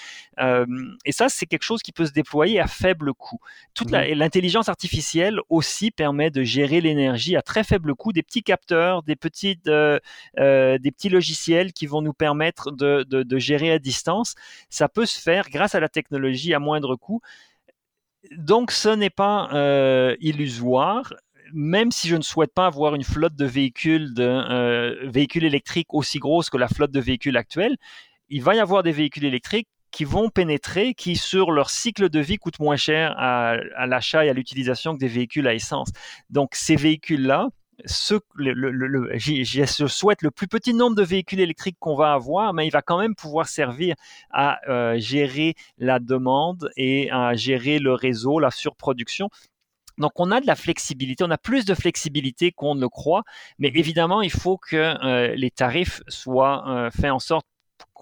Euh, 0.41 0.67
et 1.05 1.13
ça, 1.13 1.29
c'est 1.29 1.47
quelque 1.47 1.63
chose 1.63 1.83
qui 1.83 1.93
peut 1.93 2.07
se 2.07 2.13
déployer 2.13 2.61
à 2.61 2.67
faible 2.67 3.15
coût. 3.15 3.39
Toute 3.75 3.91
mmh. 3.91 4.15
l'intelligence 4.15 4.69
artificielle 4.69 5.41
aussi 5.49 5.91
permet 5.91 6.31
de 6.31 6.43
gérer 6.43 6.81
l'énergie 6.81 7.37
à 7.37 7.43
très 7.43 7.65
faible 7.65 7.95
coût. 7.95 8.13
Des 8.13 8.23
petits 8.23 8.43
capteurs, 8.43 9.03
des, 9.03 9.17
petites, 9.17 9.69
euh, 9.69 9.99
euh, 10.39 10.79
des 10.79 10.91
petits 10.91 11.09
logiciels 11.09 11.73
qui 11.73 11.87
vont 11.87 12.03
nous 12.03 12.15
permettre 12.15 12.71
de, 12.71 13.05
de, 13.09 13.23
de 13.23 13.39
gérer 13.39 13.73
à 13.73 13.79
distance. 13.79 14.35
Ça 14.69 14.89
peut 14.89 15.07
se 15.07 15.21
faire 15.21 15.49
grâce 15.51 15.75
à 15.75 15.81
la 15.81 15.89
technologie 15.89 16.55
à 16.55 16.59
moindre 16.59 16.97
coût 16.97 17.21
donc 18.37 18.71
ce 18.71 18.89
n'est 18.89 19.11
pas 19.11 19.49
euh, 19.53 20.17
illusoire, 20.21 21.15
même 21.53 21.91
si 21.91 22.09
je 22.09 22.17
ne 22.17 22.23
souhaite 22.23 22.55
pas 22.55 22.67
avoir 22.67 22.95
une 22.95 23.05
flotte 23.05 23.35
de 23.35 23.45
véhicules, 23.45 24.15
euh, 24.19 25.11
électriques 25.15 25.95
aussi 25.95 26.19
grosse 26.19 26.51
que 26.51 26.57
la 26.57 26.69
flotte 26.69 26.93
de 26.93 27.01
véhicules 27.01 27.37
actuelle, 27.37 27.77
il 28.29 28.43
va 28.43 28.55
y 28.55 28.61
avoir 28.61 28.83
des 28.83 28.93
véhicules 28.93 29.25
électriques 29.25 29.69
qui 29.91 30.05
vont 30.05 30.31
pénétrer, 30.31 30.95
qui 30.95 31.17
sur 31.17 31.53
leur 31.53 31.71
cycle 31.71 32.09
de 32.09 32.19
vie 32.19 32.39
coûtent 32.39 32.61
moins 32.61 32.77
cher 32.77 33.15
à, 33.19 33.57
l'achat 33.87 34.25
et 34.25 34.31
à 34.31 34.33
l'utilisation 34.33 34.95
que 34.95 34.99
des 34.99 35.09
véhicules 35.09 35.47
à 35.47 35.55
essence. 35.55 35.91
Donc 36.31 36.55
ces 36.55 36.77
véhicules-là, 36.77 37.49
je 37.85 39.87
souhaite 39.87 40.23
le 40.23 40.31
plus 40.31 40.49
petit 40.49 40.73
nombre 40.73 40.97
de 40.97 41.03
véhicules 41.03 41.41
électriques 41.41 41.77
qu'on 41.79 41.95
va 41.95 42.15
avoir, 42.15 42.55
mais 42.55 42.67
il 42.67 42.71
va 42.71 42.81
quand 42.81 42.99
même 42.99 43.15
pouvoir 43.15 43.49
servir 43.49 43.95
à 44.31 44.61
euh, 44.69 44.99
gérer 44.99 45.55
la 45.79 45.99
demande 45.99 46.71
et 46.77 47.11
à 47.11 47.35
gérer 47.35 47.79
le 47.79 47.93
réseau, 47.93 48.39
la 48.39 48.51
surproduction. 48.51 49.29
Donc 49.99 50.13
on 50.17 50.31
a 50.31 50.41
de 50.41 50.47
la 50.47 50.57
flexibilité, 50.57 51.25
on 51.25 51.31
a 51.31 51.39
plus 51.39 51.65
de 51.65 51.75
flexibilité 51.75 52.53
qu'on 52.53 52.75
ne 52.75 52.81
le 52.81 52.89
croit, 52.89 53.23
mais 53.59 53.71
évidemment 53.75 54.23
il 54.23 54.31
faut 54.31 54.59
que 54.59 54.77
euh, 54.77 55.35
les 55.37 55.51
tarifs 55.51 56.03
soient 56.09 56.69
euh, 56.69 56.91
faits 56.91 57.11
en 57.11 57.19
sorte 57.19 57.47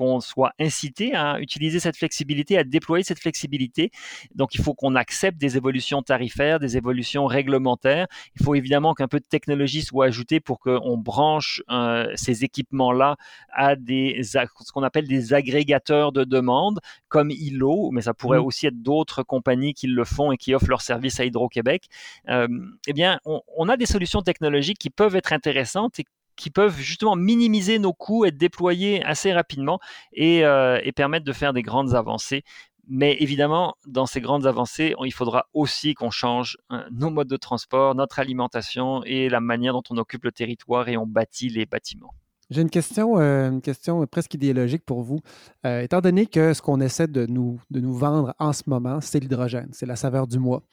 qu'on 0.00 0.20
soit 0.20 0.52
incité 0.58 1.14
à 1.14 1.38
utiliser 1.40 1.78
cette 1.78 1.96
flexibilité, 1.96 2.56
à 2.56 2.64
déployer 2.64 3.04
cette 3.04 3.18
flexibilité. 3.18 3.90
Donc, 4.34 4.54
il 4.54 4.62
faut 4.62 4.72
qu'on 4.72 4.94
accepte 4.94 5.36
des 5.38 5.58
évolutions 5.58 6.00
tarifaires, 6.02 6.58
des 6.58 6.78
évolutions 6.78 7.26
réglementaires. 7.26 8.06
Il 8.34 8.42
faut 8.42 8.54
évidemment 8.54 8.94
qu'un 8.94 9.08
peu 9.08 9.20
de 9.20 9.26
technologie 9.26 9.82
soit 9.82 10.06
ajoutée 10.06 10.40
pour 10.40 10.58
qu'on 10.58 10.96
branche 10.96 11.62
euh, 11.68 12.10
ces 12.14 12.44
équipements-là 12.44 13.16
à 13.52 13.76
des, 13.76 14.22
ce 14.22 14.72
qu'on 14.72 14.82
appelle 14.82 15.06
des 15.06 15.34
agrégateurs 15.34 16.12
de 16.12 16.24
demande, 16.24 16.80
comme 17.08 17.30
ILO, 17.30 17.90
mais 17.90 18.00
ça 18.00 18.14
pourrait 18.14 18.38
mmh. 18.38 18.46
aussi 18.46 18.66
être 18.68 18.80
d'autres 18.80 19.22
compagnies 19.22 19.74
qui 19.74 19.86
le 19.86 20.04
font 20.04 20.32
et 20.32 20.38
qui 20.38 20.54
offrent 20.54 20.70
leurs 20.70 20.80
services 20.80 21.20
à 21.20 21.26
Hydro-Québec. 21.26 21.88
Euh, 22.30 22.48
eh 22.86 22.94
bien, 22.94 23.20
on, 23.26 23.42
on 23.54 23.68
a 23.68 23.76
des 23.76 23.84
solutions 23.84 24.22
technologiques 24.22 24.78
qui 24.78 24.88
peuvent 24.88 25.16
être 25.16 25.34
intéressantes 25.34 26.00
et 26.00 26.06
qui 26.40 26.48
peuvent 26.48 26.79
justement 26.79 27.16
minimiser 27.16 27.79
nos 27.79 27.92
coûts, 27.92 28.24
être 28.24 28.38
déployés 28.38 29.05
assez 29.05 29.31
rapidement 29.31 29.79
et, 30.14 30.42
euh, 30.46 30.81
et 30.83 30.90
permettre 30.90 31.26
de 31.26 31.35
faire 31.35 31.53
des 31.53 31.62
grandes 31.62 31.94
avancées. 31.94 32.44
Mais 32.88 33.14
évidemment, 33.20 33.74
dans 33.87 34.07
ces 34.07 34.22
grandes 34.22 34.46
avancées, 34.46 34.94
il 35.05 35.12
faudra 35.12 35.48
aussi 35.53 35.92
qu'on 35.92 36.11
change 36.11 36.57
euh, 36.72 36.83
nos 36.90 37.11
modes 37.11 37.29
de 37.29 37.37
transport, 37.37 37.94
notre 37.94 38.20
alimentation 38.20 39.05
et 39.05 39.29
la 39.29 39.40
manière 39.40 39.74
dont 39.74 39.83
on 39.90 39.98
occupe 39.98 40.24
le 40.24 40.33
territoire 40.33 40.88
et 40.88 40.96
on 40.96 41.07
bâtit 41.07 41.50
les 41.50 41.66
bâtiments. 41.66 42.14
J'ai 42.50 42.62
une 42.62 42.70
question, 42.70 43.18
euh, 43.20 43.50
une 43.50 43.60
question 43.60 44.04
presque 44.08 44.34
idéologique 44.34 44.84
pour 44.84 45.02
vous. 45.02 45.20
Euh, 45.64 45.82
étant 45.82 46.00
donné 46.00 46.26
que 46.26 46.52
ce 46.52 46.60
qu'on 46.60 46.80
essaie 46.80 47.06
de 47.06 47.24
nous, 47.26 47.60
de 47.70 47.78
nous 47.78 47.94
vendre 47.94 48.34
en 48.40 48.52
ce 48.52 48.64
moment, 48.66 49.00
c'est 49.00 49.20
l'hydrogène, 49.20 49.68
c'est 49.72 49.86
la 49.86 49.94
saveur 49.94 50.26
du 50.26 50.40
mois, 50.40 50.64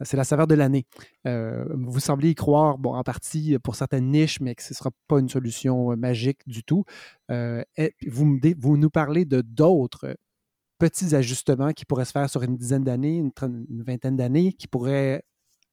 c'est 0.00 0.16
la 0.16 0.24
saveur 0.24 0.46
de 0.46 0.54
l'année. 0.54 0.86
Euh, 1.26 1.66
vous 1.74 2.00
semblez 2.00 2.30
y 2.30 2.34
croire, 2.34 2.78
bon, 2.78 2.94
en 2.94 3.02
partie 3.02 3.58
pour 3.58 3.76
certaines 3.76 4.10
niches, 4.10 4.40
mais 4.40 4.54
que 4.54 4.62
ce 4.62 4.72
ne 4.72 4.76
sera 4.76 4.90
pas 5.08 5.18
une 5.18 5.28
solution 5.28 5.94
magique 5.96 6.40
du 6.46 6.64
tout. 6.64 6.84
vous, 7.28 8.76
nous 8.78 8.90
parlez 8.90 9.26
de 9.26 9.42
d'autres 9.42 10.16
petits 10.78 11.14
ajustements 11.14 11.72
qui 11.72 11.84
pourraient 11.84 12.04
se 12.06 12.12
faire 12.12 12.30
sur 12.30 12.42
une 12.44 12.56
dizaine 12.56 12.84
d'années, 12.84 13.16
une, 13.16 13.30
une 13.42 13.82
vingtaine 13.82 14.16
d'années, 14.16 14.54
qui 14.54 14.68
pourraient 14.68 15.22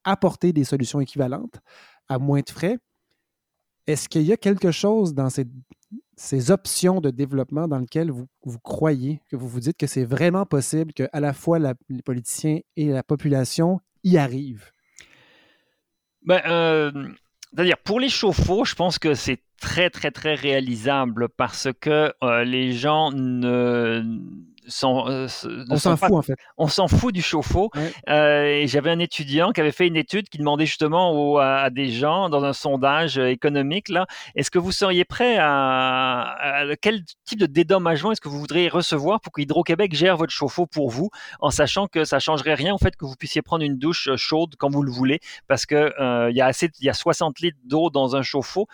apporter 0.03 0.51
des 0.51 0.65
solutions 0.65 0.99
équivalentes 0.99 1.59
à 2.09 2.19
moins 2.19 2.41
de 2.41 2.49
frais. 2.49 2.77
Est-ce 3.87 4.07
qu'il 4.07 4.23
y 4.23 4.31
a 4.31 4.37
quelque 4.37 4.71
chose 4.71 5.13
dans 5.13 5.29
ces, 5.29 6.51
options 6.51 7.01
de 7.01 7.09
développement 7.09 7.67
dans 7.67 7.79
lesquelles 7.79 8.11
vous, 8.11 8.27
croyez, 8.63 9.21
que 9.29 9.35
vous 9.35 9.47
vous 9.47 9.59
dites 9.59 9.77
que 9.77 9.87
c'est 9.87 10.05
vraiment 10.05 10.45
possible 10.45 10.93
que 10.93 11.07
à 11.11 11.19
la 11.19 11.33
fois 11.33 11.59
les 11.59 12.01
politiciens 12.01 12.59
et 12.77 12.87
la 12.87 13.03
population 13.03 13.81
y 14.03 14.17
arrivent? 14.17 14.71
Ben, 16.25 16.41
euh, 16.45 16.91
c'est-à-dire, 17.53 17.77
pour 17.83 17.99
les 17.99 18.09
chauffe-eau, 18.09 18.65
je 18.65 18.73
pense 18.73 18.97
que 18.97 19.13
c'est 19.13 19.41
très, 19.59 19.89
très, 19.89 20.11
très 20.11 20.33
réalisable 20.33 21.29
parce 21.29 21.67
que 21.79 22.13
euh, 22.23 22.43
les 22.43 22.73
gens 22.73 23.11
ne 23.11 24.01
on 24.83 25.77
s'en 25.77 25.97
fout 25.97 26.11
en 26.11 26.21
fait. 26.21 26.35
On 26.57 26.67
s'en 26.67 26.87
fout 26.87 27.13
du 27.13 27.21
chauffe-eau. 27.21 27.71
et 28.07 28.65
j'avais 28.67 28.91
un 28.91 28.99
étudiant 28.99 29.51
qui 29.51 29.61
avait 29.61 29.71
fait 29.71 29.87
une 29.87 29.95
étude 29.95 30.29
qui 30.29 30.37
demandait 30.37 30.65
justement 30.65 31.37
à, 31.37 31.69
des 31.69 31.89
gens 31.89 32.29
dans 32.29 32.43
un 32.43 32.53
sondage 32.53 33.17
économique 33.17 33.89
là, 33.89 34.05
est-ce 34.35 34.51
que 34.51 34.59
vous 34.59 34.71
seriez 34.71 35.05
prêt 35.05 35.37
à, 35.39 36.63
quel 36.81 37.03
type 37.25 37.39
de 37.39 37.45
dédommagement 37.45 38.11
est-ce 38.11 38.21
que 38.21 38.29
vous 38.29 38.39
voudriez 38.39 38.69
recevoir 38.69 39.21
pour 39.21 39.33
qu'Hydro-Québec 39.33 39.93
gère 39.93 40.17
votre 40.17 40.31
chauffe-eau 40.31 40.65
pour 40.65 40.89
vous, 40.89 41.09
en 41.39 41.51
sachant 41.51 41.87
que 41.87 42.05
ça 42.05 42.19
changerait 42.19 42.53
rien 42.53 42.73
au 42.73 42.77
fait 42.77 42.95
que 42.95 43.05
vous 43.05 43.15
puissiez 43.15 43.41
prendre 43.41 43.63
une 43.63 43.77
douche 43.77 44.09
chaude 44.15 44.55
quand 44.57 44.69
vous 44.69 44.83
le 44.83 44.91
voulez, 44.91 45.19
parce 45.47 45.65
que 45.65 45.93
il 46.29 46.35
y 46.35 46.41
a 46.41 46.45
assez, 46.45 46.69
il 46.79 46.85
y 46.85 46.89
a 46.89 46.93
60 46.93 47.39
litres 47.39 47.57
d'eau 47.65 47.89
dans 47.89 48.15
un 48.15 48.21
chauffe-eau, 48.21 48.67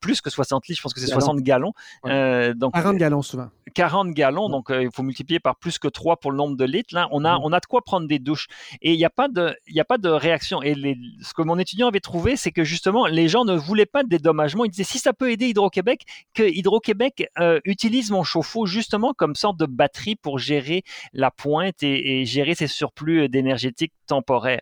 plus 0.00 0.20
que 0.20 0.30
60 0.30 0.68
litres, 0.68 0.78
je 0.78 0.82
pense 0.82 0.94
que 0.94 1.00
c'est 1.00 1.06
60 1.06 1.40
gallons. 1.40 1.72
donc 2.04 2.74
40 2.74 2.96
gallons 2.96 3.22
souvent. 3.22 3.48
40 3.72 4.10
gallons, 4.10 4.48
donc 4.48 4.66
il 4.70 4.90
faut 4.92 5.02
multiplier 5.02 5.40
par 5.40 5.56
plus 5.56 5.78
que 5.78 5.88
3 5.88 6.16
pour 6.16 6.30
le 6.30 6.36
nombre 6.36 6.56
de 6.56 6.64
litres. 6.64 6.94
Là, 6.94 7.08
on 7.10 7.24
a, 7.24 7.38
on 7.38 7.52
a 7.52 7.60
de 7.60 7.66
quoi 7.66 7.82
prendre 7.82 8.06
des 8.06 8.18
douches. 8.18 8.46
Et 8.80 8.92
il 8.92 8.96
n'y 8.96 9.04
a, 9.04 9.10
pas 9.10 9.28
de, 9.28 9.54
il 9.66 9.78
a 9.80 9.84
pas 9.84 9.98
de 9.98 10.08
réaction. 10.08 10.62
Et 10.62 10.74
ce 11.20 11.34
que 11.34 11.42
mon 11.42 11.58
étudiant 11.58 11.88
avait 11.88 12.00
trouvé, 12.00 12.36
c'est 12.36 12.52
que 12.52 12.64
justement, 12.64 13.06
les 13.06 13.28
gens 13.28 13.44
ne 13.44 13.54
voulaient 13.54 13.86
pas 13.86 14.02
de 14.02 14.08
dédommagement. 14.08 14.64
Il 14.64 14.70
disait, 14.70 14.84
si 14.84 14.98
ça 14.98 15.12
peut 15.12 15.30
aider 15.30 15.48
Hydro-Québec, 15.48 16.04
que 16.34 16.42
Hydro-Québec 16.42 17.28
euh, 17.38 17.60
utilise 17.64 18.10
mon 18.10 18.22
chauffe-eau 18.22 18.66
justement 18.66 19.12
comme 19.14 19.34
sorte 19.34 19.58
de 19.58 19.66
batterie 19.66 20.16
pour 20.16 20.38
gérer 20.38 20.84
la 21.12 21.30
pointe 21.30 21.82
et, 21.82 22.24
gérer 22.24 22.54
ses 22.54 22.66
surplus 22.66 23.28
d'énergétique 23.28 23.92
temporaires. 24.06 24.60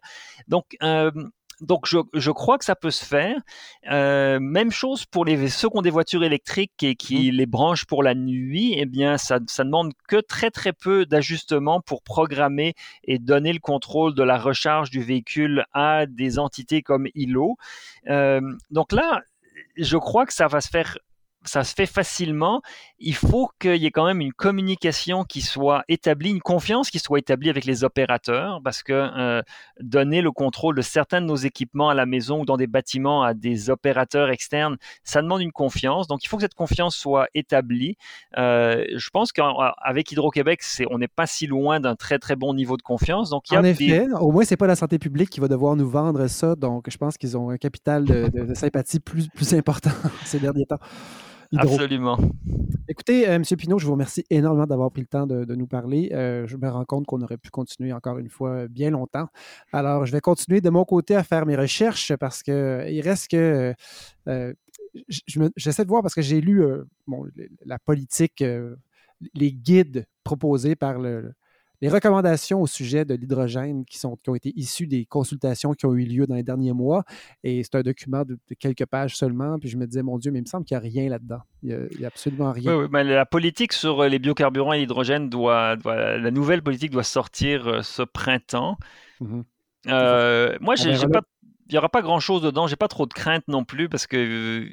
Donc, 0.49 0.77
euh, 0.83 1.11
donc 1.61 1.87
je, 1.87 2.31
crois 2.31 2.59
que 2.59 2.65
ça 2.65 2.75
peut 2.75 2.91
se 2.91 3.05
faire. 3.05 3.37
Euh, 3.91 4.39
même 4.41 4.71
chose 4.71 5.05
pour 5.05 5.25
les 5.25 5.49
ceux 5.49 5.69
qui 5.69 5.77
ont 5.77 5.83
des 5.83 5.91
voitures 5.91 6.25
électriques 6.25 6.83
et 6.83 6.95
qui 6.95 7.31
mmh. 7.31 7.35
les 7.35 7.47
branchent 7.47 7.85
pour 7.85 8.03
la 8.03 8.15
nuit. 8.15 8.75
Eh 8.77 8.87
bien, 8.87 9.19
ça, 9.19 9.39
ça 9.47 9.65
demande 9.65 9.93
que 10.09 10.17
très 10.17 10.51
très 10.51 10.73
peu 10.73 11.07
d'ajustements 11.07 11.81
pour 11.81 12.03
programmer 12.03 12.75
et 13.05 13.19
donner 13.19 13.53
le 13.53 13.59
contrôle 13.59 14.15
de 14.15 14.23
la 14.23 14.39
recharge 14.39 14.91
du 14.91 15.03
véhicule 15.03 15.65
à 15.73 16.07
des 16.07 16.39
entités 16.39 16.83
comme 16.83 17.07
ILO. 17.15 17.57
Euh, 18.09 18.41
donc 18.71 18.93
là, 18.93 19.21
je 19.77 19.97
crois 19.97 20.27
que 20.27 20.33
ça 20.33 20.47
va 20.47 20.61
se 20.61 20.69
faire 20.69 20.99
ça 21.45 21.65
se 21.65 21.75
fait 21.75 21.87
facilement. 21.87 22.61
Il 22.99 23.15
faut 23.15 23.49
qu'il 23.59 23.77
y 23.77 23.87
ait 23.87 23.91
quand 23.91 24.05
même 24.05 24.21
une 24.21 24.33
communication 24.33 25.25
qui 25.25 25.41
soit 25.41 25.85
établie, 25.89 26.31
une 26.31 26.41
confiance 26.41 26.91
qui 26.91 26.99
soit 26.99 27.19
établie 27.19 27.49
avec 27.49 27.65
les 27.65 27.83
opérateurs, 27.83 28.61
parce 28.63 28.83
que 28.83 28.93
euh, 28.93 29.43
donner 29.81 30.21
le 30.21 30.33
contrôle 30.33 30.77
de 30.77 30.83
certains 30.83 31.21
de 31.21 31.27
nos 31.27 31.37
équipements 31.37 31.89
à 31.89 31.95
la 31.95 32.05
maison 32.05 32.41
ou 32.41 32.45
dans 32.45 32.59
des 32.59 32.67
bâtiments 32.67 33.23
à 33.23 33.33
des 33.33 33.71
opérateurs 33.71 34.31
externes, 34.31 34.77
ça 35.03 35.23
demande 35.23 35.41
une 35.41 35.53
confiance. 35.53 36.07
Donc 36.07 36.25
il 36.25 36.29
faut 36.29 36.37
que 36.37 36.43
cette 36.43 36.55
confiance 36.55 36.95
soit 36.95 37.29
établie. 37.35 37.97
Euh, 38.37 38.85
je 38.95 39.11
pense 39.11 39.33
qu'avec 39.33 40.13
Hydro-Québec, 40.13 40.63
on 40.91 40.99
n'est 40.99 41.09
pas 41.09 41.27
si 41.27 41.47
loin 41.47 41.81
d'un 41.81 41.97
très 41.97 42.19
très 42.19 42.37
bon 42.37 42.53
niveau 42.53 42.77
de 42.77 42.83
confiance. 42.83 43.31
Donc, 43.31 43.51
il 43.51 43.55
y 43.55 43.57
a 43.57 43.61
en 43.61 43.65
effet, 43.65 44.07
au 44.21 44.31
moins 44.31 44.45
c'est 44.45 44.57
pas 44.57 44.67
la 44.67 44.77
santé 44.77 44.99
publique 44.99 45.31
qui 45.31 45.41
va 45.41 45.49
devoir 45.49 45.75
nous 45.77 45.89
vendre 45.89 46.27
ça. 46.27 46.55
Donc 46.55 46.91
je 46.91 46.99
pense 46.99 47.17
qu'ils 47.17 47.37
ont 47.39 47.49
un 47.49 47.57
capital 47.57 48.05
de, 48.05 48.29
de 48.29 48.55
sympathie 48.55 49.01
plus, 49.01 49.29
plus 49.29 49.55
important 49.55 49.91
ces 50.25 50.39
derniers 50.39 50.67
temps. 50.67 50.79
Absolument. 51.57 52.19
Écoutez, 52.89 53.29
euh, 53.29 53.37
M. 53.37 53.45
Pinault, 53.45 53.79
je 53.79 53.87
vous 53.87 53.93
remercie 53.93 54.25
énormément 54.31 54.67
d'avoir 54.67 54.91
pris 54.91 55.03
le 55.03 55.07
temps 55.07 55.27
de, 55.27 55.55
nous 55.55 55.67
parler. 55.67 56.11
Euh, 56.13 56.47
je 56.49 56.57
me 56.57 56.69
rends 56.69 56.85
compte 56.85 57.07
qu'on 57.07 57.21
aurait 57.23 57.39
pu 57.39 57.51
continuer 57.51 57.93
encore 57.93 58.19
une 58.19 58.29
fois 58.29 58.67
bien 58.67 58.91
longtemps. 58.91 59.29
Alors, 59.73 60.07
je 60.07 60.13
vais 60.13 60.21
continuer 60.21 60.61
de 60.61 60.71
mon 60.71 60.85
côté 60.85 61.15
à 61.15 61.23
faire 61.23 61.47
mes 61.47 61.55
recherches 61.57 62.15
parce 62.17 62.43
qu'il 62.43 62.53
euh, 62.53 63.01
reste 63.05 63.31
que. 63.31 63.75
J'essaie 65.57 65.85
de 65.85 65.89
voir 65.89 66.03
parce 66.03 66.17
que 66.17 66.23
j'ai 66.23 66.41
lu 66.41 66.65
la 67.65 67.79
politique, 67.79 68.43
les 69.35 69.53
guides 69.53 70.05
proposés 70.25 70.75
par 70.75 70.99
le, 70.99 71.33
les 71.81 71.89
recommandations 71.89 72.61
au 72.61 72.67
sujet 72.67 73.05
de 73.05 73.15
l'hydrogène 73.15 73.85
qui, 73.85 73.99
sont, 73.99 74.17
qui 74.17 74.31
ont 74.31 74.35
été 74.35 74.53
issues 74.57 74.87
des 74.87 75.07
consultations 75.07 75.73
qui 75.73 75.87
ont 75.87 75.95
eu 75.95 76.05
lieu 76.05 76.27
dans 76.27 76.35
les 76.35 76.43
derniers 76.43 76.73
mois. 76.73 77.05
Et 77.43 77.63
c'est 77.63 77.75
un 77.77 77.83
document 77.83 78.25
de, 78.25 78.39
quelques 78.59 78.87
pages 78.87 79.17
seulement. 79.17 79.59
Puis 79.59 79.69
je 79.69 79.77
me 79.77 79.87
disais, 79.87 80.03
mon 80.03 80.19
Dieu, 80.19 80.31
mais 80.31 80.41
il 80.41 80.43
me 80.43 80.47
semble 80.47 80.65
qu'il 80.65 80.77
n'y 80.77 80.87
a 80.87 80.89
rien 80.89 81.09
là-dedans. 81.09 81.41
Il 81.63 81.89
n'y 81.99 82.05
a, 82.05 82.09
absolument 82.09 82.53
rien. 82.53 82.77
Oui, 82.77 82.87
mais 82.91 83.05
la 83.05 83.27
politique 83.27 83.73
sur 83.73 84.05
les 84.05 84.19
biocarburants 84.19 84.73
et 84.73 84.81
l'hydrogène 84.81 85.29
doit, 85.29 85.77
la 85.85 86.31
nouvelle 86.31 86.63
politique 86.63 86.91
doit 86.91 87.03
sortir 87.03 87.67
euh, 87.67 87.83
ce 87.83 88.03
printemps. 88.03 88.77
Mm-hmm. 89.21 89.45
Euh, 89.89 90.57
moi, 90.61 90.75
j'ai 90.77 90.95
pas 91.09 91.23
il 91.71 91.75
n'y 91.75 91.79
aura 91.79 91.89
pas 91.89 92.03
grand 92.03 92.19
chose 92.19 92.43
dedans. 92.43 92.67
J'ai 92.67 92.77
pas 92.77 92.89
trop 92.89 93.07
de 93.07 93.13
crainte 93.13 93.45
non 93.47 93.65
plus 93.65 93.89
parce 93.89 94.09
que 94.09 94.17
euh, 94.17 94.69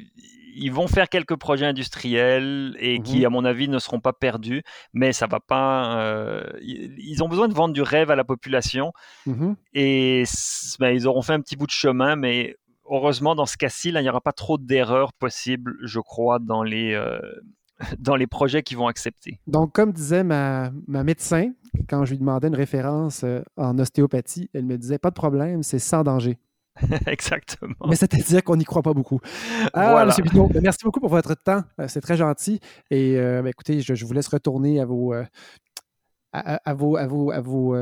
ils 0.58 0.72
vont 0.72 0.88
faire 0.88 1.10
quelques 1.10 1.36
projets 1.36 1.66
industriels 1.66 2.76
et 2.80 2.99
qui, 2.99 3.20
mhm. 3.20 3.26
à 3.26 3.30
mon 3.30 3.45
avis, 3.45 3.70
ne 3.70 3.80
seront 3.80 3.99
pas 3.99 4.14
perdus, 4.14 4.64
mais 4.93 5.14
ça 5.14 5.28
va 5.28 5.39
pas. 5.39 5.99
Euh, 6.01 6.43
ils 6.62 7.24
ont 7.24 7.30
besoin 7.30 7.47
de 7.47 7.53
vendre 7.53 7.74
du 7.74 7.82
rêve 7.82 8.12
à 8.12 8.16
la 8.16 8.24
population 8.24 8.91
mhm. 9.26 9.55
et 9.74 10.24
ben, 10.80 10.89
ils 10.89 11.08
auront 11.08 11.22
fait 11.22 11.34
un 11.34 11.41
petit 11.41 11.55
bout 11.55 11.68
de 11.68 11.72
chemin, 11.72 12.16
mais 12.16 12.55
heureusement, 12.89 13.36
dans 13.36 13.45
ce 13.45 13.58
cas-ci, 13.58 13.89
il 13.89 14.01
n'y 14.01 14.10
aura 14.10 14.22
pas 14.22 14.34
trop 14.34 14.58
d'erreurs 14.58 15.14
possibles, 15.14 15.78
je 15.84 15.99
crois, 15.99 16.39
dans 16.39 16.64
les. 16.64 16.93
Euh, 16.93 17.20
dans 17.99 18.16
les 18.16 18.26
projets 18.26 18.64
qu'ils 18.64 18.78
vont 18.78 18.88
accepter. 18.88 19.39
Donc, 19.45 19.72
comme 19.72 19.91
disait 19.91 20.24
ma, 20.24 20.72
ma, 20.88 21.03
médecin, 21.03 21.51
quand 21.88 22.05
je 22.05 22.12
lui 22.12 22.18
demandais 22.18 22.47
une 22.47 22.55
référence 22.55 23.24
euh, 23.24 23.41
en 23.55 23.78
ostéopathie, 23.78 24.49
elle 24.55 24.66
me 24.66 24.80
disait 24.80 24.97
pas 24.97 25.10
de 25.10 25.16
problème, 25.16 25.62
c'est 25.62 25.78
sans 25.78 26.03
danger. 26.03 26.39
Exactement. 27.07 27.75
Mais 27.88 27.95
c'est-à-dire 27.95 28.43
qu'on 28.43 28.55
n'y 28.55 28.65
croit 28.65 28.82
pas 28.82 28.93
beaucoup. 28.93 29.19
Ah, 29.73 29.91
voilà. 29.91 30.05
Monsieur 30.05 30.23
ben, 30.23 30.61
merci 30.61 30.84
beaucoup 30.84 30.99
pour 30.99 31.09
votre 31.09 31.36
temps. 31.36 31.63
Euh, 31.80 31.88
c'est 31.88 32.01
très 32.01 32.17
gentil. 32.17 32.59
Et 32.91 33.17
euh, 33.17 33.41
ben, 33.41 33.49
écoutez, 33.49 33.82
je, 33.82 34.05
vous 34.05 34.13
laisse 34.13 34.28
retourner 34.28 34.80
à 34.80 34.86
vos, 34.86 35.13
euh, 35.13 35.23
à, 36.34 36.73
vos, 36.73 36.97
à 36.97 37.07
vos, 37.07 37.32
à 37.32 37.41
vos, 37.41 37.75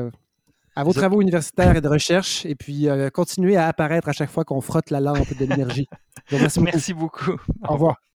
à 0.74 0.84
vos 0.84 0.92
travaux 0.92 1.20
universitaires 1.20 1.76
et 1.76 1.80
de 1.80 1.88
recherche 1.88 2.44
et 2.46 2.54
puis 2.54 2.88
continuer 3.12 3.56
à 3.56 3.68
apparaître 3.68 4.08
à 4.08 4.12
chaque 4.12 4.30
fois 4.30 4.44
qu'on 4.44 4.60
frotte 4.60 4.90
la 4.90 5.00
lampe 5.00 5.36
de 5.36 5.44
l'énergie. 5.44 5.88
Merci 6.60 6.94
beaucoup. 6.94 7.36
Au 7.68 7.74
revoir. 7.74 7.96